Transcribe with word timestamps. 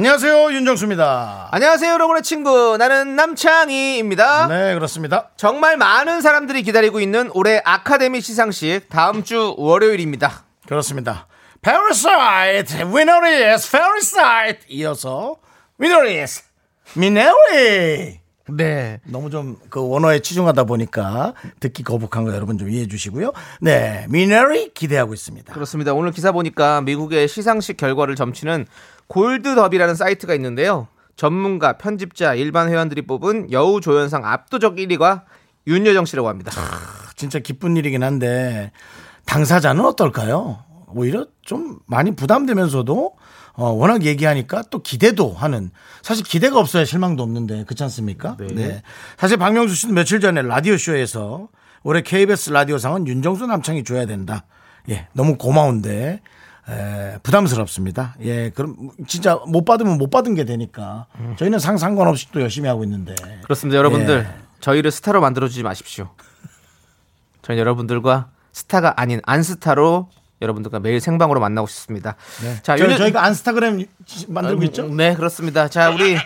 안녕하세요 0.00 0.52
윤정수입니다. 0.54 1.48
안녕하세요, 1.50 1.92
여러분의 1.92 2.22
친구. 2.22 2.78
나는 2.78 3.16
남창희입니다. 3.16 4.46
네 4.46 4.72
그렇습니다. 4.72 5.28
정말 5.36 5.76
많은 5.76 6.22
사람들이 6.22 6.62
기다리고 6.62 7.00
있는 7.00 7.30
올해 7.34 7.60
아카데미 7.66 8.22
시상식 8.22 8.88
다음 8.88 9.22
주 9.24 9.54
월요일입니다. 9.58 10.44
그렇습니다. 10.66 11.26
Parasite, 11.60 12.78
winner 12.86 13.26
is 13.26 13.70
Parasite. 13.70 14.60
이어서 14.70 15.36
winner 15.78 16.08
is 16.18 16.44
미네리. 16.94 18.20
네. 18.48 19.00
너무 19.04 19.28
좀 19.28 19.58
그 19.68 19.86
원어에 19.86 20.20
치중하다 20.20 20.64
보니까 20.64 21.34
듣기 21.60 21.82
거북한 21.84 22.24
거 22.24 22.34
여러분 22.34 22.56
좀 22.56 22.70
이해해 22.70 22.88
주시고요. 22.88 23.32
네, 23.60 24.06
미네리 24.08 24.72
기대하고 24.72 25.12
있습니다. 25.12 25.52
그렇습니다. 25.52 25.92
오늘 25.92 26.10
기사 26.10 26.32
보니까 26.32 26.80
미국의 26.80 27.28
시상식 27.28 27.76
결과를 27.76 28.16
점치는 28.16 28.66
골드더비라는 29.10 29.96
사이트가 29.96 30.34
있는데요. 30.34 30.86
전문가, 31.16 31.76
편집자, 31.76 32.34
일반 32.34 32.68
회원들이 32.68 33.02
뽑은 33.02 33.50
여우 33.52 33.80
조연상 33.80 34.24
압도적 34.24 34.76
1위가 34.76 35.24
윤여정 35.66 36.06
씨라고 36.06 36.28
합니다. 36.28 36.52
진짜 37.16 37.38
기쁜 37.40 37.76
일이긴 37.76 38.02
한데 38.02 38.70
당사자는 39.26 39.84
어떨까요? 39.84 40.64
오히려 40.88 41.26
좀 41.42 41.80
많이 41.86 42.14
부담되면서도 42.14 43.16
어, 43.54 43.70
워낙 43.70 44.04
얘기하니까 44.04 44.62
또 44.70 44.80
기대도 44.80 45.32
하는 45.32 45.70
사실 46.02 46.24
기대가 46.24 46.58
없어야 46.58 46.84
실망도 46.84 47.22
없는데 47.22 47.64
그렇지 47.64 47.82
않습니까? 47.82 48.36
네. 48.38 48.82
사실 49.18 49.36
박명수 49.36 49.74
씨도 49.74 49.92
며칠 49.92 50.20
전에 50.20 50.40
라디오 50.42 50.76
쇼에서 50.76 51.48
올해 51.82 52.02
KBS 52.02 52.50
라디오상은 52.50 53.06
윤정수 53.06 53.46
남창이 53.46 53.84
줘야 53.84 54.06
된다. 54.06 54.44
예, 54.88 55.08
너무 55.12 55.36
고마운데 55.36 56.22
에, 56.68 57.18
부담스럽습니다. 57.22 58.14
예, 58.20 58.50
그럼 58.50 58.90
진짜 59.06 59.36
못 59.46 59.64
받으면 59.64 59.98
못 59.98 60.10
받은 60.10 60.34
게 60.34 60.44
되니까 60.44 61.06
저희는 61.36 61.58
상 61.58 61.78
상관없이 61.78 62.30
또 62.32 62.40
열심히 62.40 62.68
하고 62.68 62.84
있는데 62.84 63.14
그렇습니다. 63.42 63.78
여러분들, 63.78 64.26
예. 64.28 64.40
저희를 64.60 64.90
스타로 64.90 65.20
만들어주지 65.20 65.62
마십시오. 65.62 66.10
저희 67.42 67.58
여러분들과 67.58 68.30
스타가 68.52 68.94
아닌 68.96 69.20
안스타로 69.24 70.10
여러분들과 70.42 70.80
매일 70.80 71.00
생방으로 71.00 71.40
만나고 71.40 71.66
싶습니다. 71.66 72.16
자, 72.62 72.76
저, 72.76 72.84
윤여- 72.86 72.98
저희가 72.98 73.24
안스타그램 73.24 73.86
만들고 74.28 74.60
음, 74.60 74.64
있죠? 74.66 74.88
네, 74.88 75.14
그렇습니다. 75.14 75.68
자, 75.68 75.90
우리 75.90 76.16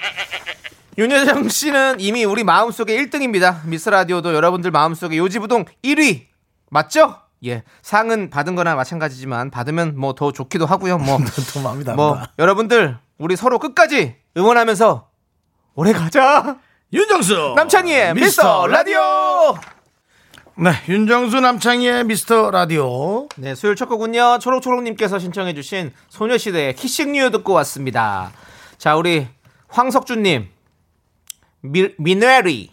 윤여정 0.98 1.48
씨는 1.48 1.98
이미 2.00 2.24
우리 2.24 2.44
마음속에 2.44 2.96
1등입니다. 2.96 3.64
미스 3.66 3.88
라디오도 3.88 4.34
여러분들 4.34 4.70
마음속에 4.70 5.16
요지부동 5.16 5.64
1위 5.82 6.26
맞죠? 6.70 7.16
예, 7.46 7.62
상은 7.82 8.30
받은 8.30 8.54
거나 8.54 8.74
마찬가지지만 8.74 9.50
받으면 9.50 9.98
뭐 9.98 10.14
더 10.14 10.32
좋기도 10.32 10.66
하고요. 10.66 10.98
뭐, 10.98 11.18
더 11.52 11.60
마음이 11.60 11.84
나쁘다. 11.84 11.94
뭐 11.96 12.18
여러분들 12.38 12.98
우리 13.18 13.36
서로 13.36 13.58
끝까지 13.58 14.16
응원하면서 14.36 15.08
오래 15.74 15.92
가자. 15.92 16.58
윤정수 16.92 17.54
남창희의 17.56 18.14
미스터 18.14 18.66
라디오. 18.68 18.98
네 20.56 20.70
윤정수 20.88 21.40
남창희의 21.40 22.04
미스터 22.04 22.52
라디오 22.52 23.28
네, 23.36 23.56
수요일 23.56 23.74
첫 23.74 23.86
곡은요. 23.86 24.38
초록초록님께서 24.38 25.18
신청해주신 25.18 25.92
소녀시대의 26.10 26.76
키싱뉴 26.76 27.30
듣고 27.32 27.52
왔습니다. 27.54 28.30
자, 28.78 28.94
우리 28.94 29.26
황석준님, 29.68 30.48
미, 31.62 31.88
미네리, 31.98 32.70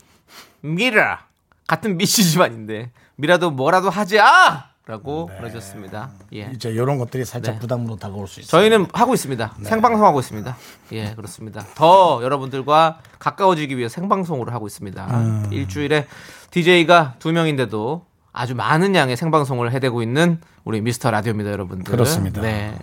미라 0.62 1.26
같은 1.66 1.98
미씨 1.98 2.24
집안인데 2.30 2.92
미라도 3.16 3.50
뭐라도 3.50 3.90
하자! 3.90 4.71
라고 4.92 5.28
보내주셨습니다. 5.38 6.10
예. 6.34 6.52
이제 6.54 6.70
이런 6.70 6.98
것들이 6.98 7.24
살짝 7.24 7.56
네. 7.56 7.60
부담으로 7.60 7.96
다가올 7.96 8.28
수 8.28 8.42
있어요 8.42 8.50
저희는 8.60 8.88
하고 8.92 9.14
있습니다. 9.14 9.56
생방송 9.64 10.06
하고 10.06 10.20
있습니다. 10.20 10.58
예, 10.92 11.14
그렇습니다. 11.16 11.66
더 11.76 12.20
여러분들과 12.22 13.00
가까워지기 13.18 13.78
위해 13.78 13.88
생방송으로 13.88 14.52
하고 14.52 14.68
있습니다. 14.68 15.08
음. 15.12 15.48
일주일에 15.50 16.08
DJ가 16.50 17.16
두 17.20 17.32
명인데도 17.32 18.06
아주 18.34 18.54
많은 18.54 18.94
양의 18.94 19.16
생방송을 19.16 19.72
해대고 19.72 20.02
있는 20.02 20.42
우리 20.66 20.82
미스터 20.82 21.10
라디오입니다, 21.10 21.52
여러분들. 21.52 21.90
그렇습니다. 21.90 22.42
네. 22.42 22.78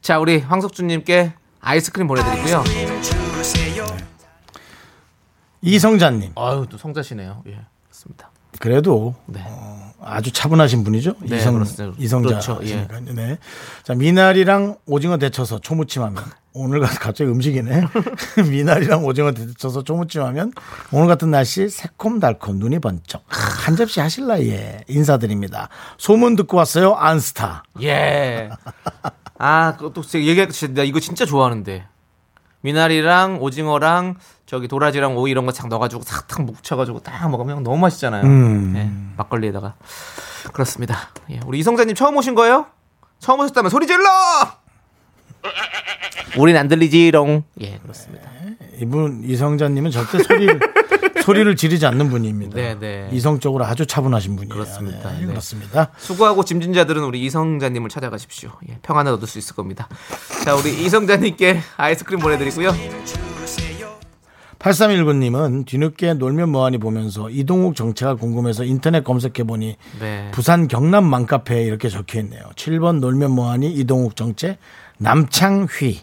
자, 0.00 0.18
우리 0.18 0.38
황석준님께 0.38 1.34
아이스크림 1.60 2.06
보내드리고요. 2.06 2.64
이성자님 5.60 6.32
아유, 6.36 6.66
또 6.70 6.78
성자시네요. 6.78 7.42
예, 7.48 7.60
그렇습니다. 7.84 8.30
그래도 8.60 9.14
네. 9.26 9.42
어, 9.46 9.92
아주 10.04 10.30
차분하신 10.32 10.84
분이죠 10.84 11.14
네, 11.20 11.36
이성 11.38 11.54
그렇습니다. 11.54 11.96
이성자 11.98 12.28
그렇죠, 12.28 12.60
예. 12.64 12.86
네. 13.12 13.38
자 13.82 13.94
미나리랑 13.94 14.76
오징어 14.86 15.16
데쳐서 15.16 15.60
초무침 15.60 16.02
하면 16.02 16.22
오늘 16.52 16.80
같은 16.80 16.98
갑자기 16.98 17.30
음식이네 17.30 17.82
미나리랑 18.50 19.04
오징어 19.04 19.32
데쳐서 19.32 19.82
초무침 19.82 20.22
하면 20.22 20.52
오늘 20.92 21.08
같은 21.08 21.30
날씨 21.30 21.68
새콤달콤 21.68 22.58
눈이 22.58 22.78
번쩍 22.78 23.24
한 23.28 23.76
접시 23.76 24.00
하실라 24.00 24.40
예 24.42 24.84
인사드립니다 24.88 25.68
소문 25.98 26.36
듣고 26.36 26.56
왔어요 26.56 26.94
안스타 26.94 27.64
예. 27.82 28.50
아, 29.38 29.76
제가 29.76 30.24
얘기했지. 30.24 30.72
나 30.74 30.84
이거 30.84 31.00
진짜 31.00 31.26
좋아하는데. 31.26 31.84
미나리랑 32.60 33.42
오징어랑 33.42 34.14
저기 34.46 34.68
도라지랑 34.68 35.16
오이 35.16 35.30
이런 35.30 35.46
거 35.46 35.52
싹 35.52 35.68
넣어가지고 35.68 36.02
싹탁 36.02 36.42
묵혀가지고 36.42 37.00
딱 37.00 37.28
먹으면 37.30 37.62
너무 37.62 37.78
맛있잖아요. 37.78 38.24
음. 38.24 38.74
예, 38.76 38.90
막걸리에다가. 39.16 39.74
그렇습니다. 40.52 41.08
예, 41.30 41.40
우리 41.46 41.58
이성자님 41.60 41.94
처음 41.94 42.16
오신 42.16 42.34
거예요? 42.34 42.66
처음 43.20 43.40
오셨다면 43.40 43.70
소리 43.70 43.86
질러! 43.86 44.04
우린 46.38 46.56
안 46.56 46.68
들리지롱. 46.68 47.44
예, 47.60 47.78
그렇습니다. 47.78 48.30
이분 48.80 49.22
이성자님은 49.24 49.90
절대 49.90 50.22
소리를 50.22 50.60
소리를 51.24 51.56
지르지 51.56 51.86
않는 51.86 52.10
분입니다. 52.10 52.56
네, 52.56 52.78
네. 52.78 53.08
이성적으로 53.12 53.64
아주 53.64 53.86
차분하신 53.86 54.36
분이에요. 54.36 54.52
그렇습니다. 54.52 55.10
네, 55.12 55.20
네. 55.20 55.26
그렇습니다. 55.26 55.90
수고하고 55.96 56.44
짐진자들은 56.44 57.02
우리 57.02 57.24
이성자님을 57.24 57.88
찾아가십시오. 57.88 58.50
예, 58.68 58.78
평안을 58.82 59.12
얻을 59.12 59.26
수 59.26 59.38
있을 59.38 59.54
겁니다. 59.56 59.88
자, 60.44 60.54
우리 60.54 60.84
이성자님께 60.84 61.60
아이스크림 61.78 62.20
보내드리고요. 62.20 62.72
8319님은 64.64 65.66
뒤늦게 65.66 66.14
놀면 66.14 66.48
뭐하니 66.48 66.78
보면서 66.78 67.28
이동욱 67.28 67.76
정체가 67.76 68.14
궁금해서 68.14 68.64
인터넷 68.64 69.04
검색해보니 69.04 69.76
네. 70.00 70.30
부산 70.32 70.68
경남 70.68 71.04
맘카페에 71.04 71.62
이렇게 71.62 71.90
적혀있네요. 71.90 72.42
7번 72.56 73.00
놀면 73.00 73.30
뭐하니 73.30 73.70
이동욱 73.72 74.16
정체 74.16 74.56
남창휘. 74.98 76.00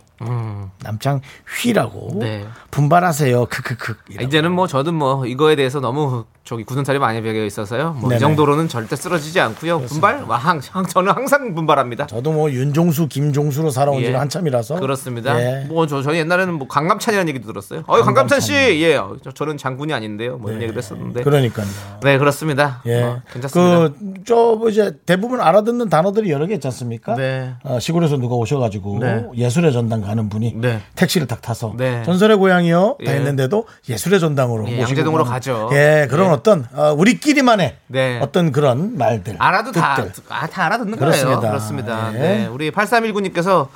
남창휘라고 0.84 2.14
음. 2.14 2.20
네. 2.20 2.46
분발하세요. 2.70 3.48
크크크. 3.48 3.96
아, 4.20 4.22
이제는 4.22 4.52
뭐 4.52 4.68
저도 4.68 4.92
뭐 4.92 5.26
이거에 5.26 5.56
대해서 5.56 5.80
너무 5.80 6.26
저기 6.44 6.64
굳은 6.64 6.84
살이 6.84 6.98
많이 6.98 7.22
배겨 7.22 7.46
있어서요. 7.46 7.96
뭐 8.00 8.12
이. 8.14 8.20
정도로는 8.20 8.68
절대 8.68 8.96
쓰러지지 8.96 9.40
않고요. 9.40 9.80
분발? 9.82 10.24
와, 10.28 10.38
항, 10.38 10.60
항- 10.72 10.86
저는 10.88 11.14
항상 11.14 11.54
분발합니다. 11.54 12.08
저도 12.08 12.32
뭐 12.32 12.50
윤종수, 12.52 13.08
김종수로 13.10 13.70
살아온 13.70 14.02
예. 14.02 14.08
지가 14.08 14.20
한참이라서 14.22 14.80
그렇습니다. 14.80 15.40
예. 15.40 15.66
뭐 15.66 15.86
저 15.86 16.02
저는 16.02 16.18
옛날에는 16.18 16.56
뭐 16.56 16.68
강감찬이라는 16.68 17.30
얘기도 17.30 17.48
들었어요. 17.48 17.84
어, 17.86 18.02
강감찬 18.02 18.40
씨, 18.40 18.54
예, 18.54 18.96
어, 18.96 19.16
저, 19.24 19.32
저는 19.32 19.58
장군이 19.58 19.94
아닌데요. 19.94 20.38
뭐 20.38 20.50
이런 20.50 20.64
얘기도 20.64 20.80
했었는데. 20.80 21.22
그러니까요. 21.24 21.68
네, 22.04 22.18
그렇습니다. 22.18 22.82
예. 22.88 23.02
어, 23.04 23.22
괜찮습니다. 23.32 23.80
그, 24.00 24.14
저, 24.26 24.36
뭐 24.58 24.70
이제 24.70 24.98
대부분 25.06 25.42
알아듣는 25.42 25.90
단어들이 25.90 26.32
여러 26.32 26.48
개 26.48 26.56
있지 26.56 26.68
않습니까? 26.68 27.16
네. 27.16 27.54
어, 27.64 27.80
시골에서 27.80 28.18
누가 28.18 28.36
오셔가지고 28.36 29.00
네. 29.00 29.26
예술의 29.36 29.74
전당 29.74 30.02
가는 30.02 30.28
분이 30.28 30.56
네. 30.58 30.82
택시를 30.96 31.28
딱 31.28 31.42
타서 31.42 31.76
네. 31.78 32.02
전설의 32.04 32.38
고향이요 32.38 32.98
다 33.06 33.12
예. 33.12 33.16
했는데도 33.18 33.66
예술의 33.90 34.20
전당으로 34.20 34.68
예, 34.70 34.82
양재동으로 34.82 35.24
가는, 35.24 35.34
가죠. 35.36 35.70
예, 35.74 36.08
그런 36.10 36.28
예. 36.28 36.32
어떤 36.42 36.68
어, 36.74 36.92
우리끼리만의 36.94 37.78
네. 37.88 38.20
어떤 38.22 38.52
그런 38.52 38.98
말들. 38.98 39.36
알아도 39.38 39.72
다, 39.72 39.96
뜻들. 39.96 40.24
아, 40.30 40.48
다 40.48 40.66
알아듣는 40.66 40.98
그렇습니다. 40.98 41.40
거예요. 41.40 41.52
그렇습니다. 41.52 42.14
예. 42.16 42.18
네. 42.18 42.46
우리 42.48 42.72
8319님께서 42.72 43.68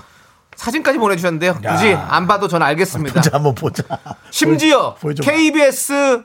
사진까지 0.56 0.98
보내주셨는데요. 0.98 1.56
굳이 1.56 1.94
안 1.94 2.28
봐도 2.28 2.48
저는 2.48 2.66
알겠습니다. 2.68 3.22
자, 3.22 3.32
한번 3.34 3.54
보자. 3.56 3.84
심지어 4.32 4.96
보여- 4.96 5.14
보여줘봐. 5.16 5.32
KBS 5.32 6.24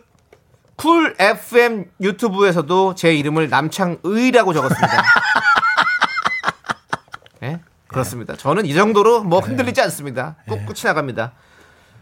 쿨 0.77 1.15
FM 1.19 1.87
유튜브에서도 2.01 2.95
제 2.95 3.15
이름을 3.15 3.51
남창의라고 3.51 4.55
적었습니다. 4.55 5.03
네? 7.41 7.61
그렇습니다. 7.89 8.37
저는 8.37 8.65
이 8.67 8.75
정도로 8.75 9.25
뭐 9.25 9.41
흔들리지 9.41 9.81
않습니다. 9.83 10.37
꿋꿋이 10.49 10.81
나갑니다. 10.85 11.33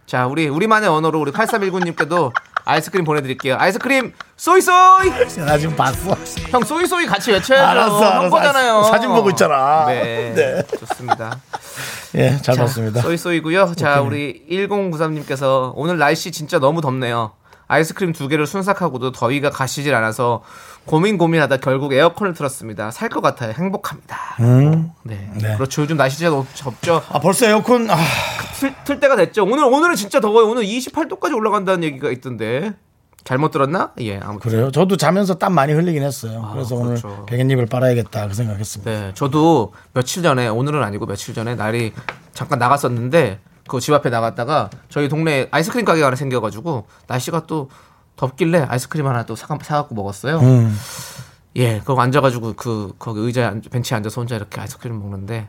자, 0.08 0.26
우리 0.26 0.48
우리만의 0.48 0.88
언어로 0.88 1.20
우리 1.20 1.30
8319님께도 1.32 2.32
아이스크림 2.64 3.04
보내드릴게요. 3.04 3.56
아이스크림 3.58 4.14
쏘이 4.38 4.62
쏘이. 4.62 5.10
나 5.44 5.58
지금 5.58 5.76
봤어. 5.76 6.16
형 6.48 6.62
쏘이 6.64 6.86
쏘이 6.86 7.04
같이 7.04 7.30
외쳐야죠. 7.30 7.62
알았어, 7.66 7.96
형 7.98 8.12
알았어. 8.12 8.30
거잖아요. 8.30 8.82
사진 8.84 9.10
보고 9.10 9.28
있잖아. 9.28 9.84
네, 9.86 10.32
네. 10.34 10.62
좋습니다. 10.78 11.38
예, 12.14 12.38
잘 12.40 12.54
자, 12.54 12.62
봤습니다. 12.62 13.02
쏘이 13.02 13.18
쏘이고요. 13.18 13.74
자, 13.74 14.00
우리 14.00 14.46
1093님께서 14.50 15.72
오늘 15.74 15.98
날씨 15.98 16.32
진짜 16.32 16.58
너무 16.58 16.80
덥네요. 16.80 17.32
아이스크림 17.66 18.14
두 18.14 18.28
개를 18.28 18.46
순삭하고도 18.46 19.12
더위가 19.12 19.50
가시질 19.50 19.94
않아서 19.94 20.42
고민 20.88 21.18
고민하다 21.18 21.58
결국 21.58 21.92
에어컨을 21.92 22.32
틀었습니다. 22.34 22.90
살 22.90 23.08
것 23.10 23.20
같아요. 23.20 23.52
행복합니다. 23.52 24.16
네. 25.04 25.30
네. 25.34 25.54
그렇죠. 25.56 25.82
요즘 25.82 25.96
날씨 25.96 26.16
진짜 26.18 26.30
너무 26.30 26.44
덥죠. 26.56 27.02
아, 27.10 27.18
벌써 27.20 27.46
에어컨, 27.46 27.90
아, 27.90 27.96
틀, 28.58 28.74
틀 28.84 28.98
때가 29.00 29.16
됐죠. 29.16 29.44
오늘 29.44 29.64
오늘은 29.64 29.94
진짜 29.96 30.20
더워요. 30.20 30.46
오늘 30.48 30.64
28도까지 30.64 31.34
올라간다는 31.36 31.84
얘기가 31.84 32.10
있던데. 32.10 32.74
잘못 33.24 33.50
들었나? 33.50 33.92
예, 34.00 34.18
아무튼. 34.18 34.50
그래요? 34.50 34.70
저도 34.70 34.96
자면서 34.96 35.34
땀 35.34 35.52
많이 35.52 35.72
흘리긴 35.74 36.02
했어요. 36.02 36.48
그래서 36.54 36.76
그렇죠. 36.76 37.08
오늘 37.08 37.26
백엔잎을 37.26 37.66
빨아야겠다 37.66 38.28
그 38.28 38.34
생각했습니다. 38.34 38.90
네, 38.90 39.10
저도 39.14 39.74
며칠 39.92 40.22
전에 40.22 40.48
오늘은 40.48 40.82
아니고 40.82 41.04
며칠 41.06 41.34
전에 41.34 41.54
날이 41.54 41.92
잠깐 42.32 42.58
나갔었는데 42.58 43.40
그 43.68 43.80
집 43.80 43.92
앞에 43.92 44.08
나갔다가 44.08 44.70
저희 44.88 45.10
동네 45.10 45.46
아이스크림 45.50 45.84
가게가 45.84 46.06
하나 46.06 46.16
생겨가지고 46.16 46.86
날씨가 47.06 47.42
또 47.46 47.68
덥길래 48.18 48.66
아이스크림 48.68 49.06
하나 49.06 49.24
또 49.24 49.34
사, 49.36 49.46
사갖고 49.62 49.94
먹었어요. 49.94 50.38
음. 50.40 50.76
예, 51.56 51.78
그거 51.80 52.00
앉아가지고 52.02 52.54
그 52.54 52.92
거기 52.98 53.20
의자에 53.20 53.44
앉- 53.46 53.70
벤치에 53.70 53.96
앉아서 53.96 54.20
혼자 54.20 54.36
이렇게 54.36 54.60
아이스크림 54.60 54.98
먹는데 54.98 55.48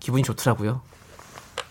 기분이 0.00 0.22
좋더라고요. 0.24 0.80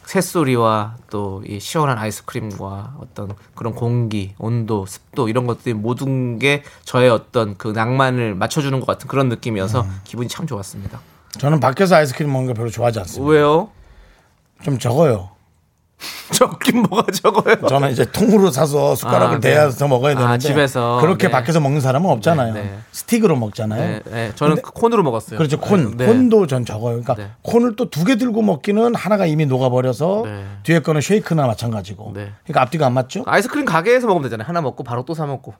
새소리와 0.05 0.95
또 1.11 1.41
이 1.45 1.59
시원한 1.59 1.97
아이스크림과 1.99 2.95
어떤 2.99 3.33
그런 3.55 3.75
공기, 3.75 4.33
온도, 4.39 4.85
습도 4.87 5.29
이런 5.29 5.45
것들이 5.45 5.73
모든 5.75 6.39
게 6.39 6.63
저의 6.83 7.09
어떤 7.09 7.57
그 7.57 7.67
낭만을 7.69 8.33
맞춰주는 8.35 8.79
것 8.79 8.85
같은 8.87 9.07
그런 9.07 9.29
느낌이어서 9.29 9.81
음. 9.81 10.01
기분이 10.03 10.27
참 10.29 10.47
좋았습니다. 10.47 10.99
저는 11.37 11.59
밖에서 11.59 11.95
아이스크림 11.95 12.31
먹는 12.31 12.47
거 12.47 12.53
별로 12.55 12.69
좋아하지 12.71 12.99
않습니다. 12.99 13.31
왜요? 13.31 13.69
좀 14.63 14.79
적어요. 14.79 15.29
적긴 16.31 16.83
뭐가 16.83 17.11
적어요? 17.11 17.57
저는 17.67 17.91
이제 17.91 18.05
통으로 18.09 18.51
사서 18.51 18.95
숟가락을 18.95 19.35
아, 19.37 19.39
네. 19.39 19.49
대야서 19.49 19.87
먹어야 19.87 20.13
아, 20.15 20.17
되는데 20.17 20.37
집에서. 20.47 20.99
그렇게 21.01 21.27
네. 21.27 21.31
밖에서 21.31 21.59
먹는 21.59 21.81
사람은 21.81 22.09
없잖아요. 22.09 22.53
네, 22.53 22.61
네. 22.63 22.77
스틱으로 22.91 23.35
먹잖아요. 23.35 23.81
네, 23.81 24.01
네, 24.09 24.31
저는 24.35 24.61
콘으로 24.61 25.03
먹었어요. 25.03 25.37
그렇죠. 25.37 25.59
콘. 25.59 25.97
네. 25.97 26.05
콘도 26.05 26.47
전 26.47 26.63
적어요. 26.65 27.01
그러니까 27.01 27.15
네. 27.15 27.31
콘을 27.41 27.75
또 27.75 27.89
두 27.89 28.05
개 28.05 28.15
들고 28.15 28.41
먹기는 28.41 28.95
하나가 28.95 29.25
이미 29.25 29.45
녹아버려서 29.45 30.21
네. 30.25 30.45
뒤에 30.63 30.79
거는 30.79 31.01
쉐이크나 31.01 31.45
마찬가지고. 31.47 32.13
네. 32.15 32.31
그러니까 32.43 32.61
앞뒤가 32.61 32.85
안 32.85 32.93
맞죠? 32.93 33.23
아이스크림 33.25 33.65
가게에서 33.65 34.07
먹으면 34.07 34.23
되잖아요. 34.23 34.47
하나 34.47 34.61
먹고 34.61 34.83
바로 34.83 35.03
또 35.03 35.13
사 35.13 35.25
먹고. 35.25 35.53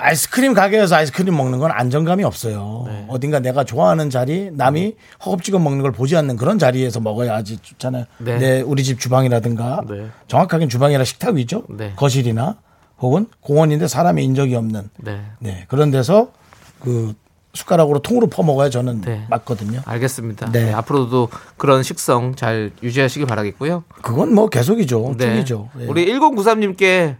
아이스크림 0.00 0.54
가게에서 0.54 0.96
아이스크림 0.96 1.36
먹는 1.36 1.58
건 1.58 1.70
안정감이 1.70 2.24
없어요. 2.24 2.84
네. 2.86 3.04
어딘가 3.08 3.40
내가 3.40 3.64
좋아하는 3.64 4.10
자리, 4.10 4.50
남이 4.52 4.96
허겁지겁 5.24 5.60
먹는 5.62 5.82
걸 5.82 5.92
보지 5.92 6.16
않는 6.16 6.36
그런 6.36 6.58
자리에서 6.58 7.00
먹어야지 7.00 7.58
좋잖아요. 7.62 8.06
네. 8.18 8.38
내 8.38 8.60
우리 8.60 8.82
집 8.82 8.98
주방이라든가 8.98 9.82
네. 9.88 10.08
정확하게는 10.28 10.68
주방이라 10.68 11.04
식탁 11.04 11.34
위죠. 11.34 11.64
네. 11.68 11.92
거실이나 11.96 12.56
혹은 12.98 13.26
공원인데 13.40 13.88
사람의 13.88 14.24
인적이 14.24 14.56
없는 14.56 14.90
네. 14.98 15.20
네, 15.38 15.64
그런 15.68 15.90
데서 15.90 16.32
그 16.80 17.14
숟가락으로 17.52 17.98
통으로 18.00 18.28
퍼 18.28 18.42
먹어야 18.42 18.70
저는 18.70 19.00
네. 19.00 19.26
맞거든요. 19.28 19.80
알겠습니다. 19.84 20.52
네. 20.52 20.66
네, 20.66 20.72
앞으로도 20.72 21.28
그런 21.56 21.82
식성 21.82 22.34
잘 22.36 22.70
유지하시길 22.82 23.26
바라겠고요. 23.26 23.84
그건 24.02 24.34
뭐 24.34 24.48
계속이죠. 24.48 25.14
네. 25.18 25.34
쭉이죠. 25.34 25.68
예. 25.80 25.86
우리 25.86 26.06
1093님께 26.06 27.16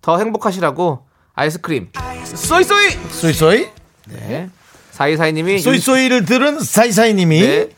더 0.00 0.18
행복하시라고 0.18 1.00
아이스크림 1.34 1.90
쏘이쏘이! 2.34 2.90
소이소이 3.10 3.68
네. 4.08 4.48
사이사이님이 4.90 5.58
소이소이를 5.58 6.24
들은 6.24 6.60
사이사이님이 6.60 7.40
네. 7.40 7.68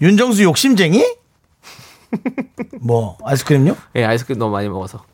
윤정수 0.00 0.42
욕심쟁이? 0.44 1.04
뭐 2.80 3.18
아이스크림요? 3.24 3.76
예, 3.96 4.04
아이스크림 4.04 4.38
너무 4.38 4.52
많이 4.52 4.68
먹어서. 4.68 5.04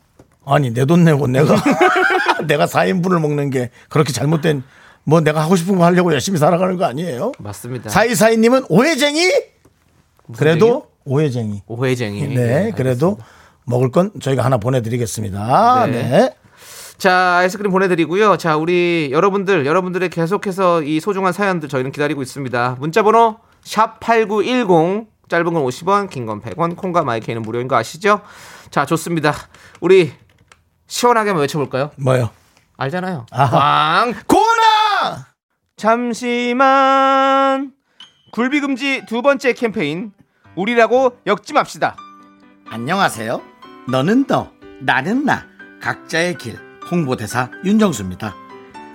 아니 0.45 0.71
내 0.71 0.85
돈 0.85 1.03
내고 1.03 1.27
내가 1.27 1.55
내가 2.47 2.65
4인분을 2.65 3.19
먹는 3.19 3.49
게 3.49 3.69
그렇게 3.89 4.13
잘못된 4.13 4.63
뭐 5.03 5.21
내가 5.21 5.41
하고 5.41 5.55
싶은 5.55 5.77
거 5.77 5.85
하려고 5.85 6.13
열심히 6.13 6.39
살아가는 6.39 6.77
거 6.77 6.85
아니에요? 6.85 7.33
맞습니다. 7.39 7.89
사이사이님은 7.89 8.65
오해쟁이? 8.69 9.29
그래도 10.37 10.87
오해쟁이. 11.05 11.61
오해쟁이. 11.67 12.27
네, 12.35 12.71
그래도 12.75 13.17
먹을 13.65 13.91
건 13.91 14.11
저희가 14.21 14.43
하나 14.43 14.57
보내드리겠습니다. 14.57 15.87
네. 15.87 15.91
네. 16.09 16.35
자, 16.97 17.37
아이스크림 17.37 17.71
보내드리고요. 17.71 18.37
자, 18.37 18.55
우리 18.57 19.09
여러분들, 19.11 19.65
여러분들의 19.65 20.09
계속해서 20.09 20.81
이 20.81 20.99
소중한 20.99 21.31
사연들 21.31 21.69
저희는 21.69 21.91
기다리고 21.91 22.21
있습니다. 22.23 22.77
문자번호 22.79 23.37
샵8910, 23.63 25.07
짧은 25.29 25.53
건 25.53 25.63
50원, 25.63 26.09
긴 26.09 26.25
건 26.25 26.41
100원, 26.41 26.75
콩과 26.75 27.03
마이크는 27.03 27.41
무료인 27.43 27.67
거 27.67 27.75
아시죠? 27.75 28.21
자, 28.71 28.85
좋습니다. 28.85 29.33
우리 29.79 30.11
시원하게 30.87 31.29
한번 31.31 31.41
외쳐볼까요? 31.41 31.91
뭐요? 31.97 32.29
알잖아요. 32.77 33.25
광! 33.31 34.13
고나! 34.25 35.27
잠시만. 35.75 37.73
굴비금지 38.31 39.05
두 39.07 39.21
번째 39.21 39.53
캠페인. 39.53 40.11
우리라고 40.55 41.17
엮지 41.27 41.53
맙시다. 41.53 41.95
안녕하세요. 42.69 43.39
너는 43.89 44.25
너, 44.25 44.49
나는 44.81 45.25
나. 45.25 45.45
각자의 45.81 46.37
길. 46.39 46.66
홍보대사 46.89 47.49
윤정수입니다. 47.63 48.35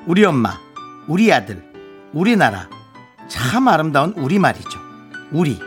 우리 0.06 0.24
엄마, 0.24 0.58
우리 1.06 1.32
아들, 1.32 1.62
우리나라. 2.12 2.68
참 3.28 3.68
아름다운 3.68 4.12
우리말이죠. 4.12 4.78
우리. 5.30 5.58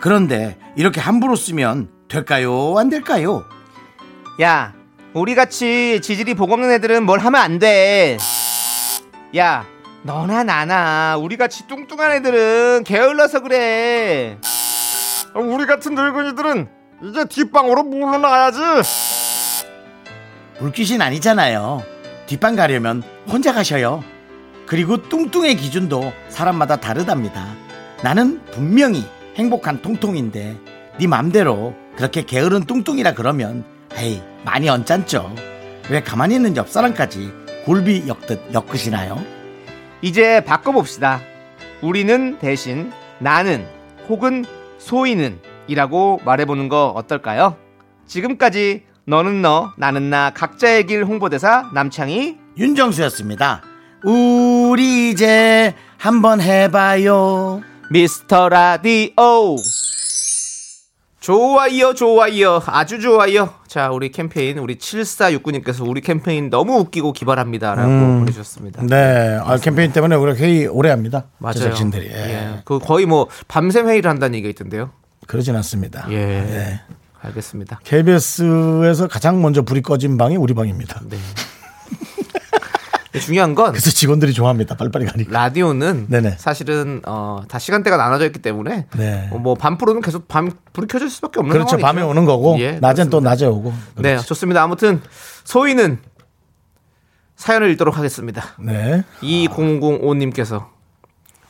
그런데 0.00 0.58
이렇게 0.76 1.00
함부로 1.00 1.36
쓰면 1.36 1.88
될까요? 2.08 2.74
안 2.78 2.88
될까요? 2.88 3.44
야, 4.40 4.72
우리 5.12 5.34
같이 5.34 6.00
지질이 6.02 6.34
복 6.34 6.52
없는 6.52 6.70
애들은 6.72 7.04
뭘 7.04 7.20
하면 7.20 7.40
안 7.40 7.58
돼. 7.58 8.16
야, 9.36 9.66
너나 10.02 10.42
나나 10.44 11.16
우리 11.18 11.36
같이 11.36 11.66
뚱뚱한 11.66 12.12
애들은 12.12 12.84
게을러서 12.84 13.40
그래. 13.40 14.38
우리 15.34 15.66
같은 15.66 15.94
늙은이들은 15.94 16.68
이제 17.04 17.24
뒷방으로 17.26 17.82
물러나야지. 17.84 18.58
물귀신 20.60 21.00
아니잖아요. 21.00 21.82
뒷방 22.26 22.54
가려면 22.54 23.02
혼자 23.26 23.52
가셔요. 23.52 24.04
그리고 24.66 25.08
뚱뚱의 25.08 25.56
기준도 25.56 26.12
사람마다 26.28 26.76
다르답니다. 26.76 27.54
나는 28.02 28.40
분명히 28.52 29.04
행복한 29.36 29.82
통통인데 29.82 30.56
네 30.98 31.06
맘대로 31.06 31.74
그렇게 31.96 32.22
게으른 32.22 32.64
뚱뚱이라 32.64 33.14
그러면 33.14 33.64
에이 33.96 34.22
많이 34.44 34.68
언짢죠. 34.68 35.34
왜 35.88 36.02
가만히 36.02 36.36
있는 36.36 36.56
옆 36.56 36.68
사람까지 36.68 37.32
굴비 37.64 38.04
엮듯 38.06 38.54
엮으시나요? 38.54 39.20
이제 40.02 40.44
바꿔봅시다. 40.44 41.20
우리는 41.82 42.38
대신 42.38 42.92
나는 43.18 43.66
혹은 44.08 44.44
소희는 44.78 45.40
이라고 45.66 46.20
말해보는 46.24 46.68
거 46.68 46.88
어떨까요? 46.88 47.56
지금까지 48.06 48.84
너는 49.10 49.42
너, 49.42 49.72
나는 49.76 50.08
나 50.08 50.30
각자의 50.30 50.86
길 50.86 51.04
홍보대사 51.04 51.70
남창희 51.74 52.38
윤정수였습니다. 52.56 53.60
우리 54.04 55.10
이제 55.10 55.74
한번 55.98 56.40
해봐요. 56.40 57.60
미스터 57.90 58.48
라디오 58.48 59.56
좋아요 61.18 61.92
좋아요 61.92 62.62
아주 62.66 63.00
좋아요 63.00 63.50
자 63.66 63.90
우리 63.90 64.10
캠페인 64.12 64.58
우리 64.58 64.76
7469님께서 64.78 65.86
우리 65.86 66.00
캠페인 66.00 66.48
너무 66.48 66.78
웃기고 66.78 67.12
기발합니다 67.12 67.74
라고 67.74 67.90
보내주셨습니다 67.90 68.82
네, 68.86 69.38
아, 69.42 69.56
캠페인 69.58 69.92
때문에 69.92 70.14
우리가 70.14 70.38
회의 70.38 70.66
오래 70.66 70.88
합니다. 70.88 71.24
맞아요 71.38 71.54
제작진들이. 71.54 72.06
예. 72.06 72.14
예. 72.14 72.62
그 72.64 72.78
거의 72.78 73.06
뭐 73.06 73.26
밤샘 73.48 73.88
회의를 73.88 74.08
한다는 74.08 74.36
얘기가 74.36 74.50
있던데요 74.50 74.92
그러진 75.26 75.56
않습니다. 75.56 76.06
예, 76.10 76.16
예. 76.16 76.80
알겠습니다 77.22 77.80
KBS에서 77.84 79.08
가장 79.08 79.42
먼저 79.42 79.62
불이 79.62 79.82
꺼진 79.82 80.16
방이 80.16 80.36
우리 80.36 80.54
방입니다. 80.54 81.00
네 81.08 81.18
중요한 83.20 83.56
건 83.56 83.72
그래서 83.72 83.90
직원들이 83.90 84.32
좋아합니다. 84.32 84.76
빨리빨리 84.76 85.04
가니까. 85.06 85.32
라디오는 85.32 86.06
네네. 86.08 86.36
사실은 86.38 87.02
어, 87.06 87.42
다 87.48 87.58
시간대가 87.58 87.96
나눠져 87.96 88.24
있기 88.26 88.38
때문에 88.38 88.86
네. 88.96 89.28
어, 89.32 89.38
뭐 89.38 89.54
밤 89.56 89.76
프로는 89.78 90.00
계속 90.00 90.28
밤 90.28 90.48
불이 90.72 90.86
켜질 90.86 91.10
수밖에 91.10 91.40
없는 91.40 91.52
그렇죠. 91.52 91.70
상황이죠. 91.70 91.86
밤에 91.86 92.02
오는 92.02 92.24
거고 92.24 92.56
예, 92.60 92.78
낮엔 92.80 93.10
또 93.10 93.20
그렇습니다. 93.20 93.30
낮에 93.30 93.46
오고. 93.46 93.72
네, 93.96 94.16
좋습니다. 94.18 94.62
아무튼 94.62 95.02
소희는 95.42 95.98
사연을 97.34 97.68
읽도록 97.70 97.98
하겠습니다. 97.98 98.44
네. 98.60 99.02
2005님께서 99.22 100.66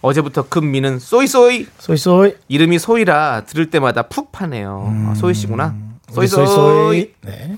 어제부터 0.03 0.49
금미는 0.49 0.99
쏘이쏘이 0.99 1.67
소이소이. 1.79 2.35
이름이 2.49 2.79
소희라 2.79 3.45
들을 3.47 3.71
때마다 3.71 4.03
푹 4.03 4.33
파네요. 4.33 4.87
음. 4.89 5.09
아, 5.11 5.15
소희 5.15 5.35
씨구나. 5.35 5.75
우리 6.17 6.27
쏘이, 6.27 6.47
쏘이. 6.47 7.15
네. 7.23 7.57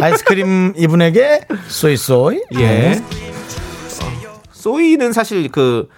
아이스크림 0.00 0.74
이분에게 0.78 1.46
쏘이 1.68 1.96
쏘이. 1.96 2.42
예. 2.54 2.58
네. 2.58 3.04
소이는 4.52 5.12
사실 5.12 5.48
그 5.50 5.88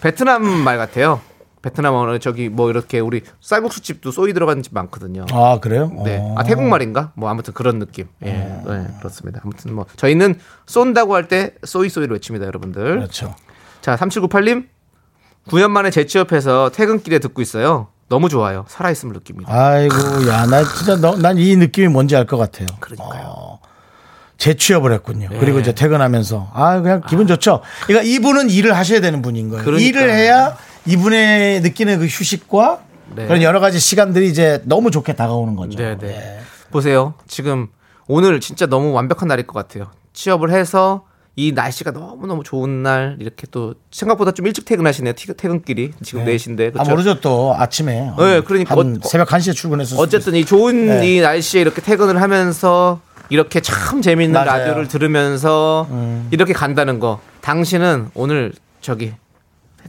베트남 0.00 0.44
말 0.44 0.76
같아요. 0.78 1.20
베트남어는 1.62 2.20
저기 2.20 2.50
뭐 2.50 2.68
이렇게 2.68 3.00
우리 3.00 3.22
쌀국수 3.40 3.80
집도 3.80 4.10
소이 4.10 4.34
들어가는 4.34 4.62
집 4.62 4.74
많거든요. 4.74 5.24
아 5.32 5.58
그래요? 5.60 5.90
네. 6.04 6.18
어. 6.20 6.34
아 6.36 6.42
태국 6.44 6.64
말인가? 6.64 7.12
뭐 7.14 7.30
아무튼 7.30 7.54
그런 7.54 7.78
느낌. 7.78 8.06
예. 8.24 8.32
네, 8.32 8.86
그렇습니다. 8.98 9.40
아무튼 9.42 9.74
뭐 9.74 9.86
저희는 9.96 10.38
쏜다고 10.66 11.14
할때 11.14 11.54
소이 11.64 11.88
소이를 11.88 12.14
외칩니다, 12.16 12.46
여러분들. 12.46 12.96
그렇죠. 12.96 13.34
자, 13.80 13.96
3798님. 13.96 14.66
9년 15.48 15.70
만에 15.70 15.90
재취업해서 15.90 16.70
퇴근길에 16.70 17.18
듣고 17.18 17.42
있어요. 17.42 17.88
너무 18.08 18.28
좋아요. 18.28 18.64
살아있음을 18.68 19.14
느낍니다. 19.14 19.52
아이고 19.52 19.94
야 20.28 20.46
나 20.46 20.62
진짜 20.64 20.96
난 20.96 21.38
이 21.38 21.56
느낌이 21.56 21.88
뭔지 21.88 22.16
알 22.16 22.26
것 22.26 22.36
같아요. 22.36 22.66
그러니까요. 22.80 23.24
어, 23.26 23.58
재취업을 24.38 24.92
했군요. 24.92 25.28
네. 25.30 25.38
그리고 25.38 25.58
이제 25.60 25.74
퇴근하면서 25.74 26.50
아 26.54 26.80
그냥 26.80 27.02
기분 27.08 27.26
좋죠. 27.26 27.60
그러니까 27.86 28.08
이분은 28.10 28.50
일을 28.50 28.76
하셔야 28.76 29.00
되는 29.00 29.22
분인 29.22 29.48
거예요. 29.50 29.64
그러니까. 29.64 29.86
일을 30.00 30.10
해야 30.14 30.56
이분의 30.86 31.60
느끼는 31.62 31.98
그 31.98 32.06
휴식과 32.06 32.80
네. 33.16 33.26
그런 33.26 33.42
여러 33.42 33.60
가지 33.60 33.78
시간들이 33.78 34.28
이제 34.28 34.62
너무 34.64 34.90
좋게 34.90 35.14
다가오는 35.14 35.56
거죠. 35.56 35.78
네, 35.78 35.96
네. 35.98 36.08
예. 36.08 36.40
보세요. 36.70 37.14
지금 37.28 37.68
오늘 38.06 38.40
진짜 38.40 38.66
너무 38.66 38.92
완벽한 38.92 39.28
날일 39.28 39.46
것 39.46 39.54
같아요. 39.54 39.90
취업을 40.12 40.50
해서 40.50 41.04
이 41.36 41.50
날씨가 41.52 41.90
너무너무 41.90 42.44
좋은 42.44 42.82
날 42.84 43.16
이렇게 43.18 43.46
또 43.50 43.74
생각보다 43.90 44.30
좀 44.30 44.46
일찍 44.46 44.64
퇴근하시네요. 44.64 45.14
티- 45.14 45.34
퇴근길이 45.36 45.90
지금 46.02 46.24
네. 46.24 46.36
4시인데. 46.36 46.78
아 46.78 46.84
모르죠 46.84 47.20
또 47.20 47.54
아침에 47.58 48.12
네, 48.16 48.40
그러니까 48.42 48.76
한 48.76 48.96
어- 49.02 49.08
새벽 49.08 49.28
1시에 49.28 49.52
출근해서 49.54 49.96
어쨌든 49.98 50.34
이 50.36 50.44
좋은 50.44 50.86
네. 50.86 51.06
이 51.16 51.20
날씨에 51.20 51.60
이렇게 51.60 51.82
퇴근을 51.82 52.22
하면서 52.22 53.00
이렇게 53.30 53.60
참 53.60 54.00
재밌는 54.00 54.32
맞아요. 54.32 54.50
음. 54.50 54.58
라디오를 54.60 54.88
들으면서 54.88 55.88
이렇게 56.30 56.52
간다는 56.52 57.00
거. 57.00 57.20
당신은 57.40 58.10
오늘 58.14 58.52
저기 58.80 59.12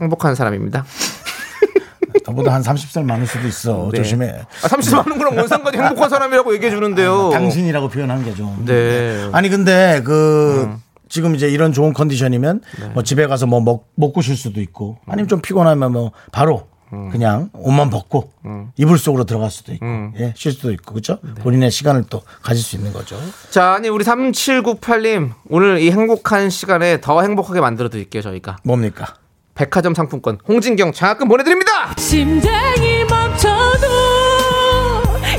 행복한 0.00 0.34
사람입니다. 0.34 0.84
저보다 2.26 2.52
한 2.54 2.62
30살 2.62 3.04
많을 3.04 3.24
수도 3.26 3.46
있어. 3.46 3.88
네. 3.92 3.98
조심해. 3.98 4.34
아, 4.64 4.68
30 4.68 4.96
많은 4.96 5.16
거랑 5.18 5.36
뭔 5.36 5.46
상관이 5.46 5.76
행복한 5.78 6.10
사람이라고 6.10 6.54
얘기해 6.54 6.70
주는데요. 6.72 7.30
당신이라고 7.30 7.88
표현한 7.88 8.24
게 8.24 8.34
좀. 8.34 8.64
네. 8.66 9.28
아니 9.32 9.48
근데 9.48 10.02
그 10.04 10.68
지금 11.08 11.34
이제 11.34 11.48
이런 11.48 11.72
좋은 11.72 11.92
컨디션이면 11.92 12.62
뭐 12.94 13.02
집에 13.02 13.26
가서 13.26 13.46
뭐 13.46 13.60
먹, 13.60 13.88
먹고 13.94 14.22
쉴 14.22 14.36
수도 14.36 14.60
있고 14.60 14.98
아니면 15.06 15.28
좀 15.28 15.40
피곤하면 15.40 15.92
뭐 15.92 16.12
바로 16.32 16.66
그냥 17.10 17.50
옷만 17.52 17.90
벗고 17.90 18.32
이불 18.76 18.98
속으로 18.98 19.24
들어갈 19.24 19.50
수도 19.50 19.72
있고 19.72 19.86
예, 20.18 20.32
쉴 20.36 20.52
수도 20.52 20.72
있고 20.72 20.94
그렇죠? 20.94 21.18
본인의 21.40 21.70
시간을 21.70 22.04
또 22.08 22.22
가질 22.42 22.62
수 22.62 22.76
있는 22.76 22.92
거죠. 22.92 23.18
자, 23.50 23.72
아니 23.74 23.88
우리 23.88 24.04
3798님 24.04 25.32
오늘 25.48 25.78
이 25.80 25.90
행복한 25.90 26.48
시간에 26.50 27.00
더 27.00 27.22
행복하게 27.22 27.60
만들어 27.60 27.88
드릴게요, 27.88 28.22
저희가. 28.22 28.56
뭡니까? 28.64 29.14
백화점 29.54 29.94
상품권 29.94 30.38
홍진경 30.46 30.92
장학금 30.92 31.28
보내 31.28 31.42
드립니다. 31.42 31.94
심장이 31.98 33.04
멈춰도 33.04 33.86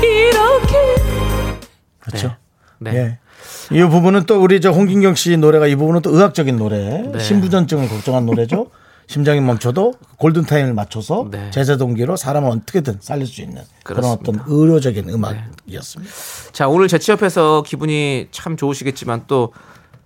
이렇게 0.02 0.76
그렇죠? 2.00 2.36
네. 2.80 2.94
예. 2.94 3.18
이 3.72 3.82
부분은 3.82 4.24
또 4.24 4.42
우리 4.42 4.60
저 4.60 4.70
홍진경 4.70 5.14
씨 5.14 5.36
노래가 5.36 5.66
이 5.66 5.76
부분은 5.76 6.02
또 6.02 6.10
의학적인 6.10 6.56
노래, 6.56 7.02
네. 7.02 7.18
신부전증을 7.18 7.88
걱정한 7.88 8.26
노래죠. 8.26 8.70
심장이 9.06 9.40
멈춰도 9.40 9.94
골든 10.18 10.44
타임을 10.44 10.74
맞춰서 10.74 11.28
네. 11.30 11.50
제재 11.50 11.78
동기로 11.78 12.16
사람을 12.16 12.50
어떻게든 12.50 12.98
살릴 13.00 13.26
수 13.26 13.40
있는 13.40 13.62
그런 13.82 14.02
그렇습니다. 14.02 14.32
네. 14.32 14.38
어떤 14.38 14.54
의료적인 14.54 15.08
음악이었습니다. 15.08 16.12
자, 16.52 16.68
오늘 16.68 16.88
재취업해서 16.88 17.62
기분이 17.66 18.28
참 18.30 18.56
좋으시겠지만 18.56 19.24
또 19.26 19.54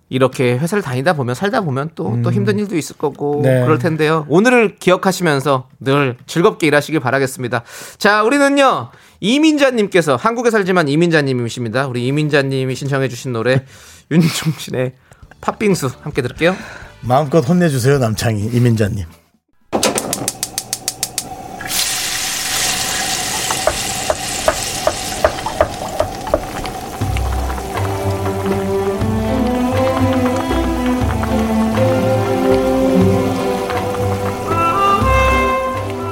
이렇게 0.09 0.59
회사를 0.59 0.83
다니다 0.83 1.15
보면 1.15 1.35
살다 1.35 1.63
보면 1.63 1.91
또또 1.95 2.31
힘든 2.31 2.59
일도 2.59 2.77
있을 2.77 2.97
거고 2.97 3.39
음. 3.39 3.43
네. 3.43 3.63
그럴 3.63 3.79
텐데요. 3.79 4.27
오늘을 4.29 4.77
기억하시면서 4.77 5.69
늘 5.81 6.17
즐겁게 6.27 6.69
일하시길 6.69 7.01
바라겠습니다. 7.01 7.63
자, 7.99 8.23
우리는요. 8.23 8.91
이민자님께서 9.23 10.17
한국에 10.17 10.51
살지만 10.51 10.89
이민자님이십니다. 10.89 11.87
우리 11.87 12.05
이민자님이 12.09 12.75
신청해주신 12.75 13.33
노래 13.33 13.65
윤종신의 14.11 14.95
팥빙수 15.41 15.91
함께 16.03 16.23
들을게요. 16.23 16.57
마음껏 17.01 17.39
혼내주세요 17.41 17.99
남창희 17.99 18.51
이민자님. 18.53 19.07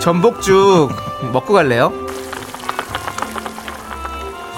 전복죽 0.00 0.90
먹고 1.32 1.52
갈래요? 1.52 2.09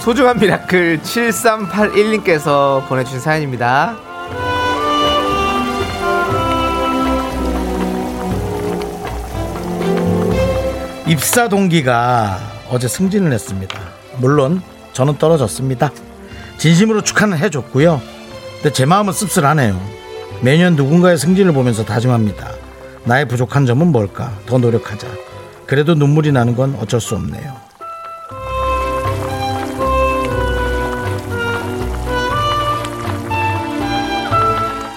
소중한 0.03 0.37
miracle 0.37 1.01
7381님께서 1.03 2.85
보내주신 2.89 3.21
사연입니다. 3.21 3.97
입사 11.07 11.49
동기가 11.49 12.41
어제 12.69 12.89
승진을 12.89 13.33
했습니다. 13.33 13.79
물론 14.17 14.61
저는 14.93 15.19
떨어졌습니다. 15.19 15.93
진심으로 16.59 17.03
축하는 17.03 17.39
해줬고요. 17.39 18.03
근데 18.55 18.73
제 18.73 18.85
마음은 18.85 19.13
씁쓸하네요. 19.13 19.81
매년 20.41 20.75
누군가의 20.75 21.17
승진을 21.17 21.53
보면서 21.53 21.85
다짐합니다. 21.85 22.51
나의 23.05 23.29
부족한 23.29 23.67
점은 23.67 23.93
뭘까? 23.93 24.37
더 24.47 24.59
노력하자. 24.59 25.07
그래도 25.65 25.95
눈물이 25.95 26.33
나는 26.33 26.57
건 26.57 26.77
어쩔 26.81 27.01
수 27.01 27.15
없네요. 27.15 27.72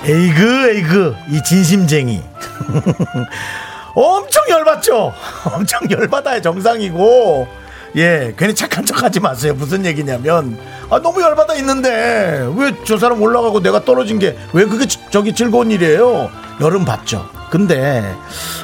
에이그 0.07 0.69
에이그. 0.69 1.15
이 1.31 1.41
진심쟁이. 1.43 2.21
엄청 3.95 4.43
열받죠? 4.49 5.13
엄청 5.53 5.81
열받아야 5.89 6.41
정상이고. 6.41 7.47
예 7.97 8.33
괜히 8.37 8.53
착한 8.53 8.85
척 8.85 9.01
하지 9.03 9.19
마세요. 9.19 9.53
무슨 9.55 9.85
얘기냐면. 9.85 10.57
아 10.89 10.99
너무 10.99 11.21
열받아 11.21 11.55
있는데. 11.55 12.45
왜 12.55 12.71
저 12.85 12.97
사람 12.97 13.21
올라가고 13.21 13.61
내가 13.61 13.83
떨어진 13.85 14.19
게 14.19 14.35
왜 14.53 14.65
그게 14.65 14.85
지- 14.85 14.99
저기 15.11 15.33
즐거운 15.33 15.71
일이에요? 15.71 16.29
여름 16.61 16.83
봤죠? 16.85 17.25
근데 17.49 18.03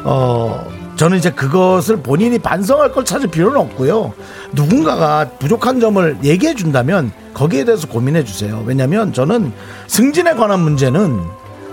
어 0.03 0.67
저는 1.01 1.17
이제 1.17 1.31
그것을 1.31 1.97
본인이 2.03 2.37
반성할 2.37 2.91
걸 2.91 3.03
찾을 3.03 3.27
필요는 3.27 3.57
없고요. 3.59 4.13
누군가가 4.51 5.31
부족한 5.39 5.79
점을 5.79 6.17
얘기해 6.23 6.53
준다면 6.53 7.11
거기에 7.33 7.63
대해서 7.63 7.87
고민해 7.87 8.23
주세요. 8.23 8.61
왜냐하면 8.67 9.11
저는 9.11 9.51
승진에 9.87 10.35
관한 10.35 10.59
문제는 10.59 11.19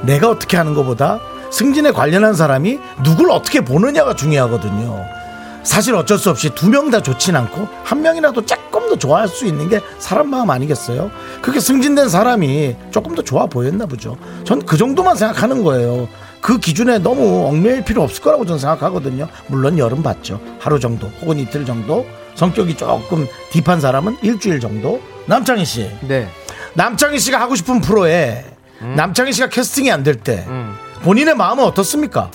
내가 0.00 0.30
어떻게 0.30 0.56
하는 0.56 0.72
것보다 0.72 1.20
승진에 1.50 1.92
관련한 1.92 2.32
사람이 2.32 2.78
누굴 3.04 3.30
어떻게 3.30 3.60
보느냐가 3.60 4.14
중요하거든요. 4.16 4.98
사실 5.62 5.94
어쩔 5.94 6.16
수 6.16 6.30
없이 6.30 6.48
두 6.54 6.70
명 6.70 6.90
다 6.90 7.02
좋진 7.02 7.36
않고 7.36 7.68
한 7.84 8.00
명이라도 8.00 8.46
조금 8.46 8.88
더 8.88 8.96
좋아할 8.96 9.28
수 9.28 9.44
있는 9.44 9.68
게 9.68 9.82
사람 9.98 10.30
마음 10.30 10.48
아니겠어요? 10.48 11.10
그렇게 11.42 11.60
승진된 11.60 12.08
사람이 12.08 12.76
조금 12.90 13.14
더 13.14 13.20
좋아 13.20 13.44
보였나 13.44 13.84
보죠. 13.84 14.16
전 14.44 14.60
그 14.64 14.78
정도만 14.78 15.16
생각하는 15.16 15.62
거예요. 15.64 16.08
그 16.40 16.58
기준에 16.58 16.98
너무 16.98 17.46
얽매일 17.46 17.84
필요 17.84 18.02
없을 18.02 18.22
거라고 18.22 18.46
저는 18.46 18.58
생각하거든요. 18.58 19.28
물론 19.48 19.78
여름 19.78 20.02
봤죠. 20.02 20.40
하루 20.60 20.78
정도 20.80 21.08
혹은 21.20 21.38
이틀 21.38 21.64
정도. 21.64 22.06
성격이 22.34 22.76
조금 22.76 23.26
딥한 23.50 23.80
사람은 23.80 24.18
일주일 24.22 24.60
정도. 24.60 25.00
남창희 25.26 25.64
씨. 25.64 25.90
네. 26.02 26.28
남창희 26.74 27.18
씨가 27.18 27.40
하고 27.40 27.56
싶은 27.56 27.80
프로에 27.80 28.44
남창희 28.80 29.32
씨가 29.32 29.48
캐스팅이 29.48 29.90
안 29.90 30.04
될때 30.04 30.44
음. 30.46 30.76
본인의 31.02 31.34
마음은 31.34 31.64
어떻습니까? 31.64 32.30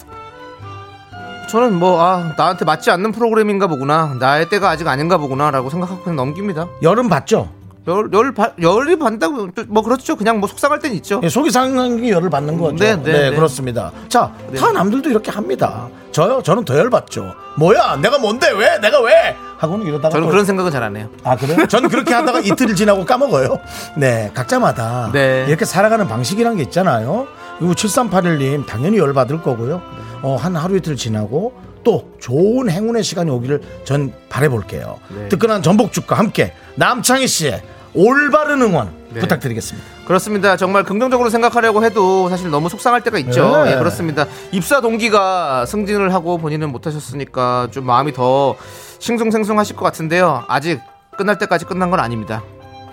저는 1.49 1.75
뭐, 1.75 2.01
아, 2.01 2.33
나한테 2.37 2.65
맞지 2.65 2.89
않는 2.91 3.11
프로그램인가 3.11 3.67
보구나. 3.67 4.15
나의 4.19 4.49
때가 4.49 4.69
아직 4.69 4.87
아닌가 4.87 5.17
보구나 5.17 5.51
라고 5.51 5.69
생각하고 5.69 6.01
그냥 6.01 6.15
넘깁니다. 6.17 6.67
여름 6.81 7.09
봤죠? 7.09 7.49
열, 7.87 8.09
열, 8.13 8.33
바- 8.33 8.51
열이 8.61 8.97
반다고, 8.97 9.49
뭐, 9.67 9.83
그렇죠. 9.83 10.15
그냥 10.15 10.39
뭐 10.39 10.47
속상할 10.47 10.79
땐 10.79 10.93
있죠. 10.93 11.19
예, 11.23 11.27
속이 11.29 11.51
상하게 11.51 12.09
열을 12.11 12.29
받는 12.29 12.57
거죠. 12.57 12.75
네, 12.77 12.95
네, 12.95 13.03
네, 13.03 13.29
네. 13.29 13.35
그렇습니다. 13.35 13.91
자, 14.07 14.31
네. 14.49 14.57
다 14.57 14.71
남들도 14.71 15.09
이렇게 15.09 15.31
합니다. 15.31 15.89
저요? 16.13 16.41
저는 16.43 16.63
더 16.63 16.77
열받죠. 16.77 17.33
뭐야? 17.57 17.97
내가 17.97 18.17
뭔데? 18.19 18.51
왜? 18.51 18.79
내가 18.79 19.01
왜? 19.01 19.35
하고는 19.57 19.85
이러다가 19.85 20.09
저는 20.11 20.27
또- 20.27 20.31
그런 20.31 20.45
생각은 20.45 20.71
잘 20.71 20.83
안 20.83 20.95
해요. 20.95 21.07
아 21.23 21.35
그래요? 21.35 21.65
저는 21.67 21.89
그렇게 21.89 22.13
하다가 22.13 22.39
이틀 22.43 22.75
지나고 22.75 23.05
까먹어요. 23.05 23.57
네, 23.97 24.31
각자마다 24.33 25.09
네. 25.13 25.45
이렇게 25.47 25.65
살아가는 25.65 26.07
방식이란 26.07 26.57
게 26.57 26.63
있잖아요. 26.63 27.27
그리고 27.59 27.73
7381님 27.73 28.65
당연히 28.65 28.97
열받을 28.97 29.41
거고요. 29.41 29.81
어, 30.21 30.35
한 30.39 30.55
하루 30.55 30.75
이틀 30.77 30.95
지나고 30.95 31.53
또 31.83 32.13
좋은 32.19 32.69
행운의 32.69 33.03
시간이 33.03 33.29
오기를 33.29 33.61
전 33.83 34.13
바래볼게요. 34.29 34.99
네. 35.09 35.29
뜨끈한 35.29 35.61
전복죽과 35.61 36.15
함께 36.15 36.53
남창희 36.75 37.27
씨의 37.27 37.61
올바른 37.93 38.61
응원 38.61 38.91
네. 39.13 39.19
부탁드리겠습니다. 39.19 39.87
그렇습니다. 40.05 40.57
정말 40.57 40.83
긍정적으로 40.83 41.29
생각하려고 41.29 41.83
해도 41.83 42.29
사실 42.29 42.49
너무 42.49 42.69
속상할 42.69 43.01
때가 43.01 43.17
있죠. 43.19 43.63
네. 43.63 43.71
예, 43.71 43.75
그렇습니다. 43.75 44.25
입사 44.51 44.81
동기가 44.81 45.65
승진을 45.65 46.13
하고 46.13 46.37
본인은 46.37 46.71
못하셨으니까 46.71 47.69
좀 47.71 47.85
마음이 47.85 48.13
더 48.13 48.55
싱숭생숭하실 48.99 49.75
것 49.75 49.83
같은데요. 49.85 50.43
아직 50.47 50.81
끝날 51.17 51.37
때까지 51.37 51.65
끝난 51.65 51.91
건 51.91 51.99
아닙니다. 51.99 52.43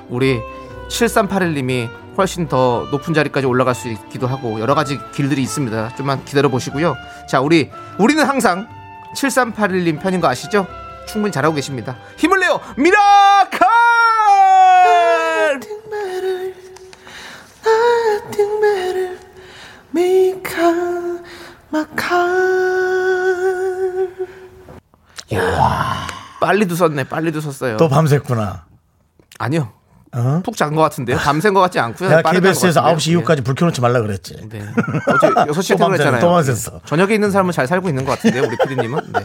우리 0.08 0.40
7381님이 0.88 1.88
훨씬 2.18 2.48
더 2.48 2.86
높은 2.90 3.14
자리까지 3.14 3.46
올라갈 3.46 3.74
수 3.74 3.88
있기도 3.88 4.26
하고 4.26 4.60
여러 4.60 4.74
가지 4.74 4.98
길들이 5.12 5.42
있습니다. 5.42 5.94
좀만 5.96 6.24
기다려 6.24 6.48
보시고요. 6.48 6.96
자, 7.28 7.40
우리 7.40 7.70
우리는 7.98 8.22
항상 8.24 8.68
7381님 9.14 10.00
편인 10.00 10.20
거 10.20 10.28
아시죠? 10.28 10.66
충분히 11.06 11.32
잘하고 11.32 11.54
계십니다. 11.54 11.96
힘을 12.16 12.40
내요, 12.40 12.60
miracle! 12.76 13.60
야, 25.34 26.06
빨리도 26.40 26.74
썼네, 26.74 27.04
빨리도 27.04 27.40
썼어요. 27.40 27.76
또 27.76 27.88
밤샜구나. 27.88 28.62
아니요, 29.38 29.72
어? 30.12 30.40
푹 30.44 30.56
잔 30.56 30.74
것 30.74 30.82
같은데요. 30.82 31.16
밤샌 31.18 31.54
것 31.54 31.60
같지 31.60 31.78
않고요. 31.78 32.08
내가 32.08 32.30
KBS에서 32.32 32.80
같은데요. 32.82 32.96
9시 32.98 33.10
이후까지 33.12 33.42
불 33.42 33.54
켜놓지 33.54 33.80
말라 33.80 34.00
그랬지. 34.00 34.36
예. 34.42 34.48
네. 34.48 34.64
어제 35.06 35.28
6시에 35.28 35.78
또 35.78 35.86
밤새네, 35.88 36.10
퇴근했잖아요. 36.10 36.20
또 36.20 36.30
밤샜어. 36.30 36.80
저녁에 36.86 37.14
있는 37.14 37.30
사람은 37.30 37.52
잘 37.52 37.66
살고 37.66 37.88
있는 37.88 38.04
것 38.04 38.12
같은데요, 38.12 38.42
우리 38.44 38.56
피디님은. 38.56 39.00
네. 39.12 39.20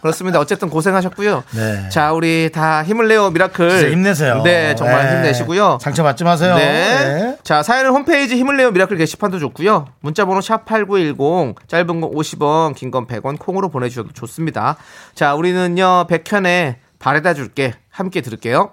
그렇습니다. 0.00 0.38
어쨌든 0.38 0.68
고생하셨고요. 0.70 1.44
네. 1.52 1.88
자, 1.90 2.12
우리 2.12 2.50
다 2.52 2.82
힘을 2.84 3.08
내요, 3.08 3.30
miracle. 3.30 3.90
힘내세요. 3.92 4.42
네, 4.42 4.74
정말 4.74 5.06
네. 5.06 5.16
힘내시고요. 5.16 5.78
상처 5.80 6.02
받지 6.02 6.24
마세요. 6.24 6.56
네. 6.56 6.64
네. 7.14 7.38
자, 7.42 7.62
사연은 7.62 7.90
홈페이지 7.90 8.36
힘을 8.36 8.56
내요 8.56 8.70
miracle 8.70 8.96
게시판도 8.98 9.38
좋고요. 9.38 9.86
문자번호 10.00 10.40
샵8910, 10.40 11.56
짧은 11.68 11.86
건 12.00 12.10
50원, 12.10 12.74
긴 12.74 12.90
건 12.90 13.06
100원, 13.06 13.38
콩으로 13.38 13.68
보내주셔도 13.70 14.12
좋습니다. 14.12 14.76
자, 15.14 15.34
우리는요, 15.34 16.06
백현의 16.08 16.76
바래다 16.98 17.34
줄게. 17.34 17.74
함께 17.90 18.20
들을게요. 18.20 18.72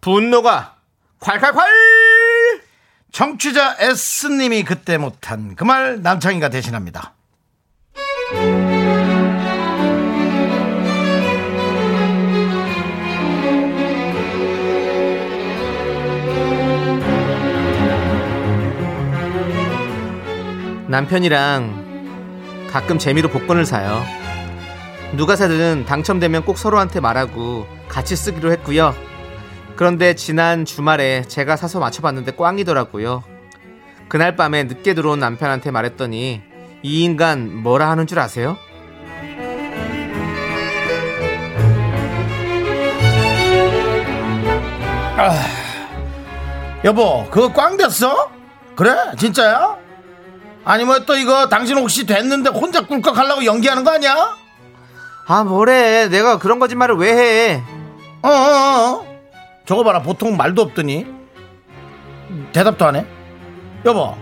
분노가 0.00 0.76
콸콸콸! 1.20 2.60
청취자 3.12 3.76
S님이 3.80 4.62
그때 4.64 4.96
못한 4.96 5.54
그 5.56 5.64
말 5.64 6.00
남창희가 6.02 6.48
대신합니다. 6.48 7.14
남편이랑 20.88 22.68
가끔 22.70 22.98
재미로 22.98 23.28
복권을 23.28 23.64
사요. 23.66 24.02
누가 25.16 25.36
사든 25.36 25.84
당첨되면 25.86 26.44
꼭 26.44 26.58
서로한테 26.58 27.00
말하고 27.00 27.66
같이 27.88 28.16
쓰기로 28.16 28.52
했고요. 28.52 28.94
그런데 29.76 30.14
지난 30.14 30.64
주말에 30.64 31.22
제가 31.22 31.56
사서 31.56 31.78
맞춰봤는데 31.80 32.32
꽝이더라고요. 32.32 33.24
그날 34.08 34.36
밤에 34.36 34.64
늦게 34.64 34.94
들어온 34.94 35.20
남편한테 35.20 35.70
말했더니 35.70 36.42
이 36.82 37.04
인간 37.04 37.54
뭐라 37.62 37.90
하는 37.90 38.06
줄 38.06 38.18
아세요? 38.18 38.56
여보, 46.84 47.26
그거 47.30 47.52
꽝 47.52 47.76
됐어? 47.76 48.30
그래? 48.74 48.94
진짜야? 49.18 49.76
아니면 50.64 51.04
또 51.06 51.14
이거 51.16 51.48
당신 51.48 51.76
혹시 51.76 52.06
됐는데 52.06 52.50
혼자 52.50 52.86
꿀꺽 52.86 53.16
하려고 53.16 53.44
연기하는 53.44 53.84
거 53.84 53.92
아니야? 53.92 54.36
아 55.26 55.44
뭐래 55.44 56.08
내가 56.08 56.38
그런 56.38 56.58
거짓말을 56.58 56.96
왜 56.96 57.12
해? 57.12 57.62
어, 58.22 58.28
어, 58.28 59.04
어. 59.06 59.09
저거 59.70 59.84
봐라. 59.84 60.02
보통 60.02 60.36
말도 60.36 60.62
없더니 60.62 61.06
대답도 62.52 62.84
안 62.86 62.96
해. 62.96 63.06
여보, 63.84 64.16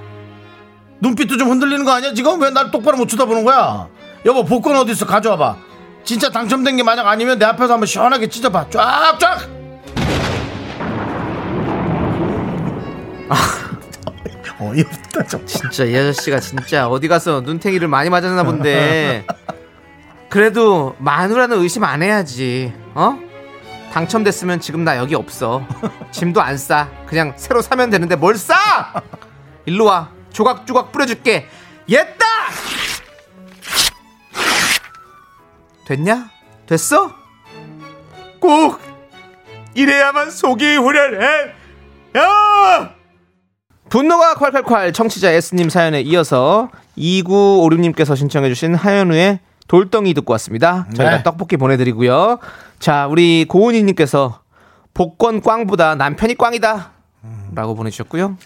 눈빛도 1.01 1.39
좀 1.39 1.49
흔들리는 1.49 1.87
거 1.87 1.93
아니야? 1.93 2.13
지금 2.13 2.39
왜 2.43 2.51
날 2.51 2.71
똑바로 2.71 2.99
못 2.99 3.09
쳐다보는 3.09 3.45
거야? 3.45 3.89
여보, 4.27 4.45
복권 4.45 4.77
어디 4.77 4.93
있어? 4.93 5.07
가져와봐. 5.07 5.57
진짜 6.05 6.29
당첨된 6.31 6.77
게 6.77 6.83
만약 6.83 7.07
아니면 7.07 7.39
내 7.39 7.47
앞에서 7.47 7.73
한번 7.73 7.87
시원하게 7.87 8.29
찢어봐. 8.29 8.69
쫙쫙. 8.69 9.49
어이없다 14.61 15.25
좀. 15.29 15.47
진짜 15.47 15.85
이 15.85 15.97
아저씨가 15.97 16.41
진짜 16.41 16.89
어디 16.89 17.09
가서 17.09 17.41
눈탱이를 17.41 17.89
많이 17.89 18.11
맞았나 18.11 18.43
본데 18.43 19.25
그래도 20.29 20.95
마누라는 20.99 21.59
의심 21.63 21.85
안 21.85 22.03
해야지 22.03 22.75
어? 22.95 23.19
당첨됐으면 23.93 24.61
지금 24.61 24.85
나 24.85 24.97
여기 24.97 25.15
없어 25.15 25.67
짐도 26.11 26.41
안 26.41 26.57
싸 26.59 26.89
그냥 27.07 27.33
새로 27.37 27.63
사면 27.63 27.91
되는데 27.91 28.17
뭘 28.17 28.37
싸? 28.37 28.55
일로 29.67 29.85
와 29.87 30.11
조각조각 30.33 30.93
뿌려줄게 30.93 31.47
옛다 31.89 32.27
됐냐? 35.87 36.29
됐어? 36.67 37.13
꼭 38.41 38.79
이래야만 39.75 40.31
속이 40.31 40.77
후련해 40.77 41.27
야! 42.17 42.91
분노가 43.89 44.35
콸콸콸 44.35 44.93
청취자 44.93 45.31
S님 45.31 45.71
사연에 45.71 46.01
이어서 46.03 46.69
2956님께서 46.99 48.17
신청해주신 48.17 48.75
하현우의 48.75 49.41
돌덩이 49.69 50.15
듣고 50.15 50.33
왔습니다. 50.33 50.87
저희가 50.95 51.19
네. 51.19 51.23
떡볶이 51.23 51.57
보내드리고요. 51.57 52.39
자, 52.79 53.07
우리 53.07 53.45
고은희님께서 53.47 54.41
복권 54.95 55.41
꽝보다 55.41 55.95
남편이 55.95 56.37
꽝이다. 56.37 56.91
라고 57.55 57.75
보내주셨고요. 57.75 58.37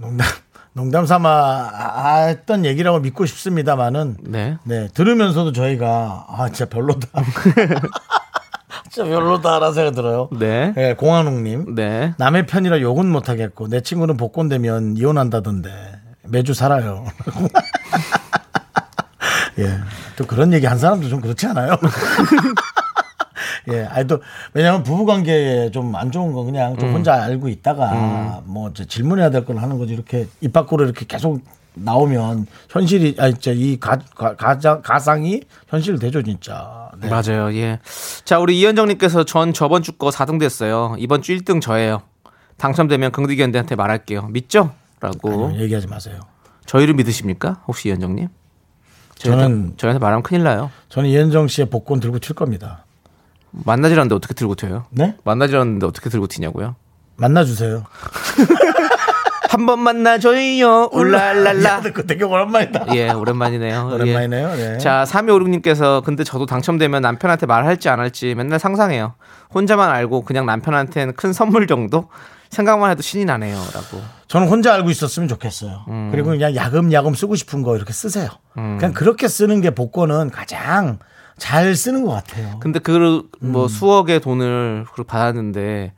농담, 0.00 0.26
농담 0.72 1.06
삼아 1.06 2.26
했던 2.26 2.64
얘기라고 2.64 2.98
믿고 3.00 3.26
싶습니다만은 3.26 4.16
네. 4.22 4.58
네, 4.64 4.88
들으면서도 4.92 5.52
저희가 5.52 6.26
아 6.28 6.48
진짜 6.48 6.64
별로다. 6.66 7.08
진짜 8.90 9.08
별로다라는 9.08 9.72
생각이 9.74 9.96
들어요. 9.96 10.28
네. 10.38 10.72
네, 10.74 10.94
공한웅님. 10.94 11.74
네. 11.74 12.14
남의 12.18 12.46
편이라 12.46 12.80
욕은 12.80 13.06
못하겠고 13.10 13.68
내 13.68 13.80
친구는 13.80 14.16
복권 14.16 14.48
되면 14.48 14.96
이혼한다던데 14.96 15.70
매주 16.24 16.54
살아요. 16.54 17.04
예, 19.58 19.78
또 20.16 20.26
그런 20.26 20.52
얘기 20.52 20.66
한 20.66 20.78
사람도 20.78 21.08
좀 21.08 21.20
그렇지 21.20 21.46
않아요? 21.46 21.76
예, 23.72 23.84
아니 23.84 24.06
또 24.06 24.20
왜냐하면 24.52 24.82
부부 24.82 25.06
관계에 25.06 25.70
좀 25.70 25.94
안 25.94 26.10
좋은 26.10 26.32
거 26.32 26.42
그냥 26.44 26.76
좀 26.76 26.92
혼자 26.92 27.14
알고 27.22 27.48
있다가 27.48 28.42
뭐 28.46 28.68
이제 28.70 28.84
질문해야 28.84 29.30
될걸 29.30 29.56
하는 29.58 29.78
거지 29.78 29.92
이렇게 29.94 30.26
입 30.40 30.52
밖으로 30.52 30.84
이렇게 30.84 31.06
계속 31.06 31.40
나오면 31.74 32.46
현실이 32.68 33.16
아니 33.18 33.34
진짜 33.34 33.52
이 33.52 33.78
가, 33.80 33.98
가, 34.14 34.36
가장 34.36 34.82
가상이 34.82 35.42
현실 35.68 35.98
되죠 35.98 36.22
진짜. 36.22 36.90
네. 37.00 37.08
맞아요. 37.08 37.52
예. 37.54 37.80
자, 38.24 38.38
우리 38.38 38.60
이현정님께서 38.60 39.24
전 39.24 39.52
저번 39.52 39.82
주 39.82 39.92
거 39.98 40.10
4등 40.10 40.38
됐어요. 40.38 40.94
이번 40.98 41.22
주 41.22 41.36
1등 41.36 41.60
저예요. 41.60 42.02
당첨되면 42.58 43.10
긍디견대한테 43.12 43.74
말할게요. 43.74 44.28
믿죠? 44.28 44.72
라고. 45.00 45.46
아니요, 45.48 45.60
얘기하지 45.62 45.88
마세요. 45.88 46.20
저희를 46.66 46.94
믿으십니까? 46.94 47.62
혹시 47.66 47.88
이현정님? 47.88 48.28
저는 49.16 49.74
저희한테 49.76 49.98
말하면 50.00 50.22
큰일 50.22 50.42
나요. 50.42 50.70
저는 50.88 51.08
이현정 51.08 51.48
씨의 51.48 51.70
복권 51.70 52.00
들고 52.00 52.18
칠 52.18 52.34
겁니다. 52.34 52.84
만나질 53.50 53.98
않는데 54.00 54.14
어떻게 54.16 54.34
들고 54.34 54.54
튀어요? 54.56 54.84
네? 54.90 55.16
만나질 55.24 55.56
않는데 55.56 55.86
어떻게 55.86 56.10
들고 56.10 56.26
튀냐고요? 56.26 56.74
만나주세요. 57.16 57.84
한 59.50 59.66
번 59.66 59.78
만나줘요. 59.78 60.88
울랄랄라. 60.92 61.82
그 61.94 62.04
되게 62.06 62.24
오랜만이다. 62.24 62.86
예, 62.96 63.10
오랜만이네요. 63.10 63.88
오랜만이네요. 63.92 64.50
예. 64.50 64.68
네. 64.72 64.78
자, 64.78 65.04
3256님께서 65.06 66.02
근데 66.02 66.24
저도 66.24 66.44
당첨되면 66.44 67.00
남편한테 67.02 67.46
말할지 67.46 67.88
안 67.88 68.00
할지 68.00 68.34
맨날 68.34 68.58
상상해요. 68.58 69.14
혼자만 69.54 69.90
알고 69.90 70.22
그냥 70.24 70.44
남편한테는 70.46 71.14
큰 71.14 71.32
선물 71.32 71.68
정도? 71.68 72.08
생각만 72.50 72.90
해도 72.90 73.02
신이 73.02 73.24
나네요. 73.26 73.54
라고. 73.56 74.02
저는 74.34 74.48
혼자 74.48 74.74
알고 74.74 74.90
있었으면 74.90 75.28
좋겠어요. 75.28 75.84
음. 75.86 76.08
그리고 76.10 76.30
그냥 76.30 76.56
야금야금 76.56 77.14
쓰고 77.14 77.36
싶은 77.36 77.62
거 77.62 77.76
이렇게 77.76 77.92
쓰세요. 77.92 78.28
그냥 78.54 78.92
그렇게 78.92 79.28
쓰는 79.28 79.60
게 79.60 79.70
복권은 79.70 80.30
가장 80.30 80.98
잘 81.38 81.76
쓰는 81.76 82.04
것 82.04 82.10
같아요. 82.10 82.58
근데 82.58 82.80
그, 82.80 83.28
음. 83.44 83.52
뭐, 83.52 83.68
수억의 83.68 84.18
돈을 84.18 84.86
받았는데 85.06 85.92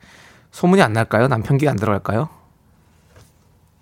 소문이 0.51 0.83
안 0.83 0.93
날까요? 0.93 1.29
남편기가 1.29 1.71
안 1.71 1.77
들어갈까요? 1.77 2.29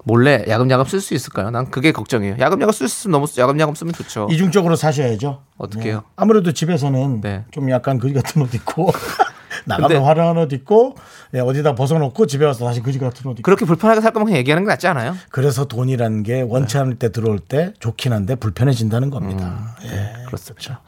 몰래 0.06 0.46
야금야금 0.48 0.86
쓸 0.86 1.02
수 1.02 1.16
있을까요? 1.16 1.50
난 1.50 1.70
그게 1.70 1.92
걱정이에요. 1.92 2.38
야금야금 2.40 2.72
쓸 2.72 2.88
수 2.88 3.02
있으면 3.02 3.12
너무 3.12 3.26
야금야금 3.38 3.76
쓰면 3.76 3.94
좋죠. 3.94 4.30
이중적으로 4.32 4.78
사셔야죠. 4.78 5.42
어떡해요? 5.58 5.96
네. 5.96 6.02
아무래도 6.16 6.54
집에서는 6.54 7.20
네. 7.20 7.44
좀 7.52 7.70
약간 7.72 8.00
거지 8.00 8.14
같은 8.14 8.42
옷 8.42 8.54
입고 8.54 8.94
나가면 9.66 10.04
화려한 10.04 10.38
옷 10.38 10.52
입고 10.54 10.96
예, 11.34 11.40
어디다 11.40 11.76
벗어놓고 11.76 12.26
집에 12.28 12.46
와서 12.46 12.66
다시 12.66 12.82
거지 12.82 13.00
같은 13.00 13.26
옷 13.30 13.34
입고 13.34 13.42
그렇게 13.44 13.66
불편하게 13.66 14.02
살 14.02 14.12
거면 14.12 14.26
그냥 14.26 14.40
얘기하는 14.40 14.64
게 14.64 14.68
낫지 14.70 14.88
않아요? 14.88 15.16
그래서 15.30 15.66
돈이라는 15.66 16.24
게 16.24 16.42
원치 16.42 16.78
않을 16.78 16.96
때 17.00 17.12
들어올 17.12 17.40
때 17.40 17.74
좋긴 17.80 18.14
한데 18.14 18.36
불편해진다는 18.36 19.10
겁니다. 19.10 19.76
음. 19.82 19.88
예. 19.88 20.26
그렇습니다. 20.28 20.82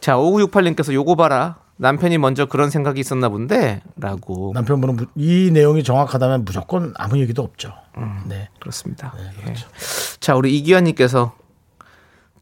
자, 0.00 0.14
5968님께서 0.16 0.92
요거 0.92 1.16
봐라. 1.16 1.56
남편이 1.80 2.18
먼저 2.18 2.46
그런 2.46 2.70
생각이 2.70 2.98
있었나 3.00 3.28
본데? 3.28 3.82
라고. 3.96 4.50
남편분은 4.52 4.96
무- 4.96 5.06
이 5.14 5.50
내용이 5.52 5.84
정확하다면 5.84 6.44
무조건 6.44 6.92
아무 6.98 7.18
얘기도 7.20 7.42
없죠. 7.42 7.72
음. 7.98 8.22
네. 8.26 8.48
그렇습니다. 8.58 9.14
예. 9.46 9.54
자, 10.18 10.34
우리 10.34 10.56
이기환님께서 10.58 11.34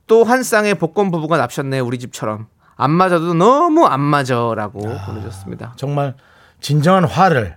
또 0.07 0.25
한 0.25 0.43
쌍의 0.43 0.77
복권 0.77 1.11
부부가 1.11 1.37
납셨네 1.37 1.81
우리 1.81 1.99
집처럼. 1.99 2.47
안 2.77 2.91
맞아도 2.91 3.35
너무 3.35 3.87
안 3.87 4.01
맞아라고 4.01 4.81
보내줬습니다. 5.07 5.75
정말 5.77 6.15
진정한 6.61 7.05
화를 7.05 7.57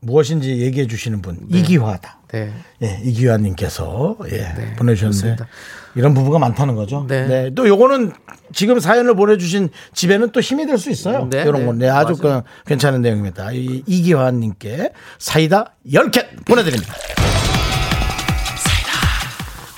무엇인지 0.00 0.58
얘기해 0.60 0.86
주시는 0.88 1.22
분 1.22 1.38
이기화다. 1.48 2.18
네. 2.32 2.52
예, 2.82 2.98
이기환님께서 3.04 4.16
예, 4.30 4.74
보내주셨는데 4.76 5.36
그렇습니다. 5.36 5.46
이런 5.94 6.14
부부가 6.14 6.38
많다는 6.38 6.74
거죠. 6.74 7.04
네. 7.08 7.26
네. 7.26 7.50
또 7.54 7.68
요거는 7.68 8.12
지금 8.52 8.80
사연을 8.80 9.14
보내주신 9.14 9.68
집에는 9.94 10.30
또 10.32 10.40
힘이 10.40 10.66
될 10.66 10.78
수 10.78 10.90
있어요. 10.90 11.28
네, 11.30 11.42
이런 11.42 11.60
네. 11.60 11.66
건 11.66 11.78
네, 11.78 11.88
아주 11.88 12.16
맞아요. 12.22 12.42
그 12.42 12.68
괜찮은 12.68 13.02
내용입니다. 13.02 13.52
이, 13.52 13.82
이기환님께 13.86 14.92
사이다 15.18 15.74
10캔 15.86 16.44
보내드립니다. 16.46 16.94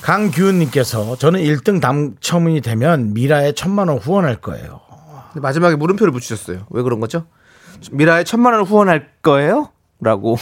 강규은님께서 0.04 1.16
저는 1.16 1.40
1등 1.40 1.80
당첨이 1.80 2.60
되면 2.60 3.14
미라에 3.14 3.52
천만 3.52 3.88
원 3.88 3.96
후원할 3.96 4.36
거예요. 4.36 4.80
근데 5.32 5.40
마지막에 5.40 5.76
물음표를 5.76 6.12
붙이셨어요. 6.12 6.66
왜 6.68 6.82
그런 6.82 7.00
거죠? 7.00 7.24
미라에 7.90 8.22
천만 8.24 8.52
원을 8.52 8.66
후원할 8.66 9.08
거예요? 9.22 9.70
라고. 10.00 10.36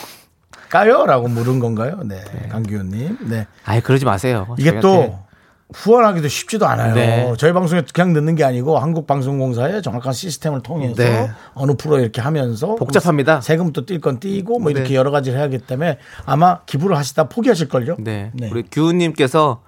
까요? 0.68 1.07
라고 1.07 1.29
물은 1.29 1.61
건가요? 1.61 2.01
네. 2.05 2.25
강규은님. 2.51 3.18
네. 3.29 3.46
아이, 3.64 3.81
그러지 3.81 4.05
마세요. 4.05 4.48
이게 4.59 4.81
저희한테. 4.81 4.81
또 4.81 5.22
후원하기도 5.75 6.29
쉽지도 6.29 6.67
않아요. 6.67 6.95
네. 6.95 7.33
저희 7.39 7.53
방송에 7.53 7.83
그냥 7.93 8.13
넣는 8.13 8.35
게 8.35 8.45
아니고 8.45 8.79
한국 8.79 9.07
방송공사의 9.07 9.83
정확한 9.83 10.13
시스템을 10.13 10.63
통해서 10.63 10.95
네. 10.95 11.31
어느 11.55 11.73
프로 11.77 11.99
이렇게 11.99 12.21
하면서 12.21 12.75
복잡합니다. 12.77 13.41
세금도 13.41 13.87
뛸건 13.87 14.21
띄고 14.21 14.59
뭐 14.59 14.71
이렇게 14.71 14.91
네. 14.91 14.95
여러 14.95 15.11
가지를 15.11 15.39
해야 15.39 15.45
하기 15.45 15.59
때문에 15.59 15.99
아마 16.27 16.61
기부를 16.65 16.97
하시다 16.97 17.29
포기하실 17.29 17.69
걸요? 17.69 17.97
네. 17.99 18.31
우리 18.51 18.63
규우님께서 18.71 19.63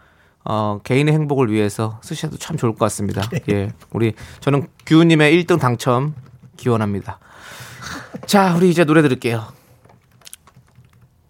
어, 0.44 0.80
개인의 0.84 1.14
행복을 1.14 1.50
위해서 1.50 1.98
쓰셔도 2.02 2.36
참 2.36 2.56
좋을 2.56 2.72
것 2.72 2.80
같습니다. 2.80 3.22
예. 3.50 3.70
우리 3.92 4.12
저는 4.40 4.66
규우님의 4.84 5.44
1등 5.44 5.58
당첨 5.58 6.14
기원합니다. 6.56 7.18
자, 8.26 8.54
우리 8.54 8.70
이제 8.70 8.84
노래 8.84 9.00
들을게요. 9.02 9.46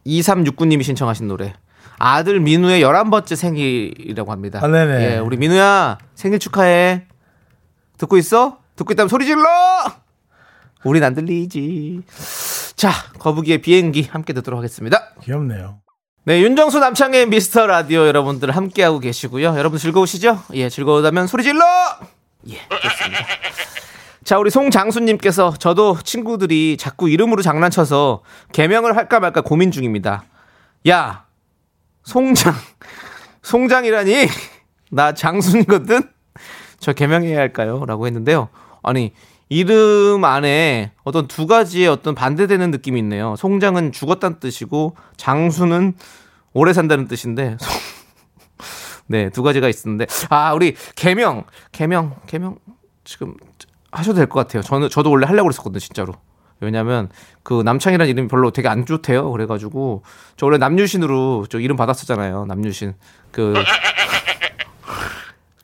2369님이 0.06 0.82
신청하신 0.82 1.28
노래. 1.28 1.54
아들 1.98 2.40
민우의 2.40 2.82
11번째 2.82 3.36
생일이라고 3.36 4.32
합니다. 4.32 4.60
아, 4.62 4.68
네네. 4.68 5.14
예, 5.14 5.18
우리 5.18 5.36
민우야, 5.36 5.98
생일 6.14 6.38
축하해. 6.38 7.06
듣고 7.98 8.16
있어? 8.18 8.58
듣고 8.76 8.92
있다면 8.92 9.08
소리 9.08 9.26
질러! 9.26 9.44
우린 10.84 11.02
안 11.04 11.14
들리지. 11.14 12.02
자, 12.76 12.90
거북이의 13.18 13.58
비행기 13.62 14.08
함께 14.10 14.32
듣도록 14.32 14.58
하겠습니다. 14.58 15.10
귀엽네요. 15.22 15.80
네, 16.26 16.40
윤정수 16.40 16.78
남창의 16.78 17.26
미스터 17.26 17.66
라디오 17.66 18.06
여러분들 18.06 18.50
함께하고 18.50 18.98
계시고요. 18.98 19.56
여러분 19.58 19.78
즐거우시죠? 19.78 20.42
예, 20.54 20.68
즐거우다면 20.68 21.26
소리 21.26 21.42
질러! 21.42 21.62
예, 22.48 22.56
좋습니다. 22.68 23.26
자, 24.24 24.38
우리 24.38 24.50
송장수님께서 24.50 25.54
저도 25.58 25.98
친구들이 26.02 26.76
자꾸 26.78 27.10
이름으로 27.10 27.42
장난쳐서 27.42 28.22
개명을 28.52 28.96
할까 28.96 29.20
말까 29.20 29.42
고민 29.42 29.70
중입니다. 29.70 30.24
야, 30.88 31.24
송장, 32.04 32.54
송장이라니? 33.42 34.28
나 34.90 35.12
장수거든? 35.14 36.02
저 36.78 36.92
개명해야 36.92 37.38
할까요? 37.38 37.84
라고 37.86 38.06
했는데요. 38.06 38.48
아니, 38.82 39.12
이름 39.48 40.24
안에 40.24 40.92
어떤 41.04 41.26
두 41.28 41.46
가지의 41.46 41.88
어떤 41.88 42.14
반대되는 42.14 42.70
느낌이 42.70 42.98
있네요. 43.00 43.36
송장은 43.36 43.92
죽었다는 43.92 44.40
뜻이고, 44.40 44.96
장수는 45.16 45.94
오래 46.52 46.72
산다는 46.72 47.08
뜻인데, 47.08 47.56
송- 47.60 47.72
네, 49.06 49.30
두 49.30 49.42
가지가 49.42 49.68
있었는데, 49.68 50.06
아, 50.30 50.52
우리 50.54 50.74
개명, 50.94 51.44
개명, 51.72 52.16
개명, 52.26 52.58
지금 53.04 53.34
하셔도 53.90 54.16
될 54.16 54.26
것 54.26 54.40
같아요. 54.40 54.62
저는, 54.62 54.88
저도 54.88 55.10
원래 55.10 55.26
하려고 55.26 55.48
그랬었거든요, 55.48 55.78
진짜로. 55.78 56.14
왜냐면 56.60 57.08
그 57.42 57.62
남창이라는 57.62 58.10
이름이 58.10 58.28
별로 58.28 58.50
되게 58.50 58.68
안 58.68 58.86
좋대요. 58.86 59.30
그래가지고 59.30 60.02
저 60.36 60.46
원래 60.46 60.58
남유신으로 60.58 61.46
저 61.48 61.58
이름 61.60 61.76
받았었잖아요. 61.76 62.46
남유신 62.46 62.94
그 63.30 63.54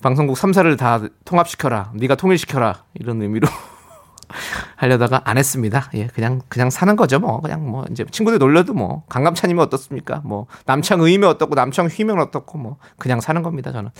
방송국 0.02 0.36
3사를 0.36 0.78
다 0.78 1.00
통합시켜라. 1.24 1.92
네가 1.94 2.14
통일시켜라. 2.14 2.84
이런 2.94 3.20
의미로 3.20 3.48
하려다가 4.76 5.20
안 5.24 5.36
했습니다. 5.36 5.90
예, 5.94 6.06
그냥 6.06 6.40
그냥 6.48 6.70
사는 6.70 6.96
거죠. 6.96 7.18
뭐 7.18 7.40
그냥 7.40 7.68
뭐 7.68 7.84
이제 7.90 8.04
친구들 8.10 8.38
놀려도 8.38 8.72
뭐 8.72 9.04
강감찬이면 9.08 9.62
어떻습니까? 9.66 10.22
뭐 10.24 10.46
남창의면 10.66 11.28
어떻고 11.28 11.54
남창휘면 11.54 12.18
어떻고 12.18 12.58
뭐 12.58 12.78
그냥 12.98 13.20
사는 13.20 13.42
겁니다. 13.42 13.72
저는. 13.72 13.90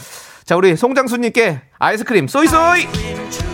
자, 0.45 0.57
우리 0.57 0.77
송장수님께 0.77 1.61
아이스크림 1.79 2.29
쏘이쏘이. 2.29 3.50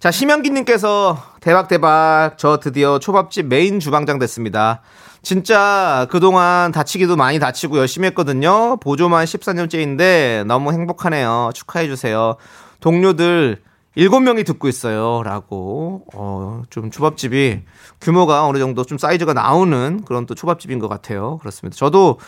자, 0.00 0.10
심영기님께서 0.10 1.22
대박 1.42 1.68
대박 1.68 2.38
저 2.38 2.56
드디어 2.56 2.98
초밥집 2.98 3.48
메인 3.48 3.80
주방장 3.80 4.18
됐습니다. 4.18 4.80
진짜 5.20 6.06
그동안 6.10 6.72
다치기도 6.72 7.16
많이 7.16 7.38
다치고 7.38 7.76
열심히 7.76 8.06
했거든요. 8.06 8.78
보조만 8.78 9.26
14년째인데 9.26 10.46
너무 10.46 10.72
행복하네요. 10.72 11.50
축하해주세요. 11.52 12.36
동료들 12.80 13.60
7명이 13.94 14.46
듣고 14.46 14.68
있어요. 14.68 15.22
라고, 15.22 16.06
어, 16.14 16.62
좀 16.70 16.90
초밥집이 16.90 17.60
규모가 18.00 18.46
어느 18.46 18.56
정도 18.56 18.84
좀 18.84 18.96
사이즈가 18.96 19.34
나오는 19.34 20.02
그런 20.06 20.24
또 20.24 20.34
초밥집인 20.34 20.78
것 20.78 20.88
같아요. 20.88 21.36
그렇습니다. 21.40 21.76
저도 21.76 22.18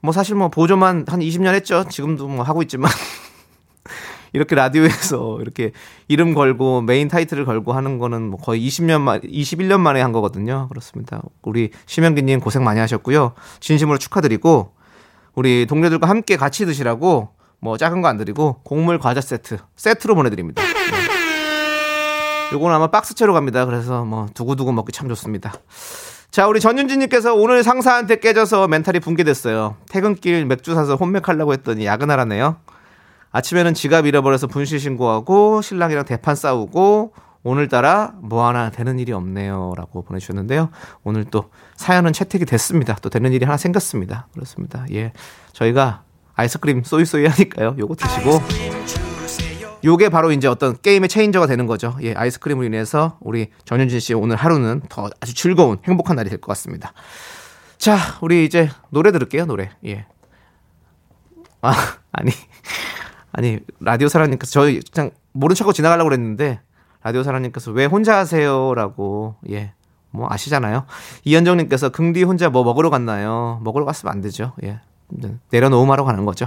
뭐 0.00 0.12
사실 0.12 0.36
뭐 0.36 0.48
보조만 0.48 1.04
한 1.06 1.20
20년 1.20 1.52
했죠. 1.52 1.84
지금도 1.86 2.28
뭐 2.28 2.44
하고 2.44 2.62
있지만. 2.62 2.90
이렇게 4.32 4.54
라디오에서 4.54 5.38
이렇게 5.42 5.72
이름 6.08 6.34
걸고 6.34 6.82
메인 6.82 7.08
타이틀을 7.08 7.44
걸고 7.44 7.72
하는 7.72 7.98
거는 7.98 8.30
뭐 8.30 8.38
거의 8.40 8.66
20년 8.66 9.00
만 9.00 9.20
21년 9.20 9.80
만에 9.80 10.00
한 10.00 10.12
거거든요. 10.12 10.68
그렇습니다. 10.68 11.22
우리 11.42 11.70
심영기 11.86 12.22
님 12.22 12.40
고생 12.40 12.64
많이 12.64 12.80
하셨고요. 12.80 13.32
진심으로 13.60 13.98
축하드리고 13.98 14.72
우리 15.34 15.66
동료들과 15.66 16.08
함께 16.08 16.36
같이 16.36 16.66
드시라고 16.66 17.30
뭐 17.60 17.76
작은 17.76 18.02
거 18.02 18.08
안 18.08 18.16
드리고 18.16 18.60
곡물 18.64 18.98
과자 18.98 19.20
세트 19.20 19.58
세트로 19.76 20.14
보내 20.14 20.30
드립니다. 20.30 20.62
요거는 22.52 22.74
아마 22.74 22.86
박스채로 22.86 23.34
갑니다. 23.34 23.66
그래서 23.66 24.04
뭐 24.04 24.26
두고두고 24.32 24.72
먹기 24.72 24.92
참 24.92 25.08
좋습니다. 25.08 25.52
자, 26.30 26.46
우리 26.46 26.60
전윤진님께서 26.60 27.34
오늘 27.34 27.62
상사한테 27.62 28.16
깨져서 28.20 28.68
멘탈이 28.68 29.00
붕괴됐어요. 29.00 29.76
퇴근길 29.90 30.46
맥주 30.46 30.74
사서 30.74 30.96
혼맥하려고 30.96 31.52
했더니 31.52 31.86
야근하라네요. 31.86 32.56
아침에는 33.38 33.72
지갑 33.74 34.06
잃어버려서 34.06 34.48
분실 34.48 34.80
신고하고 34.80 35.62
신랑이랑 35.62 36.04
대판 36.04 36.34
싸우고 36.34 37.12
오늘따라 37.44 38.14
뭐 38.20 38.44
하나 38.48 38.70
되는 38.70 38.98
일이 38.98 39.12
없네요. 39.12 39.74
라고 39.76 40.02
보내주셨는데요. 40.02 40.70
오늘 41.04 41.24
또 41.24 41.50
사연은 41.76 42.12
채택이 42.12 42.44
됐습니다. 42.46 42.96
또 43.00 43.10
되는 43.10 43.32
일이 43.32 43.44
하나 43.44 43.56
생겼습니다. 43.56 44.26
그렇습니다. 44.34 44.84
예. 44.92 45.12
저희가 45.52 46.02
아이스크림 46.34 46.82
쏘이쏘이 46.82 47.26
하니까요. 47.26 47.76
요거 47.78 47.94
드시고 47.94 48.40
요게 49.84 50.08
바로 50.08 50.32
이제 50.32 50.48
어떤 50.48 50.76
게임의 50.76 51.08
체인저가 51.08 51.46
되는 51.46 51.66
거죠. 51.66 51.96
예, 52.02 52.14
아이스크림으로 52.14 52.66
인해서 52.66 53.18
우리 53.20 53.50
전윤진 53.64 54.00
씨 54.00 54.14
오늘 54.14 54.34
하루는 54.34 54.82
더 54.88 55.08
아주 55.20 55.32
즐거운 55.32 55.78
행복한 55.84 56.16
날이 56.16 56.28
될 56.28 56.40
것 56.40 56.48
같습니다. 56.48 56.92
자, 57.78 57.96
우리 58.20 58.44
이제 58.44 58.68
노래 58.90 59.12
들을게요, 59.12 59.46
노래. 59.46 59.70
예. 59.86 60.06
아, 61.62 61.72
아니. 62.10 62.32
아니, 63.32 63.58
라디오 63.80 64.08
사랑님께서 64.08 64.50
저희 64.50 64.80
그냥 64.92 65.10
모른 65.32 65.54
척하고 65.54 65.72
지나가려고 65.72 66.08
그랬는데 66.08 66.60
라디오 67.02 67.22
사랑님께서 67.22 67.70
왜 67.72 67.84
혼자 67.84 68.16
하세요라고 68.18 69.36
예. 69.50 69.72
뭐 70.10 70.26
아시잖아요. 70.30 70.84
이현정 71.24 71.58
님께서 71.58 71.90
긍디 71.90 72.22
혼자 72.24 72.48
뭐 72.48 72.64
먹으러 72.64 72.90
갔나요? 72.90 73.60
먹으러 73.62 73.84
갔으면 73.84 74.12
안 74.12 74.20
되죠. 74.20 74.52
예. 74.64 74.80
내려놓음하러 75.50 76.04
가는 76.04 76.24
거죠. 76.24 76.46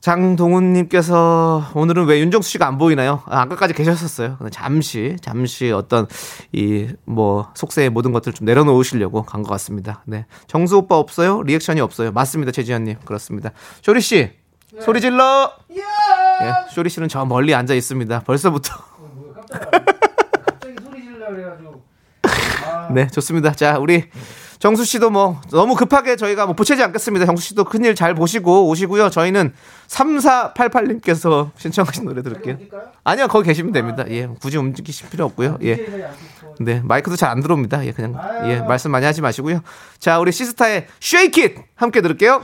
장동훈 0.00 0.74
님께서 0.74 1.64
오늘은 1.74 2.06
왜 2.06 2.20
윤정수 2.20 2.48
씨가 2.50 2.68
안 2.68 2.78
보이나요? 2.78 3.22
아, 3.26 3.40
아까까지 3.42 3.74
계셨었어요. 3.74 4.38
잠시, 4.52 5.16
잠시 5.20 5.72
어떤 5.72 6.06
이 6.52 6.86
뭐 7.04 7.50
속세의 7.54 7.90
모든 7.90 8.12
것들을 8.12 8.32
좀 8.32 8.44
내려놓으시려고 8.44 9.22
간 9.24 9.42
것 9.42 9.50
같습니다. 9.50 10.02
네. 10.06 10.26
정수 10.46 10.76
오빠 10.78 10.96
없어요? 10.96 11.42
리액션이 11.42 11.80
없어요. 11.80 12.12
맞습니다. 12.12 12.52
최지현 12.52 12.84
님. 12.84 12.96
그렇습니다. 13.04 13.50
쇼리 13.82 14.00
씨, 14.00 14.30
소리 14.84 15.00
질러! 15.00 15.52
예, 16.42 16.70
쇼리 16.70 16.88
씨는 16.90 17.08
저 17.08 17.24
멀리 17.24 17.54
앉아 17.54 17.74
있습니다. 17.74 18.20
벌써부터. 18.20 18.74
네, 22.90 23.06
좋습니다. 23.08 23.52
자, 23.52 23.78
우리 23.78 24.04
정수 24.58 24.84
씨도 24.84 25.10
뭐 25.10 25.40
너무 25.52 25.74
급하게 25.76 26.16
저희가 26.16 26.46
뭐 26.46 26.54
보채지 26.54 26.82
않겠습니다. 26.82 27.26
정수 27.26 27.44
씨도 27.48 27.64
큰일 27.64 27.94
잘 27.94 28.14
보시고 28.14 28.66
오시고요. 28.68 29.10
저희는 29.10 29.52
3488님께서 29.88 31.50
신청하신 31.58 32.04
노래 32.06 32.22
들을게요. 32.22 32.56
아니요, 33.04 33.28
거기 33.28 33.46
계시면 33.46 33.72
됩니다. 33.72 34.04
예, 34.08 34.26
굳이 34.40 34.56
움직이실 34.56 35.10
필요 35.10 35.24
없고요. 35.26 35.58
예. 35.62 35.76
네, 36.60 36.80
마이크도 36.82 37.14
잘 37.16 37.28
안 37.30 37.40
들어옵니다. 37.40 37.84
예, 37.86 37.92
그냥 37.92 38.16
예, 38.46 38.60
말씀 38.60 38.90
많이 38.90 39.04
하지 39.04 39.20
마시고요. 39.20 39.60
자, 39.98 40.18
우리 40.18 40.32
시스타의 40.32 40.86
It 41.14 41.54
함께 41.76 42.00
들을게요. 42.00 42.42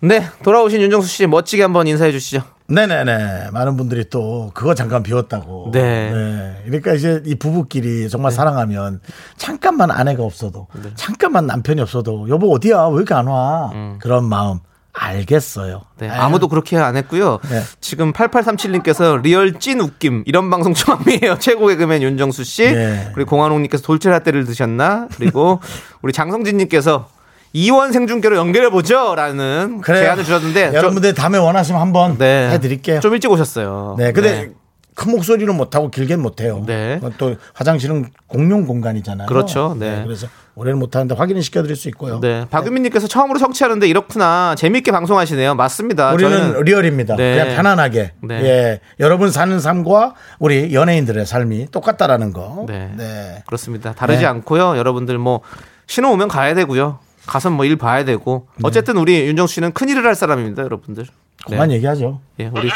네, 0.00 0.24
돌아오신 0.42 0.80
윤정수 0.80 1.08
씨 1.08 1.26
멋지게 1.26 1.62
한번 1.62 1.86
인사해 1.86 2.12
주시죠. 2.12 2.42
네네네. 2.68 3.50
많은 3.52 3.76
분들이 3.76 4.04
또 4.10 4.50
그거 4.54 4.74
잠깐 4.74 5.02
비웠다고. 5.02 5.70
네. 5.72 6.60
그러니까 6.66 6.92
이제 6.92 7.22
이 7.24 7.34
부부끼리 7.34 8.10
정말 8.10 8.30
사랑하면 8.30 9.00
잠깐만 9.36 9.90
아내가 9.90 10.22
없어도 10.22 10.66
네. 10.82 10.90
잠깐만 10.94 11.46
남편이 11.46 11.80
없어도 11.80 12.28
여보 12.28 12.52
어디야 12.52 12.88
왜 12.88 12.96
이렇게 12.96 13.14
안 13.14 13.26
와? 13.26 13.72
그런 14.00 14.26
마음 14.28 14.60
알겠어요. 14.98 15.76
음. 15.76 15.98
네, 15.98 16.08
아유, 16.08 16.20
아무도 16.20 16.48
그렇게 16.48 16.76
안 16.76 16.96
했고요. 16.96 17.38
네. 17.50 17.62
지금 17.80 18.12
8837님께서 18.12 19.22
real 19.22 19.58
찐 19.58 19.80
웃김 19.80 20.24
이런 20.26 20.50
방송 20.50 20.74
처음이에요. 20.74 21.38
최고 21.40 21.68
개그맨 21.68 22.02
윤정수 22.02 22.44
씨. 22.44 22.70
네. 22.72 23.10
그리고 23.14 23.30
공한홍님께서 23.30 23.82
돌체라떼를 23.82 24.44
드셨나? 24.44 25.08
그리고 25.16 25.60
우리 26.02 26.12
장성진님께서 26.12 27.08
이원 27.52 27.92
생중계로 27.92 28.36
연결해 28.36 28.70
보죠라는. 28.70 29.82
제안을 29.84 30.24
주셨는데 30.24 30.74
여러분들 30.74 31.14
다음에 31.14 31.38
원하시면 31.38 31.80
한번 31.80 32.18
네. 32.18 32.50
해드릴게요. 32.50 33.00
좀 33.00 33.14
일찍 33.14 33.30
오셨어요. 33.30 33.96
네, 33.98 34.12
근데 34.12 34.32
네. 34.32 34.50
큰 34.94 35.12
목소리는 35.12 35.54
못하고 35.56 35.90
길게는 35.90 36.22
못해요. 36.22 36.64
네. 36.66 37.00
또 37.18 37.36
화장실은 37.54 38.06
공용 38.26 38.66
공간이잖아요. 38.66 39.28
그렇죠. 39.28 39.76
네. 39.78 40.02
그래서 40.04 40.26
올해는 40.56 40.80
못 40.80 40.96
하는데 40.96 41.14
확인을 41.14 41.40
시켜드릴 41.40 41.76
수 41.76 41.88
있고요. 41.90 42.18
네, 42.18 42.44
박유민님께서 42.50 43.06
처음으로 43.06 43.38
청취하는데 43.38 43.86
이렇구나 43.86 44.56
재밌게 44.58 44.90
방송하시네요. 44.90 45.54
맞습니다. 45.54 46.12
우리는 46.12 46.36
저는 46.36 46.62
리얼입니다. 46.64 47.14
네. 47.14 47.38
그냥 47.38 47.56
편안하게. 47.56 48.12
네. 48.24 48.42
예. 48.42 48.80
여러분 48.98 49.30
사는 49.30 49.60
삶과 49.60 50.14
우리 50.40 50.74
연예인들의 50.74 51.24
삶이 51.26 51.68
똑같다라는 51.70 52.32
거. 52.32 52.64
네. 52.66 52.92
네. 52.96 53.44
그렇습니다. 53.46 53.92
다르지 53.92 54.22
네. 54.22 54.26
않고요. 54.26 54.76
여러분들 54.76 55.16
뭐 55.16 55.42
신호 55.86 56.10
오면 56.10 56.26
가야 56.26 56.54
되고요. 56.54 56.98
가서 57.28 57.50
뭐 57.50 57.64
일 57.66 57.76
봐야 57.76 58.04
되고 58.04 58.48
어쨌든 58.62 58.96
우리 58.96 59.20
윤정수 59.26 59.54
씨는 59.54 59.72
큰 59.72 59.88
일을 59.90 60.04
할 60.06 60.14
사람입니다, 60.14 60.62
여러분들. 60.62 61.06
그만 61.46 61.70
얘기하죠. 61.70 62.20
예, 62.40 62.50
우리 62.52 62.70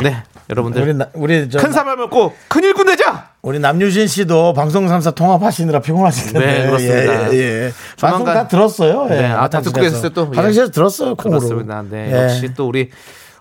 네, 0.00 0.16
여러분들 0.48 0.82
우리 0.82 0.94
나- 0.94 1.08
우리 1.14 1.50
저 1.50 1.58
큰 1.58 1.72
사람 1.72 1.98
먹고 1.98 2.34
큰 2.48 2.64
일꾼 2.64 2.86
되자. 2.86 3.30
우리 3.42 3.58
남유진 3.58 4.06
씨도 4.06 4.54
방송 4.54 4.86
3사 4.86 5.14
통합하시느라 5.14 5.80
피곤하실 5.80 6.32
텐데. 6.32 6.46
네, 6.60 6.66
그렇습니다. 6.66 7.32
예, 7.32 7.36
예, 7.36 7.38
예. 7.66 7.72
방송 8.00 8.20
조만간- 8.24 8.34
다 8.34 8.48
들었어요. 8.48 9.06
예. 9.10 9.14
네, 9.14 9.26
아, 9.26 9.48
다 9.48 9.60
듣고 9.60 9.78
화장실에서. 9.78 9.82
계셨어요, 9.82 10.10
또? 10.10 10.30
예. 10.32 10.36
화장실에서 10.36 10.70
들었어요. 10.72 11.14
콩으로. 11.14 11.40
그렇습니다. 11.40 11.84
네, 11.88 12.10
예. 12.12 12.22
역시 12.24 12.54
또 12.54 12.66
우리 12.68 12.90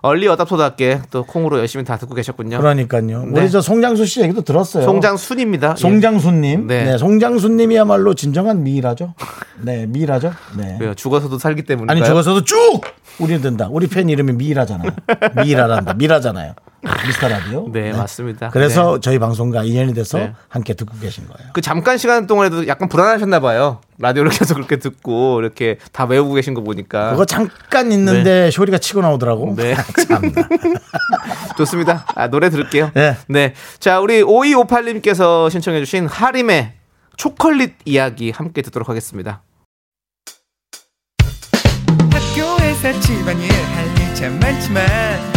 얼리 0.08 0.28
어답터답게 0.28 1.02
또 1.12 1.24
콩으로 1.24 1.60
열심히 1.60 1.86
다 1.86 1.98
듣고 1.98 2.16
계셨군요. 2.16 2.58
그러니까요. 2.58 3.26
네. 3.26 3.42
우리 3.42 3.50
저 3.50 3.62
송장수 3.62 4.06
씨 4.06 4.22
얘기도 4.22 4.42
들었어요. 4.42 4.84
송장순입니다. 4.84 5.72
예. 5.78 5.82
송장수님. 5.82 6.68
네. 6.68 6.84
네. 6.86 6.98
송장수님이야말로 6.98 8.14
진정한 8.14 8.64
미라죠. 8.64 9.14
네, 9.62 9.86
미라죠. 9.88 10.32
네. 10.58 10.78
왜요? 10.80 10.94
죽어서도 10.94 11.38
살기 11.38 11.64
때문에. 11.64 11.92
아니 11.92 12.04
죽어서도 12.04 12.44
쭉 12.44 12.82
우리 13.20 13.40
든다. 13.42 13.68
우리 13.72 13.88
팬 13.88 14.10
이름이 14.10 14.34
미라잖아요. 14.34 14.92
미라란다. 15.44 15.94
미라잖아요. 15.96 16.54
미스터 17.06 17.28
라디오. 17.28 17.68
네, 17.72 17.92
맞습니다. 17.94 18.50
그래서 18.50 19.00
저희 19.00 19.20
방송과 19.20 19.64
인연이 19.64 19.94
돼서 19.94 20.18
네. 20.18 20.34
함께 20.50 20.74
듣고 20.74 20.98
계신 21.00 21.28
거예요. 21.28 21.52
그 21.54 21.62
잠깐 21.62 21.98
시간 21.98 22.28
동안에도 22.28 22.68
약간 22.68 22.90
불안하셨나 22.90 23.40
봐요. 23.40 23.82
라디오를 24.00 24.32
계속 24.38 24.56
그렇게 24.56 24.78
듣고 24.78 25.40
이렇게 25.40 25.78
다 25.92 26.06
외우고 26.06 26.34
계신 26.34 26.54
거 26.54 26.62
보니까. 26.62 27.12
그거 27.12 27.26
잠깐 27.26 27.92
있는데 27.92 28.52
쇼리가 28.52 28.78
치고 28.78 29.02
나오더라고. 29.02 29.56
네. 29.56 29.76
참나. 30.08 30.32
좋습니다. 31.58 32.06
아, 32.16 32.28
노래 32.30 32.50
들을게요. 32.50 32.92
네. 33.28 33.54
자, 33.80 34.00
우리 34.00 34.22
5258님께서 34.24 35.50
신청해 35.50 35.80
주신 35.80 36.08
하림의 36.08 36.74
초콜릿 37.18 37.74
이야기 37.86 38.32
함께 38.32 38.62
듣도록 38.62 38.90
하겠습니다. 38.90 39.42
학교에서 42.12 43.00
집안일 43.00 43.52
할 43.52 43.88
일 44.00 44.08
참 44.18 44.40
많지만 44.40 45.37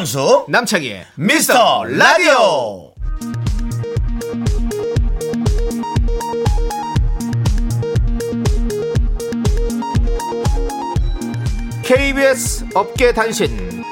윤정수 0.00 0.46
남창희의 0.48 1.04
미스터 1.16 1.84
라디오. 1.84 2.92
KBS 11.82 12.66
업계 12.74 13.12
단신. 13.12 13.82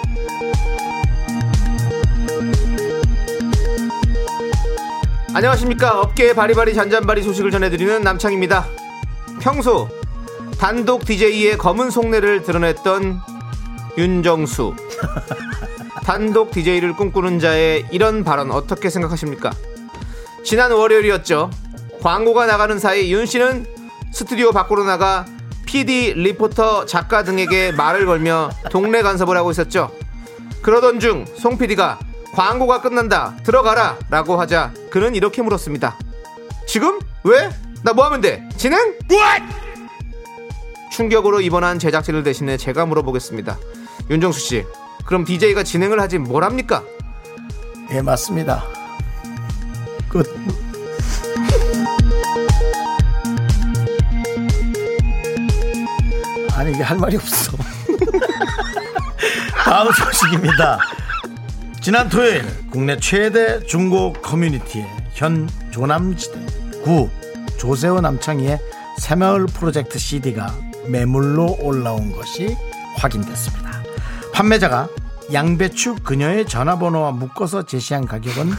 안녕하십니까. 5.35 6.01
업계의 6.01 6.35
바리바리 6.35 6.75
잔잔바리 6.75 7.23
소식을 7.23 7.51
전해드리는 7.51 8.03
남창입니다. 8.03 8.67
평소 9.41 9.89
단독 10.59 11.05
DJ의 11.05 11.59
검은 11.59 11.91
속내를 11.91 12.45
드러냈던 12.45 13.21
윤정수. 13.99 14.75
단독 16.13 16.53
DJ를 16.53 16.95
꿈꾸는 16.95 17.39
자의 17.39 17.85
이런 17.91 18.25
발언 18.25 18.51
어떻게 18.51 18.89
생각하십니까? 18.89 19.53
지난 20.43 20.73
월요일이었죠. 20.73 21.51
광고가 22.01 22.47
나가는 22.47 22.79
사이 22.79 23.13
윤 23.13 23.27
씨는 23.27 23.67
스튜디오 24.11 24.53
밖으로 24.53 24.85
나가 24.85 25.27
PD, 25.67 26.15
리포터, 26.17 26.87
작가 26.87 27.25
등에게 27.25 27.73
말을 27.73 28.07
걸며 28.07 28.49
동네 28.71 29.03
간섭을 29.03 29.37
하고 29.37 29.51
있었죠. 29.51 29.91
그러던 30.63 30.99
중 30.99 31.27
송 31.37 31.59
PD가 31.59 31.99
광고가 32.33 32.81
끝난다 32.81 33.37
들어가라 33.45 33.99
라고 34.09 34.41
하자 34.41 34.73
그는 34.91 35.15
이렇게 35.15 35.43
물었습니다. 35.43 35.99
지금? 36.67 37.01
왜? 37.25 37.51
나 37.85 37.93
뭐 37.93 38.07
하면 38.07 38.23
돼? 38.23 38.49
진행? 38.57 38.97
충격으로 40.91 41.43
입원한 41.43 41.79
제작진을 41.79 42.23
대신해 42.23 42.57
제가 42.57 42.87
물어보겠습니다. 42.87 43.59
윤정수 44.09 44.41
씨, 44.41 44.65
그럼 45.09 45.25
DJ가 45.25 45.63
진행을 45.63 45.99
하지 46.01 46.19
뭘 46.19 46.45
합니까? 46.45 46.85
예, 47.93 48.03
맞습니다. 48.03 48.63
끝. 50.07 50.27
아니 56.53 56.73
이게 56.73 56.83
할 56.83 56.99
말이 56.99 57.17
없어. 57.17 57.57
다음 59.65 59.91
소식입니다. 59.93 60.79
지난 61.81 62.11
토요일 62.11 62.45
국내 62.71 62.99
최대 62.99 63.65
중고 63.65 64.13
커뮤니티의 64.13 64.87
현 65.15 65.49
조남지대 65.71 66.83
구 66.83 67.09
조세호 67.57 68.03
남창희의 68.03 68.59
새마을 68.99 69.47
프로젝트 69.47 69.99
CD가 69.99 70.55
매물로 70.87 71.61
올라온 71.63 72.13
것이 72.13 72.55
확인됐습니다. 72.97 73.69
판매자가 74.35 74.89
양배추 75.33 75.97
그녀의 76.05 76.47
전화번호와 76.47 77.13
묶어서 77.13 77.65
제시한 77.67 78.07
가격은 78.07 78.51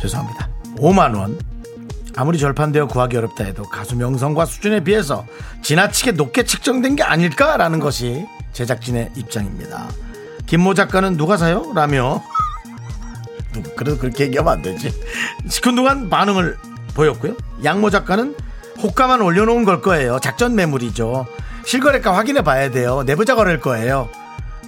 죄송합니다. 0.00 0.48
5만 0.78 1.16
원. 1.16 1.38
아무리 2.18 2.38
절판되어 2.38 2.86
구하기 2.86 3.16
어렵다 3.16 3.44
해도 3.44 3.62
가수 3.64 3.94
명성과 3.96 4.46
수준에 4.46 4.82
비해서 4.82 5.26
지나치게 5.62 6.12
높게 6.12 6.44
책정된 6.44 6.96
게 6.96 7.02
아닐까라는 7.02 7.78
것이 7.80 8.24
제작진의 8.52 9.10
입장입니다. 9.16 9.88
김모 10.46 10.72
작가는 10.74 11.16
누가 11.16 11.36
사요? 11.36 11.72
라며 11.74 12.22
누- 13.52 13.62
그래도 13.76 13.98
그렇게 13.98 14.24
얘기하면 14.24 14.52
안 14.52 14.62
되지. 14.62 14.94
시큰둥한 15.48 16.08
반응을 16.08 16.56
보였고요. 16.94 17.34
양모 17.64 17.90
작가는 17.90 18.34
호가만 18.82 19.20
올려놓은 19.20 19.64
걸 19.64 19.82
거예요. 19.82 20.18
작전 20.20 20.54
매물이죠. 20.54 21.26
실거래가 21.66 22.16
확인해 22.16 22.42
봐야 22.42 22.70
돼요. 22.70 23.02
내부자 23.04 23.34
거래일 23.34 23.60
거예요. 23.60 24.08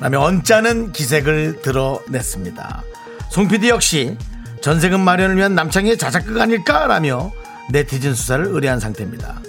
라며 0.01 0.21
언짢은 0.21 0.93
기색을 0.93 1.63
드러냈습니다. 1.63 2.83
송 3.31 3.47
PD 3.47 3.69
역시 3.69 4.17
전세금 4.63 5.01
마련을 5.01 5.37
위한 5.37 5.55
남창희의 5.55 5.97
자작극 5.97 6.41
아닐까라며 6.41 7.31
네티즌 7.71 8.15
수사를 8.15 8.45
의뢰한 8.47 8.81
상태입니다. 8.81 9.41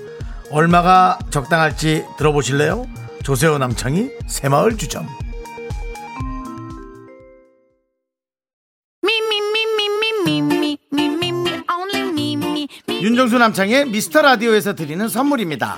얼마가 0.52 1.18
적당할지 1.32 2.06
들어보실래요? 2.18 2.86
조세호 3.24 3.58
남창희 3.58 4.12
새마을 4.28 4.78
주점. 4.78 5.08
윤정수 13.02 13.38
남창의 13.38 13.86
미스터 13.86 14.22
라디오에서 14.22 14.76
드리는 14.76 15.08
선물입니다. 15.08 15.78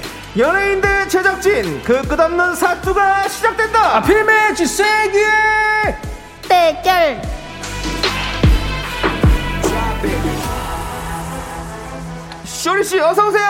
연예인 0.37 0.79
대 0.79 1.07
제작진 1.09 1.81
그 1.83 2.01
끝없는 2.07 2.55
사투가 2.55 3.27
시작된다. 3.27 4.01
필매치 4.01 4.65
세게 4.65 5.19
대결. 6.47 7.21
쇼리 12.45 12.83
씨 12.83 12.99
어서 12.99 13.27
오세요. 13.27 13.43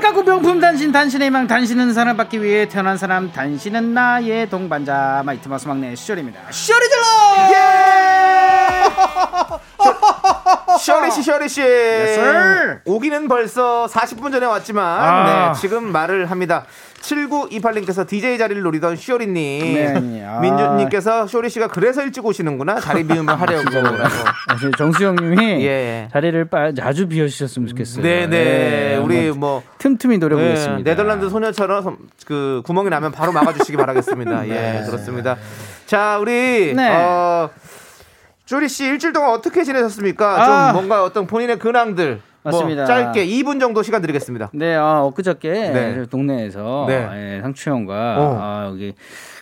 가구 0.00 0.22
명품 0.22 0.60
단신 0.60 0.92
단신의 0.92 1.26
희망 1.26 1.46
단신은 1.46 1.92
사랑받기 1.92 2.42
위해 2.42 2.68
태어난 2.68 2.96
사람 2.96 3.32
단신은 3.32 3.92
나의 3.92 4.48
동반자 4.48 5.22
마이트마스 5.26 5.66
막내 5.66 5.94
시절입니다 5.96 6.40
시절이 6.50 6.86
질러 6.88 7.65
쇼리 10.86 11.10
씨, 11.10 11.22
쇼리 11.24 11.48
씨. 11.48 11.62
오기는 12.84 13.26
벌써 13.26 13.86
40분 13.86 14.30
전에 14.30 14.46
왔지만 14.46 14.84
아. 14.84 15.52
네, 15.52 15.60
지금 15.60 15.90
말을 15.90 16.30
합니다. 16.30 16.64
7928님께서 17.00 18.06
DJ 18.06 18.38
자리를 18.38 18.62
노리던 18.62 18.94
쇼리님, 18.96 19.34
네, 19.34 20.24
아. 20.24 20.38
민주님께서 20.40 21.26
쇼리 21.26 21.50
씨가 21.50 21.68
그래서 21.68 22.02
일찍 22.02 22.24
오시는구나 22.24 22.78
자리 22.80 23.04
비우면 23.04 23.36
하려고. 23.36 23.64
사실 24.48 24.70
정수영님이 24.78 25.66
예. 25.66 26.08
자리를 26.12 26.44
빠, 26.46 26.72
자주 26.72 27.06
비워주셨으면 27.08 27.68
좋겠어요 27.68 28.02
네, 28.02 28.26
네, 28.26 28.96
우리 28.96 29.30
뭐 29.32 29.62
틈틈이 29.78 30.18
노려보겠습니다 30.18 30.76
네, 30.78 30.82
네덜란드 30.84 31.28
소녀처럼 31.28 31.98
그 32.26 32.62
구멍이 32.64 32.90
나면 32.90 33.12
바로 33.12 33.32
막아주시기 33.32 33.76
바라겠습니다. 33.76 34.46
예, 34.48 34.82
그렇습니다. 34.86 35.36
자, 35.86 36.18
우리 36.18 36.74
네. 36.74 36.90
어, 36.90 37.50
조리 38.46 38.68
씨 38.68 38.84
일주일 38.86 39.12
동안 39.12 39.30
어떻게 39.30 39.64
지내셨습니까? 39.64 40.42
아. 40.42 40.72
좀 40.72 40.74
뭔가 40.74 41.04
어떤 41.04 41.26
본인의 41.26 41.58
근황들 41.58 42.20
맞습니다. 42.44 42.82
뭐 42.82 42.86
짧게 42.86 43.26
2분 43.26 43.58
정도 43.58 43.82
시간 43.82 44.00
드리겠습니다. 44.00 44.50
네, 44.54 44.76
아, 44.76 45.02
엊그저께 45.02 45.50
네. 45.50 46.06
동네에서 46.06 46.84
네. 46.86 47.08
예, 47.12 47.40
상추 47.42 47.70
형과 47.70 48.16
어. 48.18 48.38
아, 48.40 48.66
여기 48.70 48.94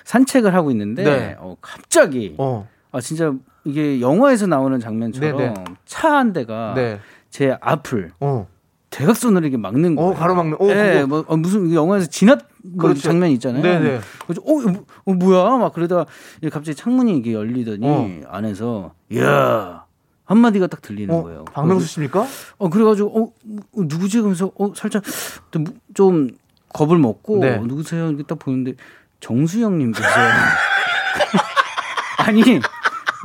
산책을 0.05 0.55
하고 0.55 0.71
있는데 0.71 1.05
네. 1.05 1.37
어, 1.38 1.55
갑자기 1.61 2.35
어, 2.38 2.67
아 2.93 3.01
진짜 3.01 3.33
이게 3.64 4.01
영화에서 4.01 4.47
나오는 4.47 4.81
장면처럼 4.81 5.37
네, 5.37 5.55
차한 5.85 6.33
대가 6.33 6.73
네, 6.75 6.99
제 7.29 7.57
앞을 7.61 8.12
어, 8.21 8.47
대각선으로 8.95 9.45
이렇게 9.45 9.57
막는 9.57 9.97
거예요. 9.97 10.11
어, 10.11 10.15
가로막는. 10.15 10.57
어, 10.61 10.67
네. 10.67 11.05
뭐 11.05 11.25
어, 11.27 11.37
무슨 11.37 11.73
영화에서 11.75 12.07
진압 12.07 12.43
뭐 12.63 12.85
그렇죠. 12.85 13.03
장면 13.03 13.31
있잖아요. 13.31 13.63
네, 13.63 13.79
네. 13.81 14.01
그래서 14.25 14.41
어, 14.47 14.61
뭐- 14.71 14.85
어, 15.05 15.13
뭐야? 15.13 15.57
막 15.59 15.73
그러다가 15.75 16.07
갑자기 16.53 16.77
창문이 16.77 17.17
이게 17.17 17.33
열리더니 17.33 17.87
어. 17.87 18.21
안에서 18.29 18.93
야 19.17 19.85
한마디가 20.27 20.69
딱 20.69 20.81
들리는 20.81 21.13
어, 21.13 21.23
거예요. 21.25 21.45
박명수 21.53 21.87
씨입니까? 21.87 22.25
어 22.59 22.69
그래가지고 22.71 23.09
어 23.09 23.33
뭐, 23.45 23.85
누구지? 23.85 24.19
그러면서 24.19 24.53
어 24.57 24.73
살짝 24.77 25.03
좀- 25.51 25.65
좀 25.93 26.31
겁을 26.73 26.97
먹고 26.99 27.41
네. 27.41 27.57
어, 27.57 27.63
누구세요? 27.67 28.09
이렇게 28.09 28.23
딱 28.23 28.39
보는데 28.39 28.75
정수영님께서 29.21 30.07
아니 32.19 32.43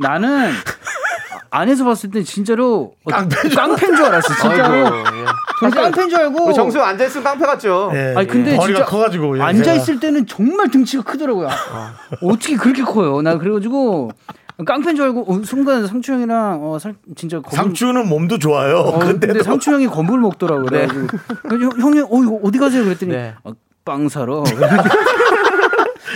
나는 0.02 0.50
안에서 1.50 1.84
봤을 1.84 2.10
때 2.10 2.22
진짜로 2.22 2.94
어, 3.04 3.10
깡패인 3.10 3.96
줄 3.96 4.04
알았어 4.04 4.34
진짜로 4.34 4.86
아이고, 4.86 4.96
예. 5.66 5.70
깡패인 5.70 6.08
줄 6.08 6.18
알고 6.20 6.44
우리 6.44 6.54
정수 6.54 6.80
앉아 6.80 7.04
있으면 7.04 7.24
깡패 7.24 7.46
같죠? 7.46 7.90
예, 7.94 8.14
아니 8.16 8.26
근데 8.26 8.56
머리가 8.56 8.78
진짜 8.78 8.84
커가지고 8.84 9.42
앉아 9.42 9.74
있을 9.74 10.00
때는 10.00 10.26
정말 10.26 10.70
등치가 10.70 11.02
크더라고요. 11.02 11.48
어떻게 12.22 12.56
그렇게 12.56 12.82
커요? 12.82 13.20
나 13.22 13.36
그래가지고 13.36 14.12
깡패인 14.64 14.96
줄 14.96 15.06
알고 15.06 15.24
어, 15.32 15.42
순간 15.44 15.86
상추 15.86 16.12
형이랑 16.12 16.60
어, 16.62 16.78
살, 16.78 16.94
진짜 17.16 17.40
겁을 17.40 17.56
상추는 17.56 18.08
몸도 18.08 18.38
좋아요. 18.38 18.78
어, 18.78 18.98
근데 18.98 19.26
근데 19.26 19.42
상추 19.42 19.72
형이 19.72 19.86
겁을 19.86 20.18
먹더라고요. 20.18 20.66
네. 20.70 20.86
그래가지고 20.86 21.80
형, 21.80 21.96
형이 21.96 22.00
어 22.00 22.40
어디 22.44 22.58
가세요? 22.58 22.84
그랬더니 22.84 23.12
네. 23.12 23.34
어, 23.44 23.52
빵 23.84 24.08
사러. 24.08 24.44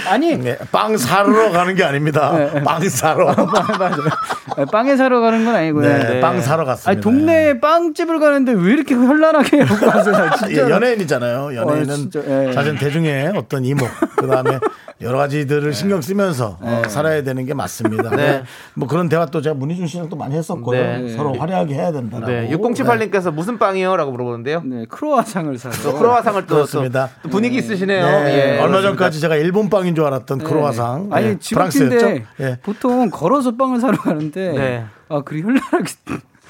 아니 0.09 0.37
네, 0.37 0.57
빵 0.71 0.97
사러 0.97 1.51
가는 1.51 1.75
게 1.75 1.85
아닙니다. 1.85 2.33
네, 2.33 2.63
빵 2.63 2.88
사러. 2.88 3.35
맞아요. 3.35 4.67
빵에 4.71 4.96
사러 4.96 5.21
가는 5.21 5.44
건 5.44 5.55
아니고요. 5.55 5.88
네, 5.88 5.98
네. 5.98 6.21
빵 6.21 6.40
사러 6.40 6.65
갔습니다. 6.65 6.90
아니 6.90 7.00
동네에 7.00 7.61
빵집을 7.61 8.21
가는데 8.21 8.52
왜 8.52 8.73
이렇게 8.73 8.94
현란하게 8.94 9.63
하고 9.63 9.87
가세요? 9.87 10.31
예, 10.44 10.46
진짜. 10.46 10.71
연예인이잖아요. 10.71 11.57
연예인은 11.57 11.90
어, 11.90 11.96
진짜, 11.96 12.21
예. 12.27 12.52
사실 12.52 12.77
대중의 12.79 13.33
어떤 13.37 13.65
이목, 13.65 13.88
그 14.17 14.27
다음에 14.27 14.59
여러 15.00 15.19
가지들을 15.19 15.73
신경 15.73 16.00
쓰면서 16.00 16.57
어, 16.61 16.83
살아야 16.88 17.23
되는 17.23 17.44
게 17.44 17.52
맞습니다. 17.52 18.11
네. 18.15 18.42
뭐 18.75 18.87
그런 18.87 19.09
대화 19.09 19.27
또 19.27 19.42
제가 19.42 19.55
문희준 19.55 19.87
씨랑 19.87 20.09
또 20.09 20.17
많이 20.17 20.37
했었고요. 20.37 20.81
네. 20.81 21.09
서로 21.17 21.35
화려하게 21.35 21.75
해야 21.75 21.92
된다라고. 21.92 22.31
네, 22.31 22.48
6078님께서 22.50 23.33
무슨 23.33 23.59
빵이요? 23.59 23.96
라고 23.96 24.13
물어보는데요. 24.13 24.63
네, 24.65 24.85
크로아상을 24.88 25.59
사러. 25.59 25.75
또 25.83 25.94
크로아상을 25.98 26.42
또, 26.42 26.46
또, 26.46 26.55
그렇습니다. 26.55 27.11
또 27.23 27.29
분위기 27.29 27.57
있으시네요. 27.57 28.07
네, 28.07 28.57
예, 28.57 28.61
얼마. 28.61 28.81
전까지 28.85 29.21
제가 29.21 29.37
일본 29.37 29.69
빵인 29.71 29.94
줄 29.95 30.05
알았던 30.05 30.38
크로아상. 30.38 31.09
아니 31.11 31.29
네, 31.29 31.38
지금인데 31.38 31.79
프랑스였죠. 31.79 32.25
예. 32.40 32.59
보통 32.63 33.11
걸어서 33.11 33.57
빵을 33.57 33.81
사러 33.81 33.97
가는데 33.99 34.53
네. 34.53 34.85
아 35.09 35.23
그리 35.23 35.42
현란하게 35.42 35.92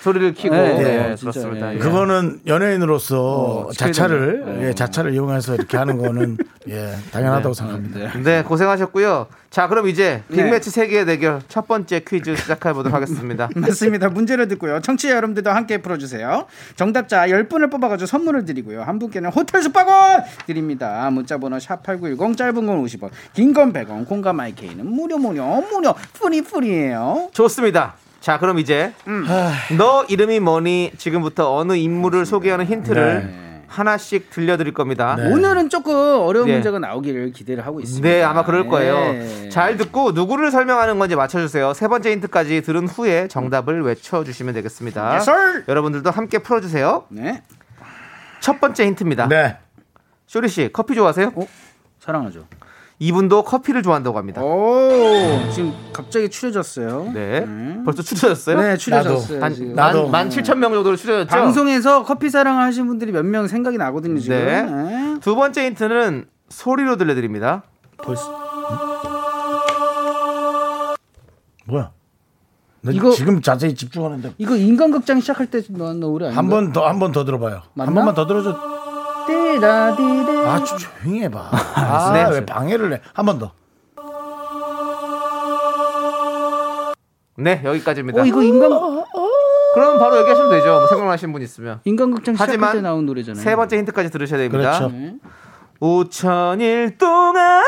소리를 0.05 0.35
키고 0.35 0.55
네, 0.55 0.75
네, 0.75 0.85
네, 0.85 1.17
진짜, 1.17 1.41
그렇습니다. 1.41 1.71
예. 1.73 1.77
예. 1.77 1.79
그거는 1.79 2.41
연예인으로서 2.47 3.67
어, 3.69 3.73
자차를 3.73 4.59
예, 4.61 4.75
자차를 4.75 5.15
이용해서 5.15 5.55
이렇게 5.55 5.79
하는 5.79 5.97
거는 5.97 6.37
예, 6.69 6.95
당연하다고 7.11 7.55
생각합니다. 7.55 8.19
네, 8.23 8.43
고생하셨고요. 8.43 9.27
자, 9.49 9.67
그럼 9.69 9.89
이제 9.89 10.23
네. 10.29 10.37
빅매치 10.37 10.69
세기의 10.71 11.07
대결 11.07 11.41
첫 11.49 11.67
번째 11.67 12.01
퀴즈 12.07 12.37
시작해 12.37 12.73
보도록 12.75 12.93
하겠습니다. 12.95 13.49
맞습니다. 13.57 14.11
문제를 14.11 14.47
듣고요. 14.49 14.81
청취자 14.81 15.15
여러분들도 15.17 15.49
함께 15.51 15.79
풀어주세요. 15.79 16.47
정답자 16.77 17.27
10분을 17.29 17.71
뽑아가지고 17.71 18.07
선물을 18.07 18.45
드리고요. 18.45 18.83
한 18.83 18.99
분께는 18.99 19.31
호텔 19.31 19.63
숙박권 19.63 20.25
드립니다. 20.47 21.09
문자번호 21.11 21.57
샵8910 21.59 22.37
짧은 22.37 22.55
건 22.67 22.85
50원, 22.85 23.09
긴 23.33 23.55
건 23.55 23.73
100원, 23.73 24.07
콩과 24.07 24.33
마이케이는 24.35 24.85
무료 24.85 25.17
무료 25.17 25.45
무료 25.71 25.95
free 26.12 26.43
free예요. 26.43 27.29
좋습니다. 27.33 27.95
자, 28.25 28.39
그럼 28.39 28.59
이제 28.59 28.95
음. 29.07 29.27
너 29.77 30.07
이름이 30.09 30.41
뭐니? 30.41 30.93
지금부터 30.97 31.55
어느 31.55 31.75
인물을 31.75 32.25
소개하는 32.25 32.64
힌트를 32.64 33.27
네. 33.27 33.62
하나씩 33.66 34.31
들려드릴 34.31 34.72
겁니다. 34.72 35.14
네. 35.16 35.31
오늘은 35.31 35.68
조금 35.68 35.95
어려운 35.95 36.47
네. 36.47 36.55
문제가 36.55 36.79
나오기를 36.79 37.33
기대를 37.33 37.66
하고 37.66 37.81
있습니다. 37.81 38.09
네, 38.09 38.22
아마 38.22 38.43
그럴 38.47 38.66
거예요. 38.66 38.95
네. 38.95 39.51
잘 39.51 39.77
듣고 39.77 40.12
누구를 40.12 40.51
설명하는 40.51 40.99
건지 40.99 41.16
맞춰주세요. 41.16 41.75
세 41.75 41.87
번째 41.87 42.12
힌트까지 42.12 42.62
들은 42.62 42.89
후에 42.89 43.29
정답을 43.29 43.83
외쳐주시면 43.83 44.55
되겠습니다. 44.55 45.07
Yes, 45.16 45.31
sir. 45.31 45.64
여러분들도 45.68 46.11
함께 46.11 46.39
풀어주세요. 46.39 47.05
네. 47.11 47.43
첫 48.41 48.59
번째 48.59 48.87
힌트입니다. 48.87 49.29
네. 49.29 49.59
쇼리 50.27 50.49
씨, 50.49 50.70
커피 50.72 50.95
좋아하세요? 50.95 51.33
어? 51.35 51.47
사랑하죠. 52.01 52.47
이분도 53.01 53.43
커피를 53.43 53.83
좋아한다고 53.83 54.17
합니다. 54.19 54.41
오, 54.43 55.51
지금 55.53 55.73
갑자기 55.93 56.29
추려졌어요. 56.29 57.11
네. 57.13 57.45
벌써 57.85 58.03
추려졌어요? 58.03 58.61
네, 58.61 58.77
추려졌어요. 58.77 59.53
지금. 59.53 59.75
만, 59.75 59.75
나도. 59.75 60.09
만 60.09 60.29
7천 60.29 60.57
명 60.59 60.73
정도로 60.73 60.97
추려졌죠? 60.97 61.29
방송에서 61.29 62.05
커피 62.05 62.31
사랑을 62.31 62.63
하시는 62.63 62.87
분들이 62.87 63.11
몇 63.13 63.25
명 63.25 63.47
생각이 63.49 63.77
나거든요, 63.79 64.21
지금. 64.21 64.37
네. 64.37 64.63
네. 64.63 65.17
두 65.21 65.35
번째 65.35 65.67
힌트는 65.67 66.27
소리로 66.49 66.97
들려드립니다. 66.97 67.65
뭐야? 71.67 71.91
나 72.83 72.93
이거- 72.93 73.11
지금 73.13 73.41
자세히 73.41 73.75
집중하는데 73.75 74.35
이거 74.39 74.55
인간극장 74.57 75.21
시작할 75.21 75.47
때 75.47 75.63
나온 75.71 76.01
노래 76.01 76.27
아닌가? 76.27 76.39
한번 76.39 76.73
더 76.73 76.85
한 76.87 76.99
번 76.99 77.13
더 77.13 77.25
들어봐요. 77.25 77.63
맞나? 77.73 77.89
한 77.89 77.95
번만 77.95 78.15
더 78.15 78.27
들어줘. 78.27 78.74
띠라디데. 79.27 80.47
아, 80.47 80.64
좀 80.64 80.79
조용히 80.79 81.22
해봐. 81.22 81.51
아, 81.75 82.12
네. 82.12 82.27
왜 82.31 82.45
방해를 82.47 82.93
해? 82.95 83.01
한 83.12 83.27
번 83.27 83.39
더. 83.39 83.53
네, 87.37 87.61
여기까지입니다. 87.64 88.22
어, 88.22 88.25
이거 88.25 88.43
인간 88.43 88.70
그럼 88.70 89.99
바로 89.99 90.18
얘기하시면 90.18 90.51
되죠. 90.51 90.66
뭐 90.79 90.87
생각나시는 90.87 91.33
분 91.33 91.43
있으면. 91.43 91.81
인간극장 91.85 92.35
시작할 92.37 92.49
하지만 92.49 92.72
때 92.75 92.81
나온 92.81 93.07
노래잖아요. 93.07 93.43
세 93.43 93.57
번째 93.57 93.77
힌트까지 93.79 94.11
들으셔야 94.11 94.39
됩니다. 94.39 94.79
그렇죠. 94.79 94.89
네. 94.95 95.16
5천일 95.81 96.97
동안 96.97 97.64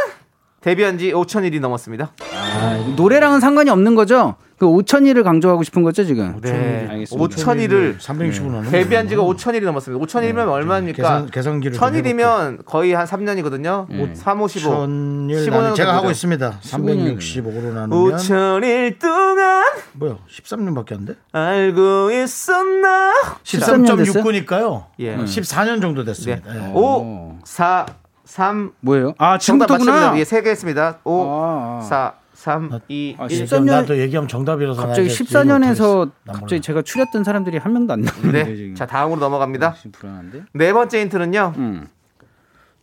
데뷔한 0.61 0.98
지 0.98 1.12
5천일이 1.12 1.59
넘었습니다. 1.61 2.12
아, 2.22 2.76
이거 2.80 2.92
노래랑은 2.94 3.40
상관이 3.40 3.70
없는 3.70 3.96
거죠? 3.96 4.36
그 4.59 4.64
5천일을 4.66 5.22
강조하고 5.22 5.62
싶은 5.64 5.82
거죠, 5.82 6.02
지금? 6.04 6.40
네. 6.40 6.86
알겠습니다. 6.90 7.36
5천일을 7.36 7.98
365는 7.98 8.70
데뷔한 8.70 9.07
지가 9.07 9.22
5천일이 9.22 9.62
넘었습니다. 9.64 10.02
5천일이면 10.07 10.48
얼마입니까? 10.48 11.02
계산- 11.02 11.30
계산기를 11.30 11.76
좀 11.78 11.88
1000일이면 11.88 12.64
거의 12.64 12.94
한 12.94 13.04
3년이거든요. 13.07 14.14
3, 14.14 14.40
5, 14.40 14.48
15. 14.48 14.70
천일 14.70 15.44
15 15.44 15.57
나는 15.61 15.74
제가 15.74 15.88
정도 15.92 15.98
하고. 15.98 16.11
있습니다. 16.11 16.59
365로 16.62 17.74
나누면 17.74 18.16
5천일 18.16 18.98
동안 18.98 19.62
뭐야? 19.92 20.16
13년밖에 20.30 20.92
안 20.94 21.04
돼? 21.04 21.14
알고 21.32 22.11
있었나? 22.12 23.12
13년 23.42 23.98
됐어요? 23.98 24.22
13.69니까요. 24.24 24.84
예. 25.00 25.16
14년 25.18 25.82
정도 25.82 26.02
네. 26.02 26.07
됐습니다. 26.12 26.54
예. 26.68 26.72
5, 26.72 27.38
4, 27.44 27.84
3. 28.24 28.72
뭐예요? 28.80 29.12
아, 29.18 29.36
지금부터구나. 29.36 30.18
예, 30.18 30.24
세개 30.24 30.48
했습니다. 30.48 30.98
5, 31.04 31.24
아, 31.28 31.78
아. 31.82 31.82
4, 31.82 32.12
3, 32.37 32.70
2, 32.89 33.16
아, 33.18 33.26
1. 33.30 33.30
13 33.39 33.64
년- 33.64 33.76
나도 33.80 33.99
얘기하면 33.99 34.28
정답이라서 34.28 34.80
나 34.82 34.87
갑자기 34.89 35.09
이제 35.09 35.24
14년에서 35.24 35.62
얘기 36.03 36.11
못하겠어. 36.11 36.11
갑자기 36.26 36.61
제가 36.61 36.82
추렸던 36.82 37.24
사람들이 37.24 37.57
한 37.57 37.72
명도 37.72 37.95
안 37.95 38.03
나오는데 38.03 38.45
네. 38.45 38.74
자, 38.74 38.84
다음으로 38.87 39.18
넘어갑니다. 39.20 39.74
지금 39.74 39.93
불안한데? 39.93 40.43
네 40.53 40.72
번째 40.74 41.01
힌트는요. 41.01 41.55
음. 41.57 41.89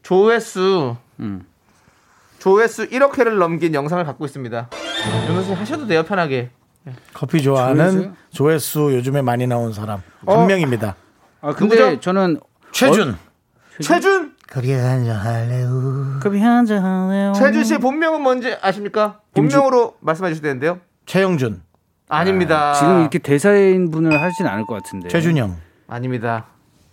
조회수 0.02 0.96
음. 1.20 1.46
조회수 2.40 2.90
1억 2.90 3.18
회를 3.20 3.38
넘긴 3.38 3.74
영상을 3.76 4.04
갖고 4.04 4.26
있습니다. 4.26 4.70
윤호 5.30 5.44
씨 5.44 5.54
하셔도 5.54 5.86
돼요, 5.88 6.04
편하게. 6.04 6.50
커피 7.14 7.42
좋아하는 7.42 7.92
조회수요? 7.92 8.14
조회수 8.32 8.80
요즘에 8.96 9.22
많이 9.22 9.46
나온 9.48 9.72
사람 9.72 10.02
어? 10.26 10.40
한 10.40 10.48
명입니다. 10.48 10.96
아, 11.42 11.54
근데 11.54 11.76
누구죠? 11.78 12.00
저는 12.02 12.40
최준. 12.72 13.16
최준! 13.80 14.33
커피 14.54 14.72
한잔 14.72 15.16
할래요. 15.16 16.20
커피 16.22 16.38
한잔 16.38 16.86
할래요. 16.86 17.34
최준 17.36 17.64
씨의 17.64 17.80
본명은 17.80 18.22
뭔지 18.22 18.56
아십니까? 18.62 19.20
본명으로 19.34 19.96
말씀해 20.00 20.32
주셔야 20.32 20.44
되는데요. 20.44 20.80
최영준, 21.08 21.64
아닙니다. 22.08 22.76
지금 22.76 23.02
이렇게 23.02 23.18
대사인 23.18 23.90
분을 23.90 24.22
하진 24.22 24.46
않을 24.46 24.68
것 24.68 24.76
같은데. 24.76 25.10
최준영. 25.10 25.58
아닙니다. 25.88 26.46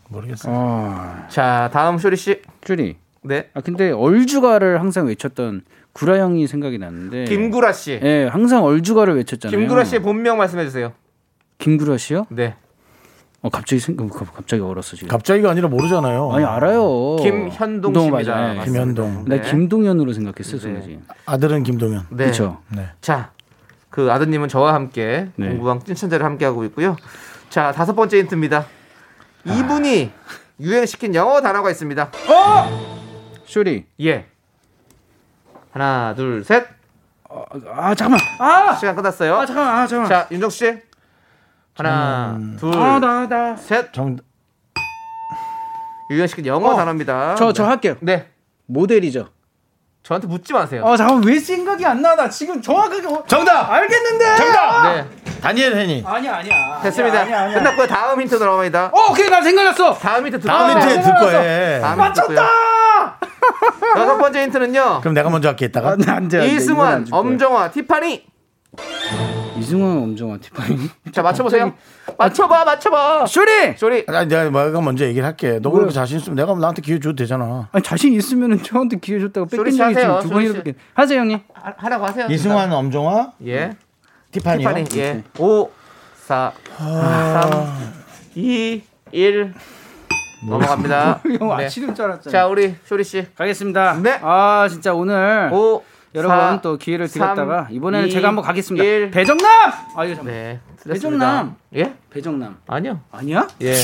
모르겠어요. 0.08 0.54
아, 0.56 1.26
자, 1.28 1.68
다음 1.70 1.98
쇼리 1.98 2.16
씨. 2.16 2.40
쭈리. 2.62 2.96
네. 3.22 3.50
아, 3.52 3.60
근데 3.60 3.90
얼주가를 3.90 4.80
항상 4.80 5.06
외쳤던 5.08 5.60
구라 5.92 6.18
형이 6.18 6.46
생각이 6.46 6.78
났는데. 6.78 7.24
김구라 7.24 7.74
씨. 7.74 8.00
예, 8.02 8.26
항상 8.32 8.64
얼주가를 8.64 9.16
외쳤잖아요. 9.16 9.58
김구라 9.58 9.84
씨의 9.84 10.00
본명 10.00 10.38
말씀해 10.38 10.64
주세요. 10.64 10.94
김구라 11.58 11.98
씨요? 11.98 12.24
네. 12.30 12.56
어, 13.42 13.48
갑자기 13.48 13.80
생각, 13.80 14.08
갑자기 14.34 14.62
얼었어 14.62 14.96
지금. 14.96 15.08
갑자기가 15.08 15.50
아니라 15.50 15.68
모르잖아요. 15.68 16.30
아니 16.32 16.44
알아요. 16.44 17.16
김현동 17.16 17.94
씨입니다. 17.94 18.10
맞아. 18.10 18.32
예. 18.50 18.54
맞습니다. 18.58 18.64
김현동. 18.64 19.24
나 19.26 19.36
네. 19.36 19.42
김동현으로 19.50 20.12
생각했어, 20.12 20.56
요 20.56 20.74
네. 20.74 20.82
지금. 20.82 21.06
아들은 21.24 21.62
김동현. 21.62 22.06
네. 22.10 22.24
그렇죠. 22.24 22.58
네. 22.68 22.90
자, 23.00 23.32
그 23.88 24.12
아드님은 24.12 24.48
저와 24.48 24.74
함께 24.74 25.28
네. 25.36 25.48
공부방 25.48 25.82
찐천재를 25.82 26.24
함께 26.24 26.44
하고 26.44 26.64
있고요. 26.64 26.96
자, 27.48 27.72
다섯 27.72 27.94
번째 27.94 28.18
힌트입니다. 28.18 28.66
이분이 29.46 30.10
유행시킨 30.60 31.14
영어 31.14 31.40
단어가 31.40 31.70
있습니다. 31.70 32.10
쇼리. 33.46 33.86
예. 34.02 34.26
하나, 35.72 36.14
둘, 36.14 36.44
셋. 36.44 36.66
아 37.74 37.94
잠깐만. 37.94 38.20
아, 38.38 38.74
시간 38.74 38.94
끝났어요. 38.96 39.34
아 39.34 39.46
잠깐만. 39.46 39.74
아 39.76 39.86
잠깐만. 39.86 40.08
자, 40.10 40.28
윤정수 40.30 40.58
씨. 40.58 40.89
하나, 41.86 42.38
둘, 42.58 42.74
아 42.74 42.98
나 42.98 43.26
나. 43.28 43.56
셋. 43.56 43.92
정 43.92 44.16
유행시킨 46.10 46.46
영어 46.46 46.70
어, 46.70 46.76
단어입니다. 46.76 47.34
저 47.36 47.52
저 47.52 47.64
할게요. 47.64 47.96
네. 48.00 48.28
모델이죠. 48.66 49.28
저한테 50.02 50.26
묻지 50.26 50.52
마세요. 50.52 50.82
아 50.86 50.96
잠깐 50.96 51.22
왜 51.24 51.38
생각이 51.38 51.84
안 51.84 52.00
나? 52.02 52.14
나 52.16 52.28
지금 52.28 52.60
정확하게 52.60 53.06
어- 53.06 53.24
정답. 53.26 53.70
알겠는데. 53.70 54.36
정답. 54.36 54.82
네. 54.92 55.06
다니엘 55.40 55.74
헤니. 55.76 56.02
아니야 56.06 56.36
아니야. 56.36 56.80
됐습니다. 56.82 57.20
아니야, 57.20 57.40
아니야. 57.42 57.58
끝났고요. 57.58 57.86
다음 57.86 58.20
힌트 58.20 58.38
들어갑니다. 58.38 58.86
어, 58.92 59.10
오케이 59.10 59.28
나 59.30 59.40
생각났어. 59.40 59.94
다음 59.94 60.26
힌트 60.26 60.40
듣고 60.40 60.48
다음 60.48 60.70
아, 60.76 60.80
힌트에 60.80 60.96
네. 60.96 61.02
들 61.02 61.14
거예요. 61.14 61.80
다음 61.80 62.00
힌트 62.02 62.20
듣고요. 62.20 62.40
여섯 63.96 64.18
번째 64.18 64.42
힌트는요. 64.42 65.00
그럼 65.00 65.14
내가 65.14 65.30
먼저 65.30 65.48
할게 65.48 65.66
이따가. 65.66 65.90
아, 65.90 65.96
네, 65.96 66.10
안 66.10 66.28
돼, 66.28 66.38
안 66.38 66.44
돼. 66.44 66.46
이건 66.46 66.56
이승환. 66.56 67.06
엄정화, 67.10 67.70
티파니. 67.70 68.26
이승환, 69.60 69.98
엄정화, 69.98 70.38
티파니. 70.38 70.90
자, 71.12 71.22
맞춰보세요. 71.22 71.72
맞춰봐, 72.18 72.64
맞춰봐. 72.64 73.26
쇼리. 73.26 73.76
쇼리. 73.76 74.04
아니, 74.08 74.28
내가 74.28 74.44
내가 74.44 74.80
먼저 74.80 75.04
얘기를 75.06 75.26
할게. 75.26 75.58
너 75.62 75.70
그렇게 75.70 75.92
자신 75.92 76.18
있으면 76.18 76.36
내가 76.36 76.54
나한테 76.54 76.82
기회 76.82 76.98
줘도 76.98 77.16
되잖아. 77.16 77.68
아니 77.72 77.82
자신 77.82 78.12
있으면은 78.14 78.62
저한테 78.62 78.98
기회 78.98 79.20
줬다고 79.20 79.46
뺏긴 79.46 79.72
씨 79.72 79.78
적이 79.78 79.94
지금 79.94 80.20
두. 80.20 80.28
번이나 80.30 80.54
뺏긴. 80.54 80.74
하세요 80.94 81.20
형님. 81.20 81.38
하- 81.54 81.74
하라고 81.76 82.04
하세요. 82.06 82.26
이승환, 82.28 82.72
엄정화, 82.72 83.32
예. 83.46 83.76
티파니요. 84.32 84.68
티파니. 84.68 84.86
예. 84.96 85.22
5, 85.38 85.70
4, 86.26 86.52
3, 86.76 87.50
2, 88.34 88.82
1. 89.12 89.54
넘어갑니다. 90.48 91.20
형 91.38 91.56
네. 91.58 91.66
아시는 91.66 91.94
줄 91.94 92.04
알았잖아. 92.06 92.32
자, 92.32 92.46
우리 92.46 92.74
쇼리 92.84 93.04
씨. 93.04 93.26
가겠습니다. 93.34 93.98
네. 94.02 94.18
아 94.22 94.66
진짜 94.70 94.94
오늘 94.94 95.50
5, 95.52 95.82
여러분 96.14 96.36
4, 96.36 96.60
또 96.60 96.76
기회를 96.76 97.06
삼, 97.06 97.34
드렸다가 97.34 97.68
이번에는 97.70 98.08
이, 98.08 98.10
제가 98.10 98.28
한번 98.28 98.44
가겠습니다. 98.44 98.84
일. 98.84 99.10
배정남. 99.10 99.48
아 99.94 100.04
이거 100.04 100.14
잠깐. 100.16 100.24
네. 100.26 100.60
배정남. 100.84 101.20
드렸습니다. 101.20 101.56
예? 101.76 101.94
배정남. 102.10 102.56
아니요. 102.66 103.00
아니야? 103.12 103.46
예. 103.62 103.74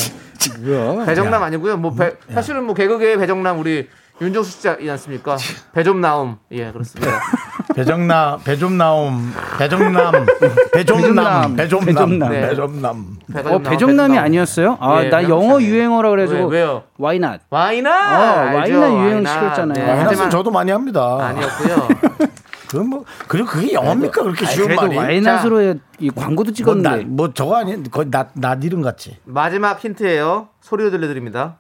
뭐야? 0.61 1.05
배정남 1.07 1.43
아니고요. 1.43 1.77
뭐 1.77 1.95
배, 1.95 2.15
사실은 2.33 2.65
뭐 2.65 2.75
개그계의 2.75 3.19
배정남 3.19 3.61
우리 3.61 3.89
윤정수 4.21 4.51
씨지 4.51 4.91
않습니까? 4.91 5.37
배 5.73 5.83
좀 5.85 6.01
나옴. 6.01 6.39
예, 6.53 6.73
그렇습니다. 6.73 7.21
배정나 7.77 8.39
배좀 8.43 8.79
나옴 8.79 9.33
배정남 9.59 10.25
배좀남 10.73 11.57
배좀남. 11.57 12.31
배좀남 12.31 13.17
어좀 13.35 13.63
배정남이 13.65 14.17
아니었어요? 14.19 14.79
아 14.81 15.05
예, 15.05 15.11
나 15.11 15.23
영어. 15.25 15.61
유행어라 15.61 16.09
그래가지고 16.09 16.47
왜, 16.47 16.61
왜요? 16.61 16.85
Why 16.99 17.17
not? 17.17 17.45
와이나 17.51 17.91
어, 17.91 18.59
알죠? 18.61 18.81
와이나 18.81 19.05
유행. 19.05 19.27
시켰잖아요. 19.27 19.87
네, 19.87 19.93
하지만 20.05 20.31
저도 20.31 20.51
많이 20.51 20.71
합니다. 20.71 21.19
아니었고요. 21.21 21.89
그건 22.69 22.89
뭐 22.89 23.05
그리고 23.29 23.47
그게 23.49 23.73
영화입니까 23.75 24.23
그렇게 24.23 24.47
쉬운 24.47 24.69
그래도 24.69 24.83
말이? 24.87 24.97
와이낫으로 24.97 25.75
이 25.99 26.11
광고도 26.11 26.49
뭐, 26.49 26.55
찍었는데 26.55 26.89
나, 26.91 27.03
뭐 27.07 27.33
저거 27.35 27.57
아니 27.57 27.89
거의 27.91 28.09
나나 28.11 28.59
이름 28.63 28.81
같지. 28.81 29.19
마지막 29.25 29.85
힌트예요. 29.85 30.49
소리로 30.63 30.91
들려드립니다. 30.91 31.59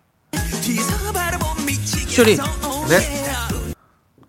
쇼리 2.17 2.35
네. 2.89 3.25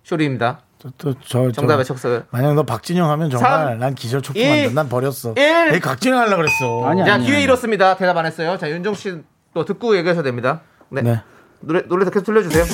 쇼리입니다. 0.03 0.59
또저 0.97 1.51
정답 1.53 1.77
외쳤어요. 1.77 2.23
만약 2.31 2.53
너 2.53 2.63
박진영 2.63 3.09
하면 3.11 3.29
정말 3.29 3.49
삼, 3.49 3.79
난 3.79 3.95
기절 3.95 4.19
이, 4.19 4.23
초풍한다. 4.23 4.73
난 4.73 4.89
버렸어. 4.89 5.33
일. 5.37 5.71
내 5.71 5.79
박진영 5.79 6.19
하려고 6.19 6.35
그랬어. 6.37 6.85
아니야. 6.85 7.05
자, 7.05 7.13
아니, 7.13 7.25
기회 7.25 7.35
아니. 7.35 7.43
잃었습니다. 7.45 7.95
대답 7.95 8.17
안 8.17 8.25
했어요. 8.25 8.57
자, 8.57 8.69
윤정 8.69 8.93
씨또 8.93 9.63
듣고 9.65 9.95
얘기하셔야 9.95 10.21
됩니다. 10.23 10.63
네. 10.89 11.01
네. 11.01 11.21
노래, 11.61 11.81
노래 11.87 12.03
계속 12.03 12.25
들려주세요. 12.25 12.65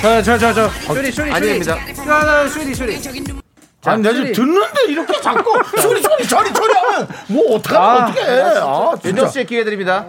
저저 0.00 0.38
저저 0.38 0.70
쇼리 0.94 1.12
쇼리 1.12 1.30
아닙니다. 1.30 1.76
쇼리 2.48 2.74
쇼리 2.74 3.39
자, 3.80 3.92
아니 3.92 4.02
내가 4.02 4.14
지금. 4.14 4.32
듣는데 4.32 4.82
이렇게 4.88 5.20
자꾸 5.20 5.50
소리 5.80 6.02
소리 6.02 6.26
저리 6.28 6.52
저리 6.52 6.72
하면 6.74 7.08
뭐 7.28 7.56
어떡하면 7.56 8.02
아, 8.02 8.06
어떡해. 8.08 8.40
아, 8.60 8.90
진짜. 8.96 9.08
윤정 9.08 9.28
씨의 9.28 9.46
기회 9.46 9.64
드립니다. 9.64 10.06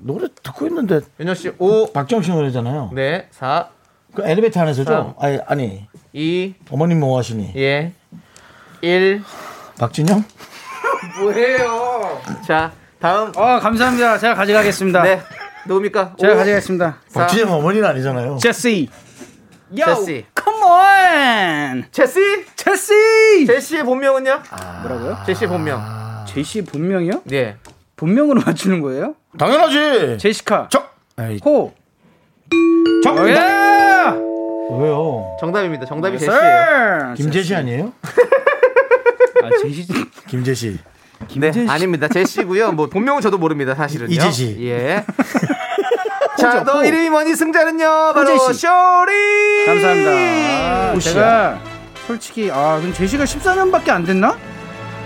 노래 0.00 0.26
듣고 0.42 0.66
있는데 0.66 1.00
윤정 1.20 1.34
씨 1.34 1.52
5, 1.58 1.92
박정 1.92 2.22
씨 2.22 2.30
노래잖아요. 2.30 2.90
네, 2.94 3.28
4, 3.30 3.68
그 4.14 4.22
엘리베이터 4.24 4.60
안에서죠? 4.60 4.90
삼. 4.90 5.14
아니 5.20 5.38
아니 5.46 5.86
2, 6.12 6.54
어머님 6.70 7.00
뭐 7.00 7.18
하시니? 7.18 7.52
예, 7.56 7.92
1. 8.80 9.22
박진영? 9.78 10.24
뭐해요? 11.20 12.20
자, 12.46 12.72
다음. 13.00 13.32
어 13.36 13.58
감사합니다 13.60 14.18
제가 14.18 14.34
가져가겠습니다 14.34 15.02
네. 15.02 15.22
누굽니까? 15.66 16.14
제가 16.18 16.32
오, 16.32 16.36
가져가겠습니다 16.36 16.96
사, 17.08 17.20
박진영 17.20 17.52
어머니는 17.52 17.88
아니잖아요. 17.88 18.38
제시 18.40 18.88
제시. 19.76 20.24
컴온 20.34 21.84
제시? 21.92 22.18
제시 22.56 23.46
제시의 23.46 23.84
본명은요? 23.84 24.42
뭐라고요? 24.82 25.18
제시의 25.26 25.48
본명. 25.48 25.82
제시 26.26 26.62
본명이요? 26.64 27.22
네. 27.24 27.56
본명으로 27.96 28.42
맞추는 28.46 28.80
거예요? 28.80 29.14
당연하지. 29.38 30.18
제시카 30.18 30.68
저 30.70 30.84
에이, 31.20 31.40
호 31.44 31.72
정답. 33.02 33.28
예! 33.28 33.34
왜요? 34.70 35.36
정답입니다. 35.40 35.86
정답이 35.86 36.18
제시예요. 36.18 36.38
sir. 36.38 37.14
김재시 37.16 37.54
아니에요? 37.54 37.92
아 39.42 39.50
제시 39.62 39.86
김재시. 40.28 40.78
네, 41.36 41.50
아닙니다. 41.68 42.06
제시고요. 42.08 42.72
뭐 42.72 42.86
본명은 42.86 43.20
저도 43.22 43.38
모릅니다. 43.38 43.74
사실은요. 43.74 44.12
이재시. 44.12 44.56
예. 44.66 45.04
자, 46.38 46.62
너 46.64 46.78
호. 46.78 46.84
이름이 46.84 47.10
뭐니 47.10 47.34
승자는요? 47.34 48.12
바로 48.14 48.30
호재시. 48.36 48.60
쇼리. 48.66 49.66
감사합니다 49.66 50.10
아, 50.10 50.92
호시야. 50.94 51.12
제가 51.12 51.58
솔직히 52.06 52.50
아 52.50 52.78
그럼 52.78 52.92
제시가 52.92 53.24
14년밖에 53.24 53.90
안 53.90 54.04
됐나? 54.04 54.36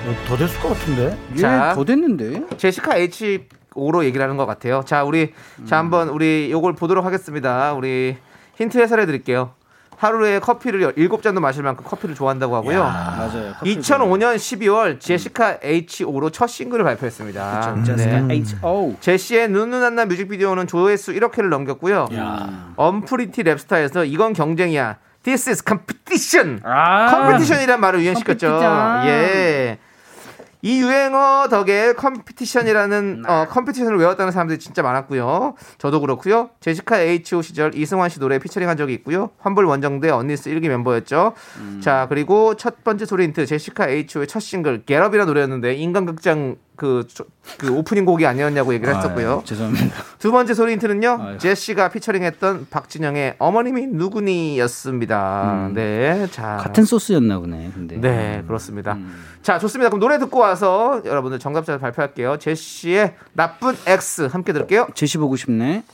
뭐더 0.05 0.37
됐을 0.37 0.61
것 0.61 0.69
같은데. 0.71 1.17
자. 1.41 1.71
얘더 1.71 1.85
됐는데 1.85 2.43
제시카 2.57 2.97
H 2.97 3.47
5로 3.75 4.05
얘기를 4.05 4.23
하는 4.23 4.37
것 4.37 4.45
같아요. 4.47 4.83
자, 4.85 5.03
우리 5.05 5.33
자 5.67 5.79
한번 5.79 6.09
우리 6.11 6.49
요걸 6.51 6.75
보도록 6.75 7.05
하겠습니다. 7.05 7.73
우리 7.73 8.17
힌트 8.57 8.79
해설해 8.79 9.07
드릴게요. 9.07 9.55
하루에 10.03 10.41
커피를 10.41 10.81
7잔도 10.95 11.39
마실 11.39 11.63
만큼 11.63 11.85
커피를 11.87 12.17
좋아한다고 12.17 12.57
하고요. 12.57 12.83
맞아요 12.83 13.55
2005년 13.63 14.35
12월 14.35 14.99
제시카 14.99 15.59
H5로 15.59 16.33
첫 16.33 16.49
싱글을 16.49 16.85
발표했습니다. 16.85 17.85
제시카 17.85 18.21
네. 18.23 18.35
H.O. 18.35 18.97
제시의 18.99 19.49
눈누난나 19.49 20.07
뮤직비디오는 20.07 20.67
조회수 20.67 21.13
1억회를 21.13 21.51
넘겼고요. 21.51 22.09
언프리티 22.75 23.45
랩스타에서 23.45 24.05
이건 24.11 24.33
경쟁이야. 24.33 24.97
This 25.23 25.49
is 25.49 25.63
competition. 25.65 26.61
아 26.65 27.07
competition이란 27.07 27.81
말을 27.81 28.03
유행시켰죠. 28.03 28.49
competition. 28.49 29.07
예. 29.07 29.79
이 30.65 30.81
유행어 30.81 31.49
덕에 31.51 31.93
competition이라는 31.95 33.25
어, 33.27 33.47
competition을 33.49 33.99
외웠다는 33.99 34.31
사람들이 34.31 34.61
진짜 34.61 34.81
많았고요. 34.83 35.57
저도 35.79 36.01
그렇고요. 36.01 36.51
제시카 36.61 37.01
H.O 37.01 37.43
시절 37.43 37.75
이승환 37.75 38.09
씨 38.09 38.21
노래 38.21 38.39
피처링한 38.39 38.77
적이 38.77 38.95
있고요. 38.95 39.31
환불 39.39 39.65
원정대 39.67 40.11
언니스 40.11 40.51
1기 40.51 40.69
멤버였죠. 40.69 41.33
자 41.81 42.07
그리고 42.09 42.55
첫 42.55 42.85
번째 42.85 43.07
소리 43.07 43.25
힌트 43.25 43.45
제시카 43.47 43.89
H.O.의 43.89 44.29
첫 44.29 44.39
싱글 44.39 44.85
Get 44.85 44.95
Up이라는 44.95 45.27
노래였는데 45.27 45.75
인간극장 45.75 46.57
그, 46.75 47.07
조- 47.09 47.25
그 47.59 47.71
오프닝 47.71 48.05
곡이 48.05 48.27
아니었냐고 48.27 48.73
얘기를 48.75 48.95
했었고요. 48.97 49.43
죄송합니다 49.45 49.95
두 50.19 50.33
번째 50.33 50.55
소리 50.55 50.73
힌트는요. 50.73 51.19
아유. 51.21 51.39
제시가 51.39 51.91
피처링했던 51.91 52.69
박진영의 52.71 53.37
어머님이 53.39 53.87
누구니였습니다. 53.89 55.71
네, 55.75 56.27
자 56.31 56.57
같은 56.61 56.85
소스였나 56.85 57.39
보네 57.41 57.71
근데 57.75 57.97
네 58.01 58.43
그렇습니다. 58.47 58.97
자 59.43 59.59
좋습니다. 59.59 59.91
그럼 59.91 60.01
노래 60.01 60.19
듣고 60.19 60.39
와서 60.41 61.03
여러분들 61.05 61.39
정답자를 61.39 61.79
발표할게요. 61.81 62.39
제시의 62.39 63.15
나쁜 63.33 63.75
X 63.87 64.23
함께 64.33 64.53
들을게요. 64.53 64.89
제시 64.95 65.19
보고 65.19 65.37
싶네 65.37 65.85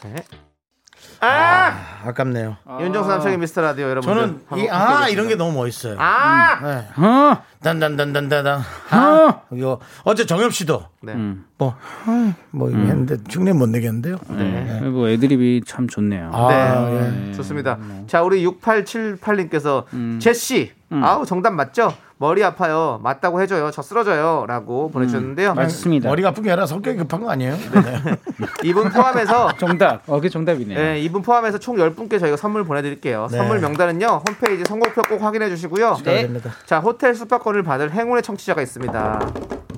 아, 1.21 1.75
아 2.05 2.13
깝네요. 2.13 2.57
윤정수 2.81 3.09
남창의 3.09 3.39
미스터 3.39 3.61
라디오 3.61 3.89
여러분들. 3.89 4.15
저는 4.49 4.63
이, 4.65 4.69
아. 4.69 5.09
이런 5.09 5.29
게 5.29 5.35
너무 5.35 5.53
멋있어요. 5.59 5.97
아, 5.99 6.61
네. 6.63 7.05
어 7.05 7.43
단단단단단단. 7.63 8.61
아, 8.91 9.41
이거 9.53 9.81
어제 10.05 10.27
정엽 10.27 10.53
씨도 10.53 10.85
네. 11.03 11.15
음. 11.15 11.45
뭐, 11.59 11.77
아, 12.07 12.35
뭐 12.51 12.71
이거 12.71 12.79
했는데 12.79 13.17
흉내 13.29 13.53
못 13.53 13.69
내겠는데요. 13.69 14.19
네. 14.29 14.81
뭐 14.83 15.09
애드립이 15.09 15.63
참 15.67 15.89
좋네요 15.89 16.31
아, 16.33 16.49
네. 16.49 17.29
예. 17.29 17.33
좋습니다. 17.33 17.79
자, 18.07 18.23
우리 18.23 18.47
6878님께서 18.47 19.85
음. 19.93 20.19
제시, 20.21 20.73
아우 20.91 21.27
정답 21.27 21.53
맞죠? 21.53 21.93
머리 22.21 22.43
아파요. 22.43 22.99
맞다고 23.03 23.41
해줘요. 23.41 23.71
저 23.71 23.81
쓰러져요.라고 23.81 24.91
보내주셨는데요. 24.91 25.55
맞습니다 25.55 26.09
머리가 26.09 26.31
아픈 26.31 26.43
게 26.43 26.51
아니라 26.51 26.67
성격이 26.67 26.99
급한 26.99 27.21
거 27.21 27.31
아니에요? 27.31 27.53
네. 27.53 28.17
이분 28.65 28.91
포함해서 28.91 29.53
정답 29.59 30.03
어 30.09 30.17
그게 30.17 30.29
정답이네 30.29 30.75
네, 30.75 31.01
이분 31.01 31.23
포함해서 31.23 31.59
총 31.59 31.77
10분께 31.77 32.19
저희가 32.19 32.37
선물 32.37 32.65
보내드릴게요. 32.65 33.29
네. 33.31 33.39
선물 33.39 33.61
명단은요, 33.61 34.23
홈페이지 34.29 34.65
선곡표 34.65 35.03
꼭 35.03 35.23
확인해 35.23 35.49
주시고요. 35.49 35.97
네. 36.05 36.29
자, 36.67 36.81
호텔 36.81 37.15
숙박권을 37.15 37.63
받을 37.63 37.93
행운의 37.93 38.23
청취자가 38.23 38.63
있습니다. 38.63 39.21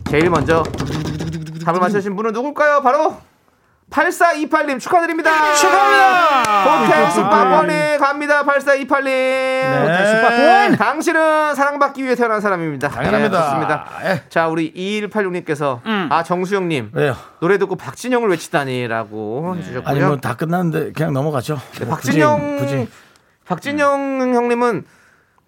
제일 0.09 0.31
먼저 0.31 0.63
답을 1.65 1.79
맞춰주신 1.79 2.17
분은 2.17 2.33
누굴까요? 2.33 2.81
바로 2.83 3.17
8428님 3.91 4.79
축하드립니다. 4.81 5.55
축하합니다. 5.55 6.85
호텔 6.85 7.11
숙박권에 7.11 7.99
갑니다. 7.99 8.45
8428님. 8.45 9.81
호텔 9.83 10.07
숙박권. 10.07 10.77
당신은 10.77 11.55
사랑받기 11.55 12.05
위해 12.05 12.15
태어난 12.15 12.41
사람입니다. 12.41 12.89
당연합니다. 12.89 13.87
네. 14.03 14.11
예. 14.11 14.23
자, 14.29 14.49
우리 14.49 14.73
2186님께서 14.73 15.81
아 16.11 16.23
정수영 16.23 16.69
님 16.69 16.91
왜요? 16.95 17.17
노래 17.41 17.59
듣고 17.59 17.77
박진영을 17.77 18.31
외치다니라고 18.31 19.57
해주셨고요. 19.59 19.91
아니 19.91 20.01
뭐다 20.01 20.37
끝났는데 20.37 20.93
그냥 20.93 21.13
넘어가죠. 21.13 21.59
네, 21.79 21.85
뭐 21.85 21.97
박진영 21.97 22.59
굳이, 22.59 22.77
굳이. 22.77 22.89
박진영 23.47 24.35
형님은 24.35 24.85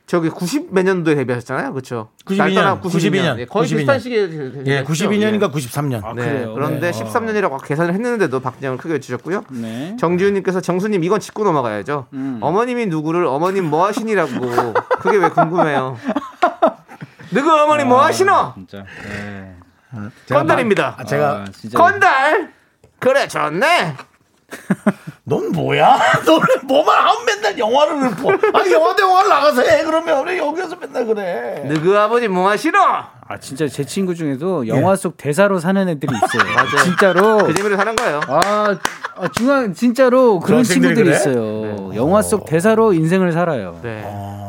저기 0.07 0.29
90 0.29 0.75
몇 0.75 0.83
년도에 0.83 1.15
데뷔하셨잖아요, 1.15 1.73
그렇죠? 1.73 2.11
92년, 2.27 2.81
92년, 2.83 3.39
예, 3.39 3.47
거의 3.47 3.67
92년. 3.67 3.77
비슷한 3.77 3.99
시기에 3.99 4.29
예, 4.67 4.85
92년인가 4.85 5.51
93년. 5.53 6.15
네, 6.15 6.25
그래요? 6.25 6.55
그런데 6.55 6.91
네. 6.91 7.03
13년이라고 7.05 7.65
계산을 7.65 7.95
했는데도 7.95 8.41
박진영을 8.41 8.79
크게 8.79 8.95
외치셨고요. 8.95 9.45
네 9.51 9.97
정지훈님께서 9.99 10.61
정수님 10.61 11.03
이건 11.05 11.21
짚고 11.21 11.45
넘어가야죠. 11.45 12.09
어머님이 12.41 12.87
누구를 12.87 13.25
어머님 13.27 13.65
뭐 13.71 13.87
하시니라고 13.87 14.75
그게 15.01 15.17
왜 15.17 15.29
궁금해요? 15.31 15.97
누구 17.33 17.51
어머니 17.51 17.85
뭐 17.85 18.03
하시노? 18.03 18.53
진짜 18.57 18.85
네. 19.09 19.55
제가 20.27 20.41
건달입니다. 20.41 20.97
아, 20.99 21.05
제가 21.05 21.31
아, 21.31 21.45
진짜 21.53 21.79
건달. 21.79 22.53
그래 22.99 23.27
좋네. 23.29 23.95
넌 25.25 25.53
뭐야? 25.53 25.99
너는 26.27 26.47
뭐만 26.67 26.99
하면 26.99 27.25
맨날 27.25 27.59
영화를 27.59 28.11
보. 28.11 28.31
아니 28.59 28.73
영화 28.73 28.95
대 28.95 29.03
영화를 29.03 29.29
나가서 29.29 29.63
해. 29.63 29.85
그러면 29.85 30.27
왜 30.27 30.39
여기서 30.39 30.77
맨날 30.77 31.07
그래? 31.07 31.65
누구 31.69 31.97
아버지 31.97 32.29
뭐 32.29 32.49
하시노? 32.49 32.79
아 32.79 33.39
진짜 33.39 33.67
제 33.69 33.85
친구 33.85 34.15
중에도 34.15 34.67
영화 34.67 34.97
속 34.97 35.17
대사로 35.17 35.59
사는 35.59 35.89
애들이 35.89 36.15
있어요. 36.15 36.53
맞아요. 36.55 36.85
진짜로. 36.85 37.39
그 37.39 37.55
재미로 37.55 37.77
사는 37.77 37.95
거예요. 37.97 38.21
아, 38.27 38.77
아 39.17 39.29
중앙 39.29 39.73
진짜로 39.73 40.41
그런 40.41 40.65
친구들이 40.65 41.05
그래? 41.05 41.17
있어요. 41.17 41.95
영화 41.95 42.21
속 42.21 42.45
대사로 42.45 42.93
인생을 42.93 43.33
살아요. 43.33 43.79
네. 43.83 44.03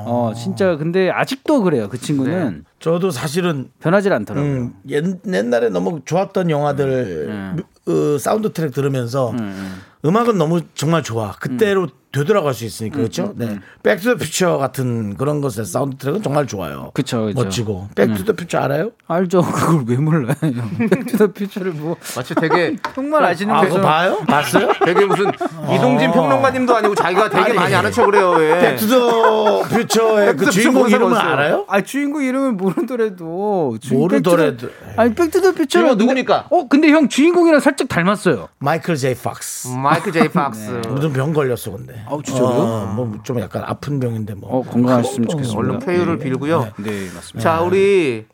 어 0.06 0.34
진짜 0.36 0.76
근데 0.76 1.10
아직도 1.10 1.62
그래요. 1.62 1.88
그 1.88 1.98
친구는 1.98 2.66
저도 2.80 3.12
사실은 3.12 3.70
변하질 3.80 4.12
않더라고요. 4.12 4.52
음, 4.52 4.74
옛, 4.90 5.06
옛날에 5.32 5.70
너무 5.70 6.02
좋았던 6.04 6.50
영화들 6.50 7.56
어, 7.88 8.18
사운드 8.18 8.52
트랙 8.52 8.74
들으면서 8.74 9.32
음악은 9.32 10.38
너무 10.38 10.62
정말 10.76 11.02
좋아. 11.04 11.32
그때로 11.32 11.88
되돌아갈 12.12 12.54
수 12.54 12.64
있으니까 12.66 12.98
그렇죠. 12.98 13.34
네. 13.36 13.58
Back 13.82 13.98
to 13.98 14.06
the 14.06 14.18
Future 14.18 14.58
같은 14.60 15.16
그런 15.18 15.42
것의 15.42 15.66
사운드 15.66 15.98
트랙은 15.98 16.22
정말 16.22 16.46
좋아요. 16.46 16.92
그쵸. 16.94 17.32
멋지고. 17.34 17.88
Back 17.96 18.13
to 18.13 18.21
the 18.21 18.34
Future 18.34 18.60
알아요? 18.60 18.92
알죠. 19.08 19.42
그걸 19.52 19.84
왜 19.88 19.96
몰라요? 19.98 20.36
Back 20.78 21.02
to 21.02 21.14
the 21.14 21.32
Future를 21.34 21.72
뭐 21.72 21.96
마치 22.16 22.36
되게 22.36 22.76
정말 22.94 23.24
아시는 23.24 23.56
아. 23.56 23.62
그거 23.62 23.82
봐요? 23.82 24.20
봤어요? 24.28 24.70
되게 24.86 25.06
무슨 25.06 25.26
이동진 25.74 26.12
평론가님도 26.12 26.76
아니고 26.76 26.94
자기가 26.94 27.30
되게 27.30 27.44
아니. 27.46 27.54
많이 27.56 27.74
아는 27.74 27.92
척을 27.92 28.16
해요. 28.16 28.32
왜? 28.38 28.60
Back 28.60 29.06
to 29.06 29.29
the 29.29 29.64
퓨처의 29.70 30.28
그 30.34 30.46
Back 30.46 30.48
to 30.48 30.50
the 30.50 30.52
주인공 30.52 30.84
모르세요? 30.84 31.08
알아요? 31.32 31.66
아 31.68 31.82
주인공 31.82 32.22
이름을 32.24 32.52
모르더라도 32.52 33.78
주인- 33.82 34.00
모르더라도. 34.00 34.68
Back 34.68 34.80
to 34.80 34.87
the- 34.87 35.00
아니 35.00 35.16
Back 35.16 35.32
to 35.32 35.40
the 35.40 35.52
퓨처는 35.54 35.68
주인공 35.68 35.98
누굽니까? 35.98 36.48
어 36.52 36.68
근데 36.68 36.90
형 36.92 37.10
주인공이랑 37.10 37.60
살짝 37.60 37.88
닮았어요. 37.88 38.50
마이클 38.60 38.96
제이 38.96 39.16
팍스. 39.16 39.70
마이클 39.94 40.12
제이 40.12 40.28
팍스. 40.34 40.82
무슨 40.90 41.14
병 41.14 41.34
걸렸어 41.34 41.72
근데. 41.72 42.04
아우, 42.08 42.22
진짜로요? 42.22 42.94
뭐좀 42.96 43.40
약간 43.40 43.64
아픈 43.66 44.00
병인데 44.00 44.34
뭐. 44.36 44.50
어 44.60 44.64
건강하셨으면 44.64 45.30
좋겠습니다. 45.30 45.60
얼른 45.60 45.80
쾌유를 45.80 46.18
빌고요. 46.20 46.72
네 46.78 47.10
맞습니다. 47.14 47.40
자, 47.40 47.62
우리 47.62 48.26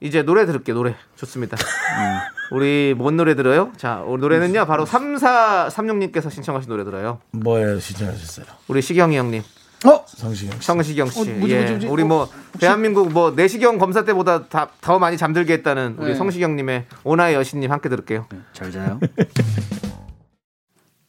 이제 0.00 0.22
노래 0.22 0.46
들을게요. 0.46 0.74
노래 0.74 0.94
좋습니다. 1.16 1.56
우리 2.50 2.94
뭔 2.96 3.16
노래 3.16 3.34
들어요? 3.34 3.72
자, 3.76 4.02
오늘 4.04 4.20
노래는요. 4.20 4.66
바로 4.66 4.84
3436님께서 4.84 6.30
신청하신 6.30 6.68
노래 6.68 6.84
들어요. 6.84 7.20
뭐에 7.30 7.78
신청하셨어요? 7.78 8.46
우리 8.68 8.82
시경이 8.82 9.16
형님, 9.16 9.42
어 9.86 10.04
성시경 10.06 10.60
씨. 10.60 10.66
성시경 10.66 11.06
씨. 11.08 11.20
어, 11.20 11.24
뭐지, 11.36 11.54
예. 11.54 11.58
뭐지, 11.58 11.72
뭐지? 11.72 11.86
우리 11.86 12.02
어, 12.02 12.06
뭐 12.06 12.28
대한민국 12.58 13.10
뭐 13.12 13.30
내시경 13.34 13.78
검사 13.78 14.04
때보다 14.04 14.48
다, 14.48 14.68
더 14.80 14.98
많이 14.98 15.16
잠들게 15.16 15.52
했다는 15.54 15.96
우리 15.98 16.08
네. 16.10 16.14
성시경 16.14 16.56
님의 16.56 16.84
오나의 17.04 17.34
여신님 17.36 17.70
함께 17.70 17.88
들을게요. 17.88 18.26
잘 18.52 18.70
자요. 18.70 19.00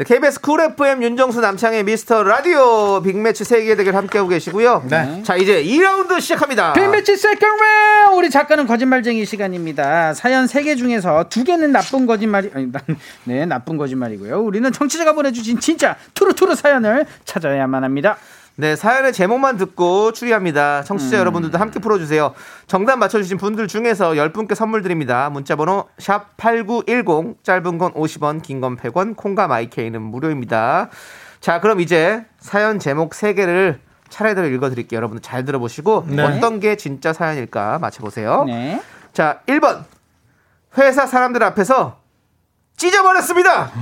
네, 0.00 0.04
KBS 0.04 0.40
쿨 0.40 0.62
FM 0.62 1.02
윤정수 1.02 1.42
남창희 1.42 1.84
미스터 1.84 2.22
라디오 2.22 3.02
빅매치 3.02 3.44
세계 3.44 3.76
대결 3.76 3.94
함께하고 3.96 4.30
계시고요. 4.30 4.86
네. 4.88 5.22
자, 5.24 5.36
이제 5.36 5.62
2라운드 5.62 6.18
시작합니다. 6.22 6.72
빅매치 6.72 7.18
Second 7.18 7.50
round 7.50 8.16
우리 8.16 8.30
작가는 8.30 8.66
거짓말쟁이 8.66 9.26
시간입니다. 9.26 10.14
사연 10.14 10.46
3개 10.46 10.78
중에서 10.78 11.24
2개는 11.28 11.72
나쁜 11.72 12.06
거짓말이 12.06 12.50
아니 12.54 12.72
난, 12.72 12.82
네 13.24 13.44
나쁜 13.44 13.76
거짓말이고요. 13.76 14.40
우리는 14.40 14.72
청취자가 14.72 15.12
보내주신 15.12 15.60
진짜 15.60 15.96
true 16.14 16.34
true 16.34 16.54
사연을 16.54 17.04
찾아야만 17.26 17.84
합니다. 17.84 18.16
네, 18.60 18.76
사연의 18.76 19.14
제목만 19.14 19.56
듣고 19.56 20.12
추리합니다. 20.12 20.82
청취자 20.82 21.16
여러분들도 21.18 21.56
함께 21.56 21.78
풀어주세요. 21.80 22.34
정답 22.66 22.96
맞춰주신 22.96 23.38
분들 23.38 23.68
중에서 23.68 24.10
10분께 24.10 24.54
선물 24.54 24.82
드립니다. 24.82 25.30
문자번호 25.30 25.88
샵 25.98 26.36
8910, 26.36 27.42
짧은 27.42 27.78
건 27.78 27.94
50원, 27.94 28.42
긴 28.42 28.60
건 28.60 28.76
100원, 28.76 29.16
콩과 29.16 29.48
마이케이는 29.48 30.02
무료입니다. 30.02 30.90
자, 31.40 31.60
그럼 31.60 31.80
이제 31.80 32.26
사연 32.38 32.78
제목 32.78 33.12
3개를 33.12 33.78
차례대로 34.10 34.48
읽어드릴게요. 34.48 34.98
여러분들 34.98 35.22
잘 35.22 35.46
들어보시고 35.46 36.04
네. 36.08 36.22
어떤 36.22 36.60
게 36.60 36.76
진짜 36.76 37.14
사연일까 37.14 37.78
맞춰보세요. 37.78 38.44
네. 38.44 38.82
자, 39.14 39.40
1번. 39.46 39.84
회사 40.76 41.06
사람들 41.06 41.42
앞에서 41.42 41.96
찢어버렸습니다. 42.76 43.72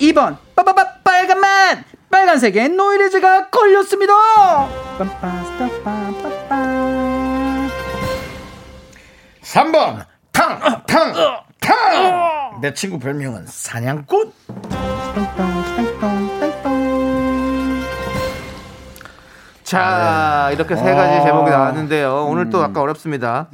2번 0.00 0.36
빠바바 0.56 1.00
빨간맛 1.04 1.78
빨간색에 2.10 2.68
노이레즈가 2.68 3.50
걸렸습니다. 3.50 4.12
빰빠스타빠빠빠. 4.98 6.54
3번 9.42 10.06
탕! 10.32 10.58
탕! 10.86 11.12
탕! 11.60 12.60
내 12.60 12.72
친구 12.72 12.98
별명은 12.98 13.46
사냥꾼? 13.46 14.32
자, 19.62 20.50
이렇게 20.52 20.76
세 20.76 20.94
가지 20.94 21.24
제목이 21.24 21.50
나왔는데요. 21.50 22.26
오늘 22.28 22.50
또 22.50 22.62
아까 22.62 22.80
어렵습니다. 22.82 23.48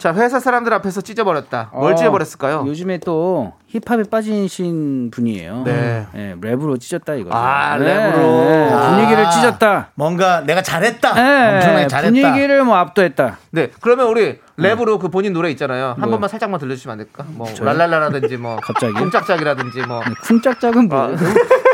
자, 0.00 0.14
회사 0.14 0.40
사람들 0.40 0.72
앞에서 0.72 1.02
찢어버렸다. 1.02 1.72
뭘 1.74 1.92
어, 1.92 1.94
찢어버렸을까요? 1.94 2.64
요즘에 2.66 3.00
또 3.04 3.52
힙합에 3.68 4.04
빠지신 4.10 5.10
분이에요. 5.10 5.64
네. 5.66 6.06
네, 6.14 6.34
랩으로 6.40 6.80
찢었다 6.80 7.12
이거. 7.16 7.28
아, 7.34 7.76
랩으로. 7.78 8.88
분위기를 8.94 9.26
아, 9.26 9.30
찢었다. 9.30 9.90
뭔가 9.94 10.40
내가 10.40 10.62
잘했다. 10.62 11.12
네, 11.12 11.54
엄청나게 11.56 11.86
잘했다. 11.88 12.10
분위기를 12.30 12.64
뭐 12.64 12.76
압도했다. 12.76 13.36
네, 13.50 13.68
그러면 13.82 14.06
우리 14.06 14.38
랩으로 14.58 14.98
그 14.98 15.08
본인 15.10 15.34
노래 15.34 15.50
있잖아요. 15.50 15.88
한 15.88 15.96
뭐요? 15.98 16.12
번만 16.12 16.30
살짝만 16.30 16.58
들려주시면 16.60 16.92
안 16.92 16.98
될까? 17.04 17.24
뭐 17.28 17.46
랄랄라라든지 17.60 18.38
뭐 18.38 18.56
갑자기? 18.64 18.94
쿵짝짝이라든지 18.94 19.82
뭐 19.82 20.00
네, 20.02 20.14
쿵짝짝은 20.22 20.88
뭐예요? 20.88 21.16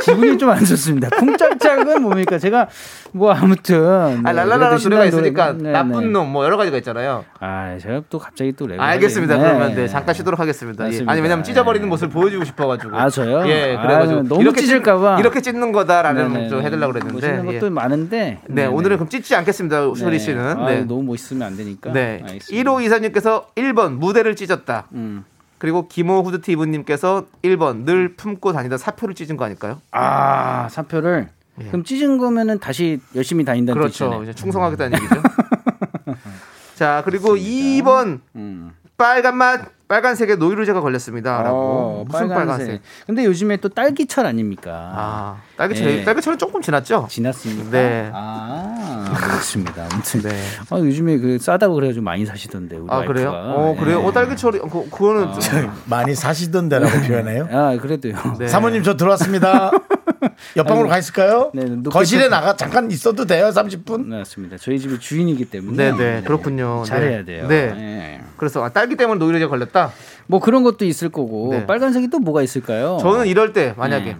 기분이 0.04 0.38
좀 0.38 0.50
안 0.50 0.64
좋습니다. 0.64 1.08
쿵짝짝은 1.10 2.02
뭡니까? 2.02 2.38
제가 2.38 2.68
뭐 3.12 3.32
아무튼 3.32 3.84
아, 3.86 4.08
네, 4.08 4.22
랄랄라라 4.22 4.68
그래도 4.70 4.88
노래가 4.88 5.04
있으니까 5.06 5.52
네, 5.52 5.72
나쁜 5.72 6.00
네. 6.00 6.06
놈뭐 6.08 6.44
여러 6.44 6.56
가지가 6.56 6.76
있잖아요. 6.78 7.24
아, 7.40 7.76
제가 7.80 8.02
또 8.08 8.18
갑자기 8.18 8.52
또 8.52 8.66
랩을 8.66 8.78
알겠습니다. 8.78 9.38
그러면 9.38 9.68
네. 9.70 9.74
네, 9.82 9.88
잠깐 9.88 10.14
쉬도록 10.14 10.38
하겠습니다. 10.38 10.90
예. 10.92 11.02
아니 11.06 11.20
왜냐면 11.20 11.42
찢어버리는 11.44 11.84
네. 11.86 11.88
모습을 11.88 12.08
보여주고 12.10 12.44
싶어가지고. 12.44 12.96
아, 12.96 13.08
저요? 13.10 13.46
예, 13.48 13.76
아, 13.76 13.82
그래가지고 13.82 14.22
너무 14.24 14.40
이렇게 14.42 14.60
찢을까봐. 14.60 15.16
찢- 15.16 15.20
이렇게 15.20 15.40
찢는 15.40 15.72
거다라는 15.72 16.32
네네. 16.32 16.48
좀 16.48 16.62
해달라고 16.62 16.92
그랬는데. 16.92 17.14
멋있는 17.32 17.52
예. 17.54 17.58
것도 17.58 17.70
많은데. 17.72 18.40
네, 18.48 18.66
오늘은 18.66 18.96
그럼 18.98 19.08
찢지 19.08 19.34
않겠습니다, 19.34 19.94
소리 19.94 20.18
씨는. 20.18 20.40
아, 20.60 20.66
네. 20.70 20.80
너무 20.84 21.02
멋있으면 21.04 21.46
안 21.46 21.56
되니까. 21.56 21.92
네. 21.92 22.22
알겠습니다. 22.26 22.70
1호 22.70 22.82
이사님께서 22.84 23.46
1번 23.56 23.92
무대를 23.98 24.36
찢었다. 24.36 24.86
음. 24.92 25.24
그리고 25.58 25.88
김호 25.88 26.20
후드티 26.22 26.52
이브님께서 26.52 27.26
1번 27.42 27.84
늘 27.84 28.14
품고 28.14 28.52
다니다 28.52 28.76
사표를 28.76 29.14
찢은 29.14 29.36
거 29.36 29.44
아닐까요? 29.44 29.80
아, 29.90 30.68
사표를. 30.68 31.28
그럼 31.58 31.84
찢은 31.84 32.18
거면은 32.18 32.58
다시 32.58 33.00
열심히 33.14 33.44
다닌다는 33.44 33.80
예. 33.80 33.82
그렇죠. 33.82 34.22
이제 34.22 34.34
충성하겠다는 34.34 34.98
얘기죠. 35.00 35.22
자, 36.74 37.00
그리고 37.06 37.34
2번 37.36 38.20
음. 38.34 38.72
빨간 38.98 39.36
맛 39.38 39.70
빨간색에 39.88 40.34
노이로제가 40.36 40.80
걸렸습니다라고. 40.80 41.56
어, 41.56 42.04
무슨 42.08 42.28
빨간색? 42.28 42.80
근데 43.06 43.24
요즘에 43.24 43.58
또 43.58 43.68
딸기철 43.68 44.26
아닙니까? 44.26 44.72
아, 44.94 45.36
딸기철 45.56 45.86
네. 45.86 46.04
딸기철은 46.04 46.38
조금 46.38 46.60
지났죠? 46.60 47.06
지났습니까? 47.08 47.70
네. 47.70 48.10
아, 48.12 49.14
그렇습니다. 49.16 49.86
아무튼 49.92 50.22
네. 50.22 50.30
아, 50.70 50.78
요즘에 50.78 51.18
그 51.18 51.38
싸다고 51.38 51.74
그래가지고 51.74 52.04
많이 52.04 52.26
사시던데 52.26 52.76
우리 52.76 52.90
아, 52.90 53.04
그래요? 53.04 53.30
와이프가. 53.30 53.54
어, 53.54 53.76
그래요? 53.78 54.00
네. 54.00 54.06
어, 54.06 54.12
딸기철이 54.12 54.58
그, 54.58 54.90
그거는 54.90 55.32
좀- 55.40 55.72
많이 55.86 56.14
사시던데라고 56.16 56.90
표현해요. 57.06 57.48
아, 57.52 57.76
그래도요. 57.80 58.14
네. 58.40 58.48
사모님 58.48 58.82
저 58.82 58.96
들어왔습니다. 58.96 59.70
옆방으로 60.56 60.88
가 60.88 60.98
있을까요? 60.98 61.50
네, 61.54 61.64
늦게 61.64 61.90
거실에 61.90 62.22
좀- 62.22 62.30
나가 62.30 62.56
잠깐 62.56 62.90
있어도 62.90 63.24
돼요. 63.24 63.50
30분. 63.50 64.06
네, 64.06 64.18
맞습니다. 64.18 64.56
저희 64.58 64.78
집이 64.78 64.98
주인이기 65.00 65.46
때문에 65.46 65.92
네, 65.92 65.96
네, 65.96 66.22
그렇군요. 66.24 66.82
잘해야 66.86 67.18
네. 67.18 67.24
돼요. 67.24 67.46
네. 67.48 67.66
네. 67.72 68.20
그래서 68.36 68.62
아, 68.64 68.68
딸기 68.68 68.96
때문에 68.96 69.18
노이로제 69.18 69.46
걸렸다. 69.46 69.92
뭐 70.26 70.40
그런 70.40 70.62
것도 70.62 70.84
있을 70.84 71.08
거고 71.08 71.50
네. 71.52 71.66
빨간색이 71.66 72.08
또 72.08 72.18
뭐가 72.18 72.42
있을까요? 72.42 72.98
저는 73.00 73.26
이럴 73.26 73.52
때 73.52 73.74
만약에 73.76 74.04
네. 74.04 74.16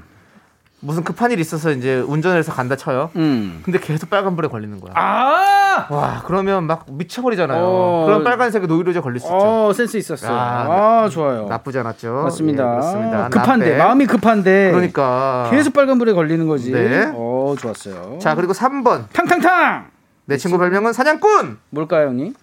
무슨 0.80 1.02
급한 1.04 1.30
일 1.30 1.40
있어서 1.40 1.70
이제 1.72 1.98
운전을 2.00 2.38
해서 2.38 2.52
간다 2.52 2.76
쳐요. 2.76 3.10
음. 3.16 3.60
근데 3.64 3.78
계속 3.80 4.10
빨간불에 4.10 4.48
걸리는 4.48 4.78
거야. 4.80 4.92
아! 4.94 5.86
와, 5.90 6.22
그러면 6.26 6.64
막 6.64 6.84
미쳐버리잖아요. 6.88 7.62
어. 7.64 8.04
그럼 8.06 8.24
빨간색에 8.24 8.66
노이로제 8.66 9.00
걸릴 9.00 9.20
수 9.20 9.26
있죠. 9.26 9.36
어, 9.36 9.72
센스 9.72 9.96
있었어요. 9.96 10.32
아, 10.36 11.02
아, 11.04 11.08
좋아요. 11.08 11.46
나쁘지 11.46 11.78
않았죠. 11.78 12.12
맞습니다. 12.24 12.62
예, 12.64 12.68
그렇습니다. 12.68 13.28
급한데 13.30 13.70
나빼. 13.72 13.84
마음이 13.84 14.06
급한데 14.06 14.70
그러니까 14.72 15.48
계속 15.50 15.72
빨간불에 15.72 16.12
걸리는 16.12 16.46
거지. 16.46 16.72
네. 16.72 17.10
어, 17.14 17.54
좋았어요. 17.58 18.18
자 18.20 18.34
그리고 18.34 18.52
3번 18.52 19.08
탕탕탕. 19.12 19.86
내 20.26 20.36
친구 20.36 20.58
별명은 20.58 20.92
사냥꾼 20.92 21.58
뭘까요, 21.70 22.08
형님? 22.08 22.34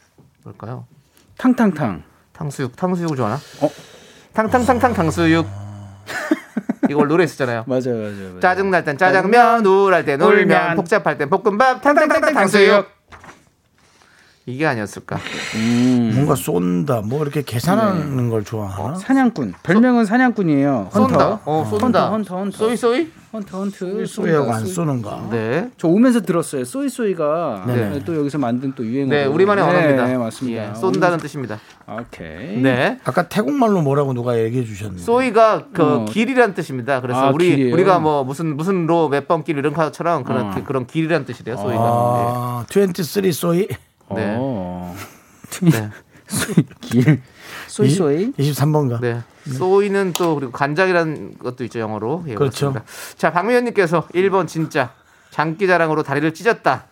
뭘까요? 0.44 0.86
탕탕탕. 1.38 2.04
탕수육 2.34 2.76
탕수육을 2.76 3.16
좋아하나? 3.16 3.40
어? 3.62 3.70
탕탕탕탕 4.34 4.94
탕수육 4.94 5.46
이걸 6.94 7.08
노래 7.08 7.24
있었잖아요. 7.26 7.64
맞아요, 7.68 7.82
맞아요. 7.98 8.14
맞아요. 8.30 8.40
짜증 8.40 8.72
날 8.72 8.84
땐 8.86 8.98
짜장면, 8.98 9.66
우울할 9.66 10.06
땐 10.06 10.22
울면, 10.22 10.40
울면. 10.44 10.76
복잡할 10.76 11.18
땐 11.18 11.30
볶음밥, 11.30 11.82
탕탕탕탕 11.82 12.34
탕수육. 12.34 12.88
이게 14.46 14.66
아니었을까? 14.66 15.18
뭔가 16.16 16.36
쏜다, 16.36 17.02
뭐 17.06 17.22
이렇게 17.24 17.44
계산하는 17.44 18.30
걸 18.30 18.44
좋아하나? 18.44 18.96
사냥꾼. 18.96 19.54
별명은 19.64 20.04
사냥꾼이에요. 20.04 20.90
쏜다. 20.92 21.02
헌터. 21.30 21.40
어, 21.46 21.66
쏜다. 21.70 21.86
헌터, 21.86 22.10
헌터, 22.12 22.38
헌터. 22.38 22.58
쏘이 22.58 22.76
쏘이? 22.76 23.08
헌터, 23.32 23.58
헌트. 23.58 24.06
쏘이하고 24.06 24.52
안. 24.52 24.66
쏘는가? 24.66 25.30
네. 25.32 25.70
저 25.78 25.88
오면서 25.88 26.22
들었어요. 26.22 26.66
쏘이 26.66 26.90
쏘이가 26.90 27.64
네네. 27.66 28.04
또 28.04 28.18
여기서 28.18 28.38
만든 28.38 28.74
또 28.76 28.86
유행어. 28.86 29.10
네, 29.10 29.26
우리만의 29.26 29.64
언어입니다. 29.64 30.06
네, 30.08 30.18
맞습니다. 30.18 30.72
예, 30.72 30.76
쏜다는 30.76 31.18
뜻입니다. 31.20 31.58
오케이. 31.90 32.58
네. 32.62 33.00
아까 33.06 33.30
태국말로 33.30 33.82
뭐라고 33.82 34.14
누가 34.14 34.38
얘기해 34.38 34.66
주셨는데. 34.66 35.02
쏘이가 35.04 35.68
그 35.74 35.84
어. 35.84 36.06
길이란 36.06 36.54
뜻입니다. 36.54 37.00
그래서 37.00 37.28
아, 37.28 37.30
우리 37.30 37.50
길이에요? 37.50 37.74
우리가 37.74 38.00
뭐 38.00 38.26
무슨 38.26 38.58
무슨 38.58 38.88
로 38.88 39.08
몇 39.10 39.26
번 39.28 39.44
길 39.46 39.58
이런 39.58 39.74
것처럼 39.74 40.26
그런 40.26 40.48
어. 40.52 40.64
그런 40.66 40.86
길이란 40.86 41.24
뜻이래요. 41.26 41.56
쏘이가. 41.56 41.82
아, 41.82 42.66
23 42.70 43.32
쏘이? 43.32 43.68
네. 44.16 44.36
어. 44.38 44.96
네. 45.62 45.90
길. 46.82 47.22
쏘이 47.68 47.90
쏘이. 47.90 48.32
23번가? 48.34 49.02
네. 49.02 49.22
쏘이는 49.52 50.14
또 50.14 50.36
그리고 50.36 50.52
간장이라는 50.52 51.38
것도 51.40 51.64
있죠 51.66 51.80
영어로. 51.80 52.24
예, 52.28 52.36
그렇죠. 52.36 52.72
그렇습니다. 52.72 52.84
자 53.18 53.32
박미연님께서 53.32 54.08
1번 54.14 54.48
진짜 54.48 54.92
장기 55.32 55.66
자랑으로 55.68 56.04
다리를 56.04 56.34
찢었다. 56.34 56.86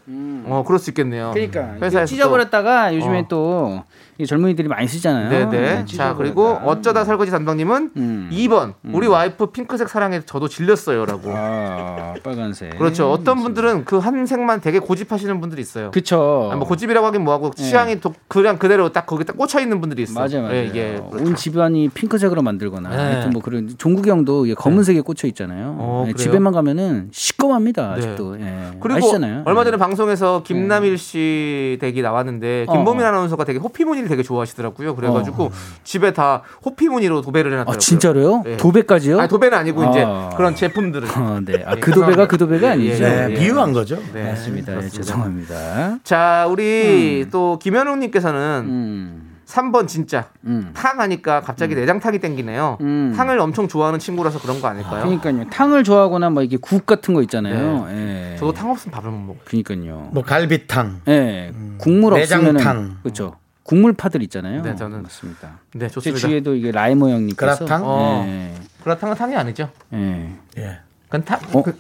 어 0.46 0.64
그럴 0.66 0.80
수 0.80 0.90
있겠네요. 0.90 1.32
그러니까 1.34 1.76
회사에서 1.76 2.06
찢어버렸다가 2.08 2.96
요즘에 2.96 3.20
어. 3.20 3.26
또 3.30 3.84
이 4.22 4.26
젊은이들이 4.26 4.68
많이 4.68 4.88
쓰잖아요. 4.88 5.30
네네. 5.30 5.52
네, 5.52 5.76
자 5.80 5.86
찢어버렸다. 5.86 6.18
그리고 6.18 6.60
어쩌다 6.66 7.04
설거지 7.06 7.32
담당님은 7.32 7.92
음. 7.98 8.30
2번 8.32 8.74
우리 8.92 9.08
와이프 9.08 9.48
핑크색 9.48 9.88
사랑에 9.90 10.22
저도 10.26 10.48
질렸어요라고. 10.48 11.32
아 11.34 12.14
빨간색. 12.24 12.78
그렇죠. 12.78 13.10
어떤 13.12 13.42
분들은 13.42 13.86
그 13.86 14.02
한 14.02 14.26
색만 14.26 14.62
되게 14.62 14.80
고집하시는 14.80 15.40
분들이 15.40 15.62
있어요. 15.62 15.92
그쵸. 15.92 16.50
아니, 16.52 16.60
뭐 16.60 16.68
고집이라고 16.68 17.06
하긴 17.08 17.24
뭐하고 17.24 17.52
취향이 17.52 18.00
또 18.02 18.14
그냥 18.28 18.58
그대로 18.58 18.92
딱 18.92 19.06
거기 19.06 19.24
딱 19.24 19.38
꽂혀 19.38 19.60
있는 19.62 19.80
분들이 19.80 20.04
있어. 20.04 20.20
맞아요, 20.20 20.42
맞아요. 20.42 20.56
예, 20.56 20.66
이게 20.66 21.00
그렇죠. 21.10 21.24
온 21.26 21.36
집안이 21.36 21.90
핑크색으로 21.90 22.42
만들거나 22.42 22.90
네. 22.90 22.96
하여튼 22.96 23.30
뭐 23.32 23.42
그런 23.42 23.70
종국이 23.78 24.10
형도 24.10 24.46
검은색에 24.56 25.02
꽂혀 25.02 25.28
있잖아요. 25.28 25.76
어, 25.80 26.04
네? 26.08 26.14
집에만 26.14 26.52
가면은 26.54 27.10
시꺼멉니다 27.12 27.76
네. 27.76 27.82
아직도. 27.84 28.40
예. 28.40 28.72
그리고 28.80 28.98
아시잖아요. 28.98 29.44
얼마 29.46 29.64
전에 29.64 29.78
네. 29.78 29.80
방송에서 29.80 30.42
김남일 30.44 30.98
씨 30.98 31.78
댁이 31.80 32.02
나왔는데 32.02 32.66
어, 32.68 32.74
김보민 32.74 33.06
어. 33.06 33.10
아나운서가 33.10 33.44
되게 33.46 33.60
호피무늬를 33.60 34.10
되게 34.12 34.24
좋아하시더라고요. 34.24 34.96
그래가지고 34.96 35.52
집에 35.86 36.12
다 36.12 36.42
호피 36.66 36.90
무늬로 36.90 37.22
도배를 37.22 37.52
해놨더라고요. 37.54 37.76
아 37.76 37.80
진짜로요? 37.80 38.42
네. 38.44 38.58
도배까지요? 38.58 39.20
아니 39.20 39.30
도배는 39.30 39.58
아니고 39.58 39.86
이제 39.86 40.04
아. 40.06 40.30
그런 40.36 40.54
제품들을. 40.54 41.08
어, 41.18 41.40
네. 41.46 41.64
아, 41.66 41.76
예, 41.76 41.80
그 41.80 41.92
도배가 41.92 42.28
그. 42.28 42.38
도배가 42.38 42.68
예, 42.68 42.72
아니죠. 42.72 43.04
예, 43.04 43.10
네, 43.10 43.28
예. 43.30 43.34
비유한 43.36 43.72
거죠. 43.72 43.98
네, 44.14 44.26
맞습니다. 44.32 44.74
예, 44.74 44.78
그렇습니다. 44.78 44.90
죄송합니다. 44.90 46.00
자 46.04 46.46
우리 46.50 47.28
또 47.32 47.58
김현웅님께서는 47.60 48.66
음. 48.68 49.28
3번 49.52 49.88
진짜 49.88 50.30
음. 50.46 50.72
탕 50.74 51.00
하니까 51.00 51.42
갑자기 51.42 51.76
내장탕이 51.76 52.20
땡기네요. 52.20 52.78
음. 52.82 53.14
탕을 53.16 53.38
엄청 53.40 53.68
좋아하는 53.68 54.00
친구라서 54.00 54.40
그런 54.40 54.62
거 54.62 54.68
아닐까요? 54.68 55.04
그러니까요. 55.04 55.50
탕을 55.50 55.84
좋아하거나 55.84 56.30
뭐 56.30 56.42
이게 56.44 56.58
국 56.58 56.86
같은 56.86 57.14
거 57.14 57.22
있잖아요. 57.24 57.88
예. 57.92 58.36
저도 58.40 58.54
탕 58.54 58.72
없으면 58.72 58.94
밥을 58.94 59.12
못 59.12 59.18
먹어요. 59.20 59.44
그러니까요. 59.46 60.10
뭐 60.14 60.24
갈비탕. 60.24 61.02
예. 61.10 61.52
국물 61.78 62.14
없으면은 62.14 62.54
내장탕. 62.54 62.98
그렇죠. 63.04 63.36
국물 63.72 63.94
파들 63.94 64.22
있잖아요. 64.24 64.62
네, 64.64 64.76
저는- 64.76 65.02
맞습니다. 65.04 65.60
네, 65.76 65.88
제 65.88 65.94
좋습니다. 65.94 66.20
주위에도 66.28 66.56
이게 66.56 66.74
라이모 66.74 67.08
형님께서 67.08 67.60
그라탕? 67.64 67.82
어. 67.86 68.26
예. 68.28 68.54
그라탕은 68.84 69.16
탕이 69.16 69.34
아니죠. 69.34 69.70
예. 69.94 70.30
예. 70.58 70.80
그건 71.06 71.24
탕. 71.24 71.40
어? 71.54 71.64
그- 71.64 71.80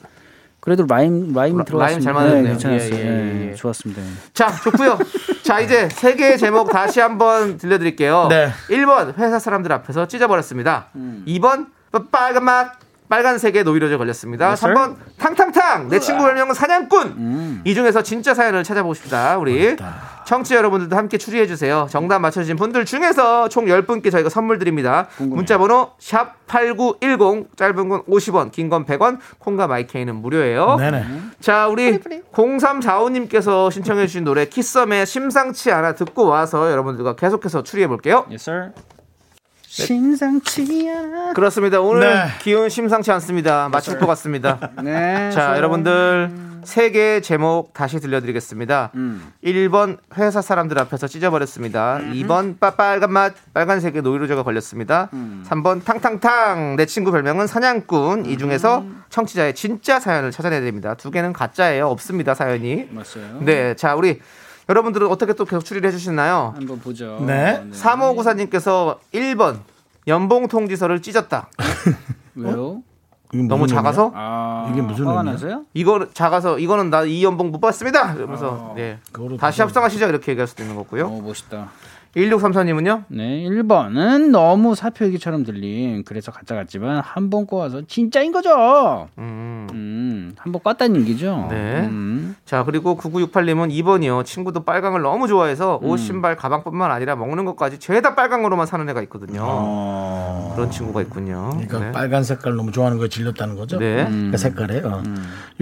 그래도 0.61 0.85
라임 0.87 1.33
라임 1.33 1.57
라- 1.57 1.65
들어갔습니다. 1.65 1.77
라임 1.81 2.01
잘 2.01 2.13
맞았네요. 2.13 2.43
네, 2.43 2.49
괜찮았어요. 2.51 2.93
예, 2.93 2.97
예, 2.97 3.05
예, 3.09 3.41
예, 3.47 3.49
예. 3.49 3.55
좋았습니다. 3.55 4.01
자, 4.33 4.55
좋고요. 4.63 4.99
자, 5.43 5.59
이제 5.59 5.89
세 5.89 6.15
개의 6.15 6.37
제목 6.37 6.69
다시 6.71 7.01
한번 7.01 7.57
들려 7.57 7.77
드릴게요. 7.77 8.27
네. 8.29 8.51
1번 8.69 9.17
회사 9.17 9.37
사람들 9.37 9.69
앞에서 9.73 10.07
찢어 10.07 10.29
버렸습니다. 10.29 10.87
음. 10.95 11.25
2번 11.27 11.67
빨간 12.09 12.45
맛 12.45 12.71
빨간색에 13.16 13.64
노이로제 13.64 13.97
걸렸습니다. 13.97 14.47
Yes, 14.47 14.66
sir. 14.66 14.74
3번 14.74 14.95
탕탕탕 15.18 15.89
내 15.89 15.99
친구 15.99 16.24
별명은 16.24 16.53
사냥꾼. 16.53 17.07
음. 17.18 17.62
이 17.66 17.74
중에서 17.74 18.01
진짜 18.03 18.34
사연을 18.34 18.64
찾아봅시다. 18.64 19.38
우리 19.38 19.76
청취자 20.26 20.55
여러분들도 20.55 20.95
함께 20.95 21.18
추리해 21.18 21.45
주세요. 21.45 21.88
정답 21.89 22.20
맞춰주신 22.20 22.55
분들 22.55 22.86
중에서 22.86 23.49
총 23.49 23.66
10분께 23.66 24.09
저희가 24.12 24.30
선물 24.30 24.59
드립니다. 24.59 25.07
문자 25.18 25.57
번호 25.57 25.91
샵 25.99 26.36
8910 26.47 27.57
짧은 27.57 27.89
건 27.89 28.03
50원, 28.03 28.51
긴 28.51 28.70
건 28.70 28.86
100원, 28.86 29.18
콩과 29.39 29.68
마이케이는 29.68 30.16
무료예요. 30.16 30.78
네네. 30.78 31.05
자, 31.41 31.68
우리 31.68 31.99
0345님께서 31.99 33.70
신청해 33.72 34.07
주신 34.07 34.24
노래 34.24 34.45
키썸의 34.45 35.05
심상치 35.05 35.70
않아 35.72 35.95
듣고 35.95 36.28
와서 36.28 36.72
여러분들과 36.72 37.16
계속해서 37.18 37.64
추리해 37.64 37.88
볼게요. 37.89 38.24
Yes, 38.30 38.49
sir. 38.49 38.72
심상치 39.72 40.89
않아. 40.89 41.32
그렇습니다. 41.32 41.80
오늘 41.80 42.01
네. 42.01 42.26
기운 42.41 42.67
심상치 42.67 43.09
않습니다. 43.13 43.69
맞출 43.69 43.97
것 43.97 44.05
같습니다. 44.07 44.72
네. 44.84 45.32
자, 45.32 45.55
여러분들 45.55 46.30
세 46.65 46.91
개의 46.91 47.22
제목 47.22 47.74
다시 47.74 48.01
들려드리겠습니다. 48.01 48.91
1번 49.41 49.97
회사 50.17 50.41
사람들 50.41 50.78
앞에서 50.78 51.07
찢어버렸습니다. 51.07 51.99
2번 52.03 52.59
빠, 52.59 52.72
빨간 52.72 53.13
맛 53.13 53.34
빨간색의 53.53 54.01
노이로제가 54.01 54.43
걸렸습니다. 54.43 55.09
3번 55.47 55.86
탕탕탕 55.86 56.76
내 56.76 56.86
친구 56.86 57.13
별명은 57.13 57.47
사냥꾼. 57.47 58.26
이 58.26 58.38
중에서 58.38 58.84
청취자의 59.09 59.55
진짜 59.55 60.01
사연을 60.01 60.32
찾아내야 60.32 60.59
됩니다. 60.59 60.95
두 60.95 61.11
개는 61.11 61.32
가짜예요. 61.32 61.88
없습니다 61.88 62.34
사연이. 62.36 62.89
맞아요. 62.91 63.39
네, 63.39 63.74
자 63.76 63.95
우리 63.95 64.19
여러분들은 64.70 65.07
어떻게 65.07 65.34
또 65.34 65.45
계속 65.45 65.64
추리를 65.66 65.88
해주시나요? 65.88 66.53
한번 66.55 66.80
보죠. 66.80 67.20
네. 67.26 67.64
3594님께서 67.72 68.97
1번 69.14 69.59
연봉 70.07 70.47
통지서를 70.47 71.01
찢었다. 71.01 71.47
왜요? 72.36 72.82
이게 73.34 73.43
너무 73.43 73.66
작아서 73.66 74.12
아, 74.14 74.70
이게 74.72 74.82
무슨 74.82 75.05
화가 75.05 75.20
의미야? 75.20 75.34
나서요? 75.34 75.66
이거 75.74 76.05
작아서 76.14 76.59
이거는 76.59 76.89
나 76.89 77.05
이 77.05 77.24
연봉 77.24 77.51
못 77.51 77.62
받습니다. 77.62 78.14
이러면서 78.16 78.74
네. 78.76 78.99
그거로 79.14 79.38
다시 79.38 79.62
합성하시죠 79.62 80.07
이렇게 80.07 80.32
얘기할 80.34 80.47
수도 80.47 80.64
있는 80.64 80.76
거고요. 80.76 81.05
어, 81.07 81.22
멋있다. 81.22 81.70
1634님은요? 82.16 83.05
네, 83.07 83.43
1번은 83.47 84.32
너무 84.32 84.76
사표 84.76 85.05
얘기처럼 85.05 85.43
들림. 85.45 86.03
그래서 86.03 86.32
가짜 86.32 86.55
같지만 86.55 86.99
한 86.99 87.30
번 87.30 87.45
꼬아서 87.45 87.82
진짜인 87.88 88.34
거죠. 88.34 89.07
음. 89.18 89.68
음, 89.72 90.34
한번 90.38 90.62
껐다는 90.62 90.97
얘기죠. 91.01 91.47
네. 91.49 91.80
음. 91.88 92.36
자 92.43 92.66
그리고 92.66 92.97
9968님은 92.97 93.72
2번이요. 93.72 94.26
친구도 94.26 94.66
빨강을 94.66 95.01
너무 95.01 95.30
좋아해서 95.30 95.80
음. 95.82 95.88
옷, 95.89 95.97
신발, 95.97 96.36
가방뿐만 96.36 96.91
아니라 96.91 97.16
먹는 97.16 97.45
것까지 97.45 97.80
죄다 97.80 98.16
빨강으로만 98.16 98.66
사는 98.66 98.88
애가 98.89 99.01
있거든요. 99.03 99.39
어. 99.43 100.51
그런 100.55 100.70
친구가 100.70 101.01
있군요. 101.03 101.51
그러니까 101.51 101.80
네. 101.80 101.91
빨간 101.93 102.24
색깔 102.26 102.55
너무 102.57 102.74
좋아하는 102.74 102.97
거 102.97 103.07
질렸다는 103.07 103.55
거죠? 103.55 103.80
네. 103.80 104.05
그 104.32 104.38
색깔이에요. 104.38 105.03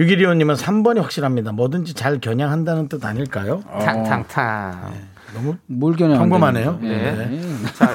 612호님은 0.00 0.56
3번이 0.56 1.00
확실합니다. 1.00 1.52
뭐든지 1.52 1.94
잘 1.94 2.18
겨냥한다는 2.20 2.88
뜻 2.88 3.04
아닐까요? 3.04 3.62
탕탕탕. 3.78 4.92
너무 5.34 5.56
뭘 5.66 5.96
겨냥 5.96 6.18
평범하네요. 6.18 6.78
네. 6.80 7.40
자, 7.74 7.86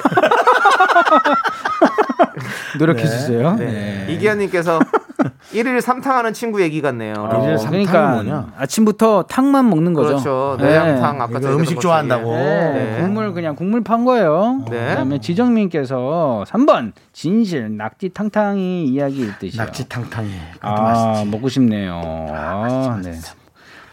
노력해 2.78 3.02
주세요. 3.06 3.54
네. 3.56 4.06
이기현님께서 4.10 4.78
1일 5.52 5.80
3탕하는 5.80 6.34
친구 6.34 6.60
얘기 6.60 6.82
같네요. 6.82 7.14
일일 7.14 7.54
어, 7.54 7.58
삼탕이 7.58 7.86
그러니까 7.86 8.12
뭐냐? 8.14 8.52
아침부터 8.58 9.24
탕만 9.24 9.68
먹는 9.70 9.94
거죠. 9.94 10.08
그렇죠. 10.08 10.56
네. 10.60 10.68
내장탕 10.68 11.22
아까 11.22 11.30
이거 11.30 11.40
저희가 11.40 11.58
음식 11.58 11.80
좋아한다고. 11.80 12.32
네, 12.34 12.72
네. 12.96 13.00
국물 13.00 13.32
그냥 13.32 13.54
국물 13.56 13.82
판 13.82 14.04
거예요. 14.04 14.64
네. 14.70 14.88
그다음에 14.90 15.18
지정민께서 15.20 16.44
3번 16.48 16.92
진실 17.12 17.76
낙지 17.76 18.10
탕탕이 18.10 18.86
이야기일 18.86 19.38
듯이요. 19.38 19.62
낙지 19.62 19.88
탕탕이. 19.88 20.30
아 20.60 20.80
맛있지. 20.82 21.30
먹고 21.30 21.48
싶네요. 21.48 22.00
아, 22.32 23.00
네. 23.02 23.12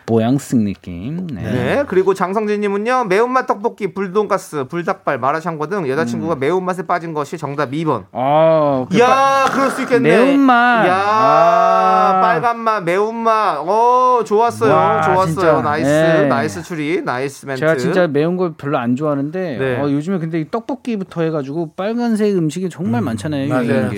보양식 0.05 0.59
느낌. 0.59 1.27
네. 1.27 1.41
네. 1.41 1.83
그리고 1.87 2.13
장성진님은요 2.13 3.05
매운맛 3.05 3.47
떡볶이, 3.47 3.93
불돈가스, 3.93 4.65
불닭발, 4.65 5.19
마라샹궈 5.19 5.67
등 5.67 5.87
여자친구가 5.87 6.35
매운맛에 6.35 6.85
빠진 6.87 7.13
것이 7.13 7.37
정답 7.37 7.71
2번. 7.71 8.05
아, 8.11 8.85
그 8.89 8.99
야, 8.99 9.45
그럴 9.51 9.69
수 9.69 9.81
있겠네. 9.83 10.09
매운맛. 10.09 10.87
야, 10.87 10.95
아. 10.95 12.19
빨간맛, 12.21 12.83
매운맛. 12.83 13.59
어, 13.67 14.23
좋았어요. 14.25 14.73
와, 14.73 15.01
좋았어요. 15.01 15.25
진짜. 15.33 15.61
Nice, 15.61 15.89
네. 15.89 16.27
Nice 16.27 16.63
추리, 16.63 17.01
nice 17.01 17.45
멘트. 17.45 17.59
제가 17.59 17.75
진짜 17.77 18.07
매운 18.07 18.37
걸 18.37 18.53
별로 18.57 18.77
안 18.77 18.95
좋아하는데 18.95 19.57
네. 19.57 19.79
어, 19.79 19.89
요즘에 19.89 20.17
근데 20.19 20.39
이 20.39 20.49
떡볶이부터 20.49 21.21
해가지고 21.21 21.73
빨간색 21.75 22.35
음식이 22.35 22.69
정말 22.69 23.01
많잖아요. 23.01 23.49
맞아요. 23.49 23.89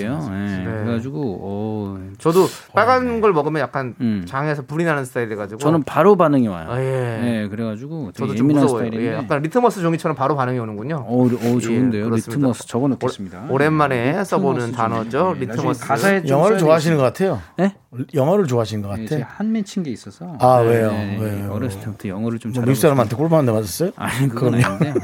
이게요. 0.96 1.12
네. 1.12 1.16
네. 1.16 1.16
그래가지고 1.16 1.38
어, 1.42 1.98
저도 2.18 2.46
빨간 2.74 3.20
걸 3.20 3.32
먹으면 3.32 3.62
약간 3.62 3.94
음. 4.00 4.24
장에서 4.26 4.62
불이 4.62 4.84
나는 4.84 5.04
스타일이 5.04 5.34
가지고 5.36 5.58
저는 5.58 5.82
바로 5.84 6.16
반응이 6.16 6.48
와요. 6.48 6.66
아, 6.68 6.80
예. 6.80 7.18
네, 7.20 7.48
그래가지고 7.48 8.12
저도 8.12 8.34
좀 8.34 8.46
예민한 8.46 8.64
무서워요. 8.64 8.90
예, 8.94 9.14
약간 9.14 9.42
리트머스 9.42 9.80
종이처럼 9.80 10.16
바로 10.16 10.36
반응이 10.36 10.58
오는군요. 10.58 11.04
어, 11.06 11.24
어 11.24 11.58
좋은데요. 11.60 12.00
예, 12.00 12.04
그렇습니다. 12.04 12.36
리트머스 12.36 12.66
적어 12.66 12.88
놓겠습니다. 12.88 13.46
오, 13.48 13.58
랜만에 13.58 14.24
써보는 14.24 14.66
리트머스 14.66 14.76
단어죠. 14.76 15.10
좀, 15.10 15.36
예, 15.36 15.40
리트머스. 15.40 15.86
가사에 15.86 16.20
좀 16.22 16.30
영어를 16.30 16.58
좋아하시는 16.58 16.96
것. 16.96 17.02
같아요. 17.06 17.40
네? 17.56 17.74
영어를 18.14 18.46
좋아하시는 18.46 18.82
것 18.82 18.94
네, 18.96 19.04
같아. 19.04 19.16
제가 19.16 19.30
한 19.36 19.52
맺힌 19.52 19.82
게 19.82 19.90
있어서. 19.90 20.36
아, 20.40 20.56
왜요? 20.56 20.90
네, 20.90 21.18
왜요? 21.20 21.52
어렸을 21.52 21.80
때부터 21.80 22.08
영어를 22.08 22.38
좀뭐 22.38 22.54
잘하고 22.54 22.70
미국 22.70 22.80
사람한테 22.80 23.16
꼴받는데 23.16 23.52
맞았어요? 23.52 23.76
있어요. 23.76 23.92
아니 23.96 24.28
그건 24.28 24.54
아닌데 24.54 24.94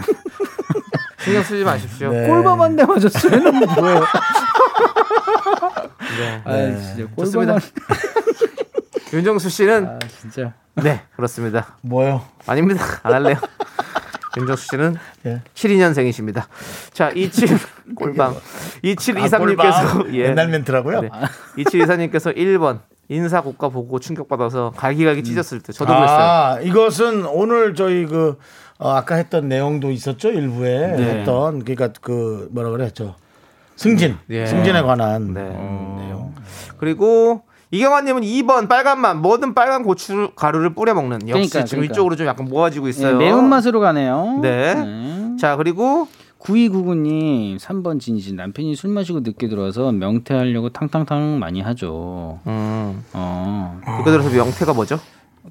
신경 1.21 1.43
쓰지 1.43 1.65
마십시오. 1.65 2.13
네. 2.13 2.27
꼴밤한데 2.27 2.85
맞았어요. 2.85 3.53
뭐예요? 3.77 4.05
네. 6.19 6.43
아 6.45 6.77
진짜 6.79 7.15
좋습니다. 7.17 7.55
꼴밤한. 7.55 7.61
윤정수 9.13 9.49
씨는 9.51 9.87
아 9.87 9.99
진짜. 10.21 10.53
네 10.75 11.03
그렇습니다. 11.17 11.77
뭐요? 11.83 12.23
아닙니다. 12.47 12.85
안 13.03 13.15
할래요. 13.15 13.37
윤정수 14.39 14.67
씨는 14.69 14.97
예. 15.27 15.41
72년생이십니다. 15.55 16.45
자, 16.93 17.11
27 17.11 17.59
꼴방. 17.95 18.35
2724님께서 18.83 19.93
꼴방. 19.93 20.15
예. 20.15 20.21
옛날 20.29 20.49
멘트라고요? 20.49 21.03
네. 21.03 21.11
2724님께서 21.59 22.35
1번 22.35 22.81
인사 23.09 23.43
고가 23.43 23.69
보고 23.69 23.99
충격받아서 23.99 24.73
갈기갈기 24.75 25.23
찢었을 25.25 25.61
때 25.61 25.73
저도 25.73 25.93
그랬어요. 25.95 26.19
아, 26.19 26.61
이것은 26.63 27.27
오늘 27.27 27.75
저희 27.75 28.07
그 28.07 28.39
어, 28.79 28.91
아까 28.91 29.15
했던 29.17 29.49
내용도 29.49 29.91
있었죠 29.91 30.31
일부에 30.31 30.97
네. 30.97 31.03
했던 31.19 31.63
그러니까 31.65 31.91
그 32.01 32.49
뭐라 32.51 32.71
그랬죠 32.71 33.15
승진 33.77 34.17
예. 34.31 34.47
승진에 34.47 34.83
관한 34.83 35.35
네. 35.35 35.41
음, 35.41 35.97
내용. 35.99 36.35
그리고 36.79 37.43
이경환님은 37.71 38.23
2번 38.23 38.69
빨간맛 38.69 39.17
뭐든 39.19 39.55
빨간 39.55 39.83
고추 39.83 40.31
가루를 40.37 40.75
뿌려 40.75 40.95
먹는 40.95 41.29
역시 41.29 41.33
그러니까, 41.51 41.65
지금 41.65 41.81
그러니까. 41.81 41.93
이쪽으로 41.95 42.17
좀 42.17 42.27
약간 42.27 42.47
모아지고 42.47 42.87
예, 42.87 42.91
있어요. 42.91 43.17
매운맛으로 43.17 43.81
가네요. 43.81 44.41
네. 44.43 45.37
자 45.41 45.57
그리고 45.57 46.07
9299님 46.39 47.59
3번 47.59 48.01
진진 48.01 48.37
남편이 48.37 48.75
술 48.75 48.91
마시고 48.91 49.21
늦게 49.21 49.49
들어와서 49.49 49.93
명태하려고 49.93 50.71
탕탕탕 50.71 51.39
많이 51.39 51.61
하죠. 51.61 52.41
음, 52.47 53.05
어. 53.13 53.81
그거 53.99 54.11
들어서 54.11 54.29
명태가 54.31 54.75
뭐죠? 54.75 54.99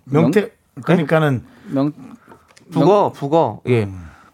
명태 0.05 0.51
그러니까는 0.83 1.43
명 1.69 1.91
북어 2.71 3.11
북어 3.13 3.61
예. 3.67 3.89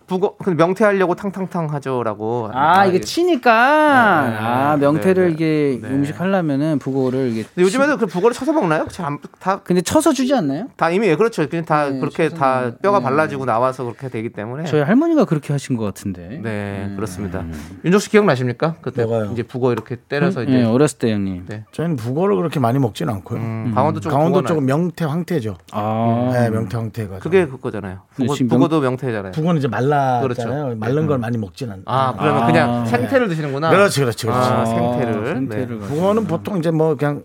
북어 0.08 0.36
근데 0.38 0.55
명태 0.64 0.86
하려고 0.86 1.16
탕탕탕 1.16 1.72
하죠라고. 1.74 2.49
아, 2.53 2.86
이게 2.86 2.95
예. 2.97 3.01
치니까 3.01 4.28
네, 4.30 4.36
아 4.39 4.78
명태를 4.78 5.24
네, 5.24 5.30
네. 5.30 5.34
이게 5.34 5.80
네. 5.86 5.93
음식 5.93 6.20
하려면은 6.20 6.80
북어를 6.80 7.30
이게 7.32 7.43
근데 7.43 7.62
요즘에는 7.64 7.97
그 7.97 8.05
북어를 8.08 8.34
쳐서 8.34 8.53
먹나요? 8.53 8.88
잘다다 8.88 9.64
근데 9.64 9.82
쳐서 9.82 10.14
주지 10.14 10.34
않나요? 10.34 10.68
다 10.78 10.89
이미 10.89 11.08
예, 11.08 11.16
그렇죠. 11.18 11.47
그냥 11.49 11.66
다 11.66 11.89
네, 11.89 11.99
그렇게 11.99 12.30
쳐서 12.30 12.39
다 12.41 12.62
먹는- 12.62 12.82
뼈가 12.82 12.99
네. 12.99 13.03
발라지고 13.03 13.43
나와서 13.45 13.84
그렇게 13.84 14.08
되기 14.10 14.30
때문에. 14.30 14.64
저희 14.66 14.82
할머니가 14.82 15.26
그렇게 15.26 15.51
하신 15.51 15.76
것 15.76 15.84
같은데. 15.84 16.39
네 16.41 16.93
그렇습니다. 16.95 17.43
윤정 17.84 17.99
씨 17.99 18.10
기억나십니까? 18.10 18.76
그때 18.82 19.03
뭐가요? 19.03 19.32
이제 19.34 19.43
북어 19.43 19.74
이렇게 19.74 19.97
때려서 19.97 20.43
이제 20.43 20.51
네, 20.53 20.64
어렸을 20.64 20.99
때 20.99 21.12
형님. 21.12 21.45
네. 21.47 21.66
저희는 21.74 21.97
북어를 21.97 22.38
그렇게 22.38 22.62
많이 22.62 22.80
먹진 22.80 23.10
않고요. 23.10 23.39
음, 23.39 23.72
강원도 23.76 23.99
쪽 23.99 24.10
강원도 24.12 24.41
쪽은 24.43 24.66
명태 24.66 25.03
황태죠. 25.03 25.58
아. 25.74 26.30
네, 26.32 26.49
명태 26.49 26.78
황태가. 26.78 27.20
그게 27.20 27.45
그거잖아요. 27.45 27.99
북어, 28.16 28.36
명- 28.39 28.47
북어도 28.47 28.80
명태잖아요. 28.80 29.32
북어는 29.34 29.58
이제 29.60 29.68
말랐 29.68 29.97
잖아요. 30.36 30.64
그렇죠. 30.66 30.76
말른 30.80 31.08
걸 31.08 31.18
많이 31.18 31.38
먹진 31.38 31.72
않. 31.72 31.82
아 31.86 32.14
그러면 32.18 32.43
아. 32.43 32.45
그냥 32.48 32.86
생태를 32.86 33.28
드시는구나. 33.30 33.70
그렇지, 33.70 34.00
그렇지, 34.02 34.26
그렇지. 34.26 34.50
아, 34.50 34.66
생태를. 34.66 35.22
아, 35.22 35.34
생태를 35.34 35.68
네. 35.68 35.80
가지고. 35.80 35.95
북어는 35.95 36.26
보통 36.28 36.58
이제 36.60 36.72
뭐 36.72 36.95
그냥 36.95 37.24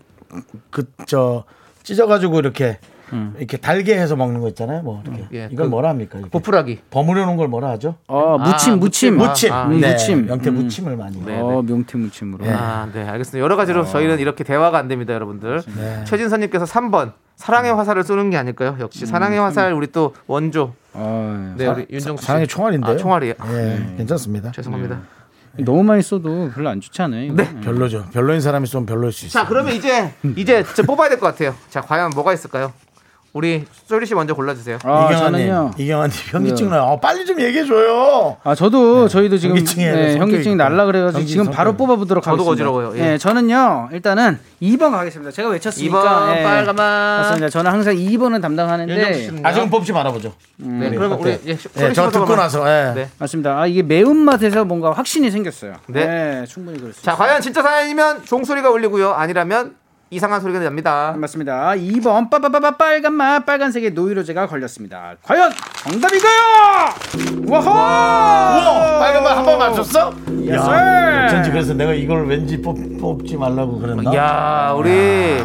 그 0.69 0.83
저 1.05 1.43
찢어가지고 1.83 2.39
이렇게 2.39 2.79
이렇게 3.37 3.57
달게 3.57 3.97
해서 3.99 4.15
먹는 4.15 4.41
거 4.41 4.47
있잖아요. 4.49 4.81
뭐 4.83 5.01
이렇게 5.05 5.27
예, 5.33 5.49
이걸 5.51 5.65
그 5.65 5.69
뭐라 5.69 5.89
합니까? 5.89 6.17
이렇게 6.19 6.29
보풀하기. 6.31 6.79
버무려 6.89 7.25
놓은 7.25 7.37
걸 7.37 7.47
뭐라 7.47 7.69
하죠? 7.71 7.95
어, 8.07 8.37
무침, 8.37 8.73
아, 8.73 8.75
무침. 8.77 9.17
무침. 9.17 9.17
무침, 9.17 9.53
아, 9.53 9.65
음, 9.65 9.79
네, 9.79 9.91
무침. 9.91 10.25
명태 10.25 10.49
음. 10.49 10.55
무침을 10.55 10.97
많이. 10.97 11.23
네. 11.25 11.39
어, 11.39 11.61
명태 11.61 11.97
무침으로. 11.97 12.45
아, 12.49 12.87
네, 12.93 13.03
알겠습니다. 13.07 13.43
여러 13.43 13.55
가지로 13.55 13.85
저희는 13.85 14.19
이렇게 14.19 14.43
대화가 14.43 14.77
안 14.77 14.87
됩니다, 14.87 15.13
여러분들. 15.13 15.61
최진선님께서 16.05 16.65
3번 16.65 17.13
사랑의 17.35 17.73
화살을 17.73 18.03
쏘는 18.03 18.29
게 18.29 18.37
아닐까요? 18.37 18.77
역시 18.79 19.05
사랑의 19.05 19.39
화살 19.39 19.73
우리 19.73 19.87
또 19.87 20.13
원조. 20.27 20.73
아, 20.93 21.55
네, 21.57 21.65
우리 21.67 21.87
윤정수 21.91 22.21
씨. 22.21 22.27
사랑의 22.27 22.47
총알인데요. 22.47 22.93
아, 22.93 22.97
총알이에요. 22.97 23.33
예, 23.51 23.93
괜찮습니다. 23.97 24.51
죄송합니다. 24.51 24.99
너무 25.59 25.83
많이 25.83 26.01
써도 26.01 26.49
별로 26.53 26.69
안 26.69 26.81
좋지 26.81 26.99
않아요? 27.03 27.25
이거? 27.25 27.35
네. 27.35 27.47
별로죠. 27.61 28.05
별로인 28.11 28.41
사람이 28.41 28.65
쏘면 28.65 28.85
별로일 28.87 29.11
수 29.11 29.25
있어요. 29.27 29.43
자, 29.43 29.47
그러면 29.49 29.73
이제 29.75 30.11
이제 30.35 30.63
뽑아야 30.85 31.09
될 31.09 31.19
것 31.19 31.27
같아요. 31.27 31.53
자, 31.69 31.81
과연 31.81 32.11
뭐가 32.15 32.33
있을까요? 32.33 32.73
우리 33.33 33.65
소리 33.87 34.05
씨 34.05 34.13
먼저 34.13 34.35
골라주세요. 34.35 34.77
아, 34.83 35.07
이경환님. 35.11 35.71
이경환님 35.75 36.15
현기증 36.29 36.69
나요. 36.69 36.83
어, 36.83 36.99
빨리 36.99 37.25
좀 37.25 37.41
얘기해 37.41 37.65
줘요. 37.65 38.37
아 38.43 38.53
저도 38.53 39.07
저희도 39.07 39.39
지금 39.39 39.55
네, 39.55 39.61
있구나. 40.51 40.69
날라 40.69 40.85
그래가지고 40.85 41.25
지금 41.25 41.45
바로 41.45 41.71
성격. 41.71 41.77
뽑아보도록 41.77 42.23
저도 42.23 42.43
하겠습니다. 42.43 42.51
어지러워요. 42.69 42.95
예. 42.97 43.01
네, 43.01 43.17
저는요 43.17 43.89
일단은 43.91 44.37
2번 44.61 44.91
가겠습니다. 44.91 45.31
제가 45.31 45.49
외쳤으니까 45.49 45.99
2번 46.29 46.37
예. 46.37 46.43
빨간맛. 46.43 46.75
맞습니다. 46.77 47.49
저는 47.49 47.71
항상 47.71 47.95
2번을 47.95 48.23
윤정수 48.35 48.41
담당하는데 48.41 49.13
씨는요? 49.13 49.47
아, 49.47 49.51
지금 49.51 49.69
뽑지 49.71 49.93
말아보죠. 49.93 50.33
네, 50.57 50.91
그러면 50.91 51.17
우리 51.19 51.31
예, 51.31 51.39
예, 51.47 51.55
씨저 51.55 52.11
듣고. 52.11 52.35
나서. 52.35 52.67
예. 52.69 52.93
네. 52.93 53.09
맞습니다. 53.17 53.59
아 53.59 53.65
이게 53.65 53.81
매운 53.81 54.15
맛에서 54.17 54.63
뭔가 54.63 54.91
확신이 54.91 55.31
생겼어요. 55.31 55.73
네. 55.87 56.05
네, 56.05 56.45
충분히 56.45 56.77
수 56.93 57.01
자. 57.01 57.15
과연 57.15 57.41
진짜 57.41 57.63
사연이면 57.63 58.25
종소리가 58.25 58.69
울리고요. 58.69 59.11
아니라면 59.13 59.73
이상한 60.13 60.39
소리가 60.41 60.59
납니다. 60.59 61.13
맞습니다. 61.17 61.71
2번 61.75 62.29
빠바바바 62.29 62.77
빨간 62.77 63.13
맛 63.13 63.45
빨간색의 63.45 63.91
노이로제가 63.91 64.47
걸렸습니다. 64.47 65.15
과연 65.23 65.51
정답이가요? 65.83 66.33
와호! 67.47 67.69
우와, 67.69 68.99
빨간 68.99 69.23
맛 69.23 69.33
한 69.37 69.43
번 69.45 69.57
맞췄어? 69.59 70.13
야, 70.49 70.55
sir. 70.55 71.25
어쩐지 71.25 71.49
그래서 71.51 71.73
내가 71.73 71.93
이걸 71.93 72.27
왠지 72.27 72.61
뽑, 72.61 72.77
뽑지 72.99 73.37
말라고 73.37 73.79
그랬나? 73.79 74.13
야, 74.13 74.73
우리 74.77 75.43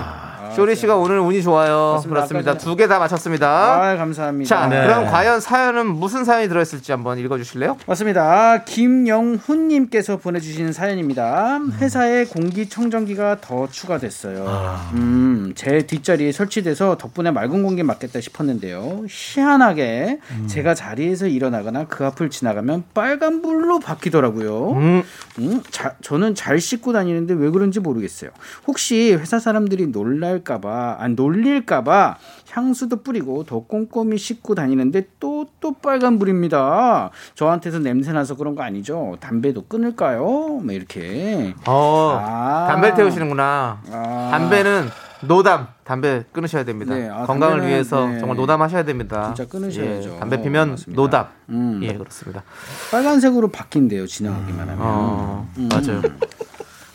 쇼리 0.59 0.75
씨가 0.75 0.97
오늘 0.97 1.21
운이 1.21 1.41
좋아요. 1.45 1.93
맞습니다. 1.95 2.09
그렇습니다. 2.27 2.59
두 2.59 2.75
개 2.75 2.89
다 2.89 2.99
맞췄습니다. 2.99 3.47
아, 3.93 3.97
감사합니다. 3.97 4.49
자, 4.49 4.67
네. 4.67 4.83
그럼 4.85 5.07
과연 5.07 5.39
사연은 5.41 5.87
무슨 5.87 6.25
사연이 6.25 6.49
들어있을지 6.49 6.91
한번 6.91 7.17
읽어주실래요? 7.21 7.77
맞습니다. 7.87 8.65
김영훈님께서 8.65 10.17
보내주신 10.17 10.73
사연입니다. 10.73 11.61
회사에 11.81 12.25
공기청정기가 12.25 13.37
더 13.41 13.69
추가됐어요. 13.69 14.89
음, 14.95 15.53
제 15.55 15.87
뒷자리에 15.87 16.33
설치돼서 16.33 16.97
덕분에 16.99 17.31
맑은 17.31 17.63
공기 17.63 17.85
맞겠다 17.85 18.21
싶었는데요. 18.21 19.05
희한하게 19.09 20.19
제가 20.49 20.75
자리에서 20.75 21.29
일어나거나 21.29 21.87
그 21.87 22.05
앞을 22.05 22.31
지나가면 22.31 22.83
빨간불로 22.95 23.79
바뀌더라고요. 23.79 24.73
음, 24.73 25.03
음, 25.39 25.63
자, 25.71 25.95
저는 26.03 26.35
잘 26.35 26.59
씻고 26.59 26.93
다니는데 26.93 27.35
왜 27.35 27.49
그런지 27.51 27.79
모르겠어요. 27.79 28.31
혹시 28.67 29.15
회사 29.15 29.39
사람들이 29.39 29.93
놀랄 29.93 30.43
까봐, 30.49 30.97
안 30.99 31.15
놀릴까봐 31.15 32.17
향수도 32.51 33.03
뿌리고 33.03 33.45
더 33.45 33.61
꼼꼼히 33.61 34.17
씻고 34.17 34.55
다니는데 34.55 35.09
또, 35.21 35.47
또 35.61 35.73
빨간 35.75 36.19
불입니다. 36.19 37.11
저한테서 37.35 37.81
냄새나서 37.81 38.37
그런 38.37 38.55
거 38.55 38.63
아니죠? 38.63 39.19
담배도 39.21 39.67
끊을까요? 39.67 40.23
뭐 40.25 40.73
이렇게. 40.73 41.55
어, 41.67 42.19
아. 42.19 42.67
담배를 42.71 42.97
태우시는구나. 42.97 43.83
아. 43.93 44.29
담배는 44.31 44.89
노담, 45.21 45.67
담배 45.85 46.25
끊으셔야 46.33 46.65
됩니다. 46.65 46.95
네, 46.95 47.09
아, 47.09 47.27
건강을 47.27 47.57
담배는, 47.57 47.67
위해서 47.67 48.07
네. 48.07 48.19
정말 48.19 48.37
노담하셔야 48.39 48.85
됩니다. 48.85 49.35
진짜 49.35 49.51
끊으셔야죠. 49.51 50.15
예, 50.15 50.19
담배 50.19 50.41
피면. 50.41 50.79
노담. 50.87 51.27
음. 51.51 51.81
예, 51.83 51.93
그렇습니다. 51.93 52.43
빨간색으로 52.91 53.49
바뀐대요, 53.49 54.07
지나가기만 54.07 54.61
하면. 54.61 54.79
어, 54.81 55.49
맞아요. 55.57 56.01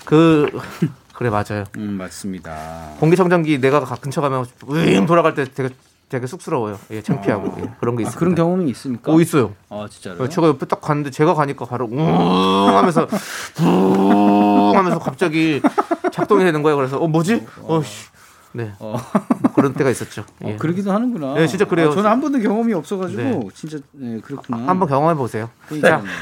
그, 0.06 0.50
그래, 1.14 1.30
맞아요. 1.30 1.64
음, 1.78 1.94
맞습니다. 1.98 2.90
공기청정기 3.00 3.62
내가 3.62 3.80
가- 3.82 3.96
근처 3.96 4.22
가면 4.22 4.46
으잉 4.72 5.06
돌아갈 5.06 5.34
때 5.36 5.46
되게 5.46 5.70
되게 6.10 6.28
쑥스러워요. 6.28 6.78
예, 6.92 7.02
창피하고 7.02 7.56
예, 7.62 7.72
그런 7.80 7.96
게 7.96 8.04
아, 8.04 8.08
있어요. 8.08 8.20
그런 8.20 8.36
경험이 8.36 8.70
있습니까? 8.72 9.12
오 9.12 9.20
있어요. 9.22 9.54
아, 9.70 9.88
진짜로요? 9.90 10.30
제가 10.30 10.48
옆에 10.48 10.66
딱 10.68 10.80
갔는데 10.82 11.10
제가 11.10 11.34
가니까 11.34 11.66
바로 11.66 11.86
웅 11.90 11.98
하면서 12.78 13.08
웅 13.62 14.74
하면서 14.78 15.00
갑자기 15.00 15.62
작동이 16.12 16.44
되는 16.44 16.62
거예요. 16.62 16.78
그래서 16.78 16.98
어 17.00 17.08
뭐지? 17.08 17.46
어씨. 17.64 18.08
네. 18.56 18.72
뭐 18.78 19.00
그런 19.56 19.74
때가 19.74 19.90
있었죠. 19.90 20.24
예. 20.46 20.54
어, 20.54 20.58
그러기도 20.60 20.92
하는구나. 20.92 21.34
네, 21.34 21.48
진짜 21.48 21.66
그래요. 21.66 21.90
아, 21.90 21.96
저는 21.96 22.08
한 22.10 22.22
번도 22.22 22.40
경험이 22.40 22.74
없어가지고 22.76 23.22
네. 23.24 23.40
진짜 23.56 23.80
네, 23.94 24.20
그렇구나. 24.20 24.68
한번 24.68 24.88
경험해 24.88 25.16
보세요. 25.16 25.50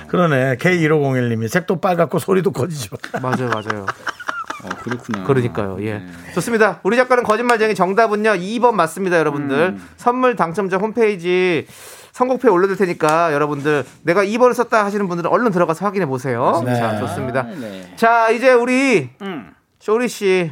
그러네. 0.08 0.56
K1501님이 0.56 1.50
색도 1.50 1.82
빨갛고 1.82 2.20
소리도 2.20 2.52
거지죠. 2.52 2.96
맞아요, 3.22 3.50
맞아요. 3.50 3.86
어, 4.64 4.70
그렇구나. 4.84 5.24
그러니까요. 5.24 5.78
예. 5.82 5.94
네. 6.00 6.06
좋습니다. 6.34 6.80
우리 6.84 6.98
작가는 6.98 7.24
거짓말쟁이 7.24 7.76
정답은요. 7.76 8.32
2번 8.32 8.74
맞습니다, 8.74 9.18
여러분들. 9.18 9.78
선물 9.98 10.36
당첨자 10.36 10.78
홈페이지 10.78 11.66
선곡표에 12.12 12.52
올려둘 12.52 12.76
테니까 12.78 13.34
여러분들 13.34 13.86
내가 14.04 14.24
2번을 14.24 14.54
썼다 14.54 14.84
하시는 14.86 15.08
분들은 15.08 15.30
얼른 15.32 15.52
들어가서 15.52 15.86
확인해 15.86 16.06
보세요. 16.06 16.62
네. 16.66 16.76
자, 16.76 16.98
좋습니다. 17.00 17.42
아, 17.42 17.44
네. 17.44 17.94
자, 17.96 18.30
이제 18.30 18.52
우리 18.52 19.10
음. 19.22 19.54
쇼리 19.80 20.08
씨 20.08 20.52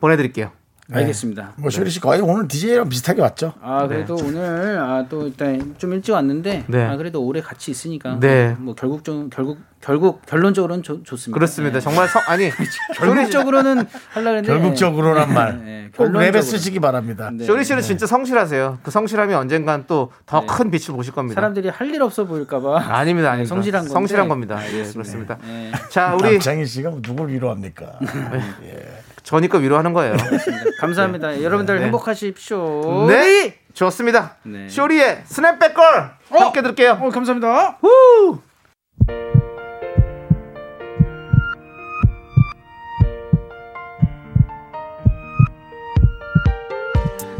보내드릴게요. 0.00 0.50
알겠습니다. 0.92 1.52
뭐 1.56 1.68
쇼리 1.70 1.90
씨 1.90 2.00
거의 2.00 2.20
오늘 2.20 2.46
DJ랑 2.46 2.88
비슷하게 2.88 3.20
왔죠. 3.22 3.54
아 3.60 3.86
그래도 3.88 4.14
오늘 4.16 4.78
아 4.78 5.06
또 5.08 5.26
일단 5.26 5.74
좀 5.78 5.92
일찍 5.92 6.12
왔는데 6.12 6.64
네. 6.68 6.84
아 6.84 6.96
그래도 6.96 7.22
오래 7.24 7.40
같이 7.40 7.70
있으니까 7.70 8.18
네. 8.20 8.54
뭐 8.58 8.74
결국 8.74 9.04
좀 9.04 9.28
결국 9.30 9.58
결국 9.80 10.24
결론적으로는 10.26 10.82
좋- 10.82 11.04
좋습니다. 11.04 11.34
그렇습니다. 11.34 11.78
네. 11.78 11.80
정말 11.80 12.08
성, 12.08 12.22
아니 12.26 12.50
결국적으로는 12.96 13.84
하려고 14.10 14.36
했는데 14.36 14.46
결국적으로란 14.48 15.32
말. 15.34 15.64
네, 15.64 15.90
꼭 15.96 16.04
랩에 16.06 16.12
결론적으로. 16.12 16.42
쓰시기 16.42 16.80
바랍니다. 16.80 17.30
네. 17.32 17.44
쇼리 17.44 17.64
씨는 17.64 17.82
진짜 17.82 18.06
성실하세요. 18.06 18.78
그 18.82 18.90
성실함이 18.90 19.34
언젠간 19.34 19.86
또더 19.86 20.40
네. 20.40 20.46
큰 20.46 20.70
빛을 20.70 20.94
보실 20.96 21.12
겁니다. 21.12 21.34
사람들이 21.40 21.68
할 21.68 21.86
일 21.86 22.02
없어 22.02 22.24
보일까봐 22.24 22.78
아닙니다, 22.80 23.30
아닙니다. 23.30 23.54
성실한 23.54 23.82
건데. 23.82 23.92
성실한 23.92 24.28
겁니다. 24.28 24.60
예, 24.72 24.82
그렇습니다. 24.84 25.38
네. 25.46 25.70
자, 25.90 26.14
우리 26.14 26.32
남창희 26.32 26.66
씨가 26.66 26.90
누굴 27.02 27.28
위로합니까? 27.28 27.98
저니까 29.26 29.58
위로하는 29.58 29.92
거예요. 29.92 30.16
감사합니다. 30.80 31.42
여러분들 31.42 31.78
네. 31.78 31.84
행복하십시오. 31.86 33.06
네, 33.08 33.56
좋습니다. 33.74 34.36
네. 34.44 34.68
쇼리의 34.68 35.22
스냅백걸 35.26 36.10
함께 36.30 36.62
들을게요. 36.62 36.98
어 37.02 37.10
감사합니다. 37.10 37.78
후! 37.80 38.40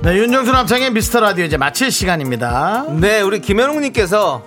네, 0.02 0.18
윤정수 0.18 0.50
남창의 0.50 0.92
미스터 0.92 1.20
라디오 1.20 1.44
이제 1.44 1.56
마칠 1.56 1.92
시간입니다. 1.92 2.86
네, 3.00 3.20
우리 3.20 3.40
김현웅님께서 3.40 4.42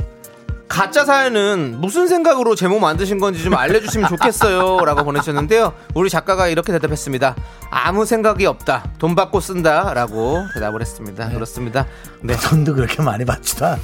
가짜 0.69 1.03
사연은 1.03 1.81
무슨 1.81 2.07
생각으로 2.07 2.55
제목 2.55 2.79
만드신 2.79 3.19
건지 3.19 3.43
좀 3.43 3.55
알려주시면 3.55 4.07
좋겠어요. 4.07 4.77
라고 4.85 5.03
보내주셨는데요. 5.03 5.73
우리 5.95 6.09
작가가 6.11 6.47
이렇게 6.47 6.71
대답했습니다. 6.71 7.35
아무 7.71 8.05
생각이 8.05 8.45
없다. 8.45 8.85
돈 8.99 9.15
받고 9.15 9.39
쓴다. 9.39 9.93
라고 9.95 10.45
대답을 10.53 10.79
했습니다. 10.79 11.29
그렇습니다. 11.29 11.87
네. 12.21 12.35
돈도 12.49 12.75
그렇게 12.75 13.01
많이 13.01 13.25
받지도 13.25 13.65
않아. 13.65 13.79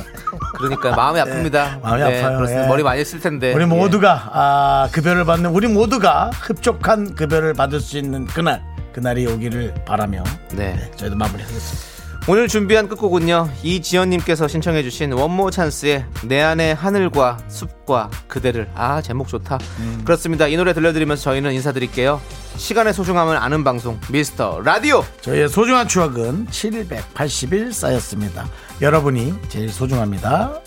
그러니까 0.58 0.96
마음이 0.96 1.20
아픕니다. 1.20 1.82
마음이 1.82 2.04
네, 2.04 2.20
아파요. 2.22 2.38
그렇습니다. 2.38 2.64
예. 2.64 2.68
머리 2.68 2.84
많이 2.84 3.04
쓸 3.04 3.20
텐데. 3.20 3.52
우리 3.54 3.64
예. 3.64 3.66
모두가 3.66 4.30
아, 4.32 4.90
급여를 4.92 5.26
받는 5.26 5.50
우리 5.50 5.68
모두가 5.68 6.30
흡족한 6.40 7.16
급여를 7.16 7.56
받을 7.56 7.80
수 7.80 7.98
있는 7.98 8.26
그날 8.28 8.64
그날이 8.94 9.26
오기를 9.26 9.74
바라며 9.86 10.24
네. 10.54 10.92
저희도 10.96 11.18
마무리하겠습니다. 11.18 11.95
오늘 12.28 12.48
준비한 12.48 12.90
끝곡은요 12.90 13.50
이지연님께서 13.62 14.48
신청해주신 14.48 15.12
원모 15.14 15.52
찬스의 15.52 16.06
내 16.24 16.42
안의 16.42 16.74
하늘과 16.74 17.38
숲과 17.48 18.10
그대를. 18.28 18.68
아 18.74 19.00
제목 19.04 19.28
좋다. 19.28 19.60
그렇습니다. 20.04 20.48
이 20.48 20.58
노래 20.58 20.74
들려드리면서 20.74 21.22
저희는 21.22 21.54
인사드릴게요. 21.54 22.20
시간의 22.58 22.96
소중함을 22.96 23.38
아는 23.38 23.64
방송 23.64 24.00
미스터 24.10 24.62
라디오. 24.64 25.04
저희의 25.22 25.50
소중한 25.50 25.88
추억은 25.88 26.48
780일 26.48 27.72
쌓였습니다. 27.72 28.50
여러분이 28.82 29.36
제일 29.50 29.70
소중합니다. 29.70 30.62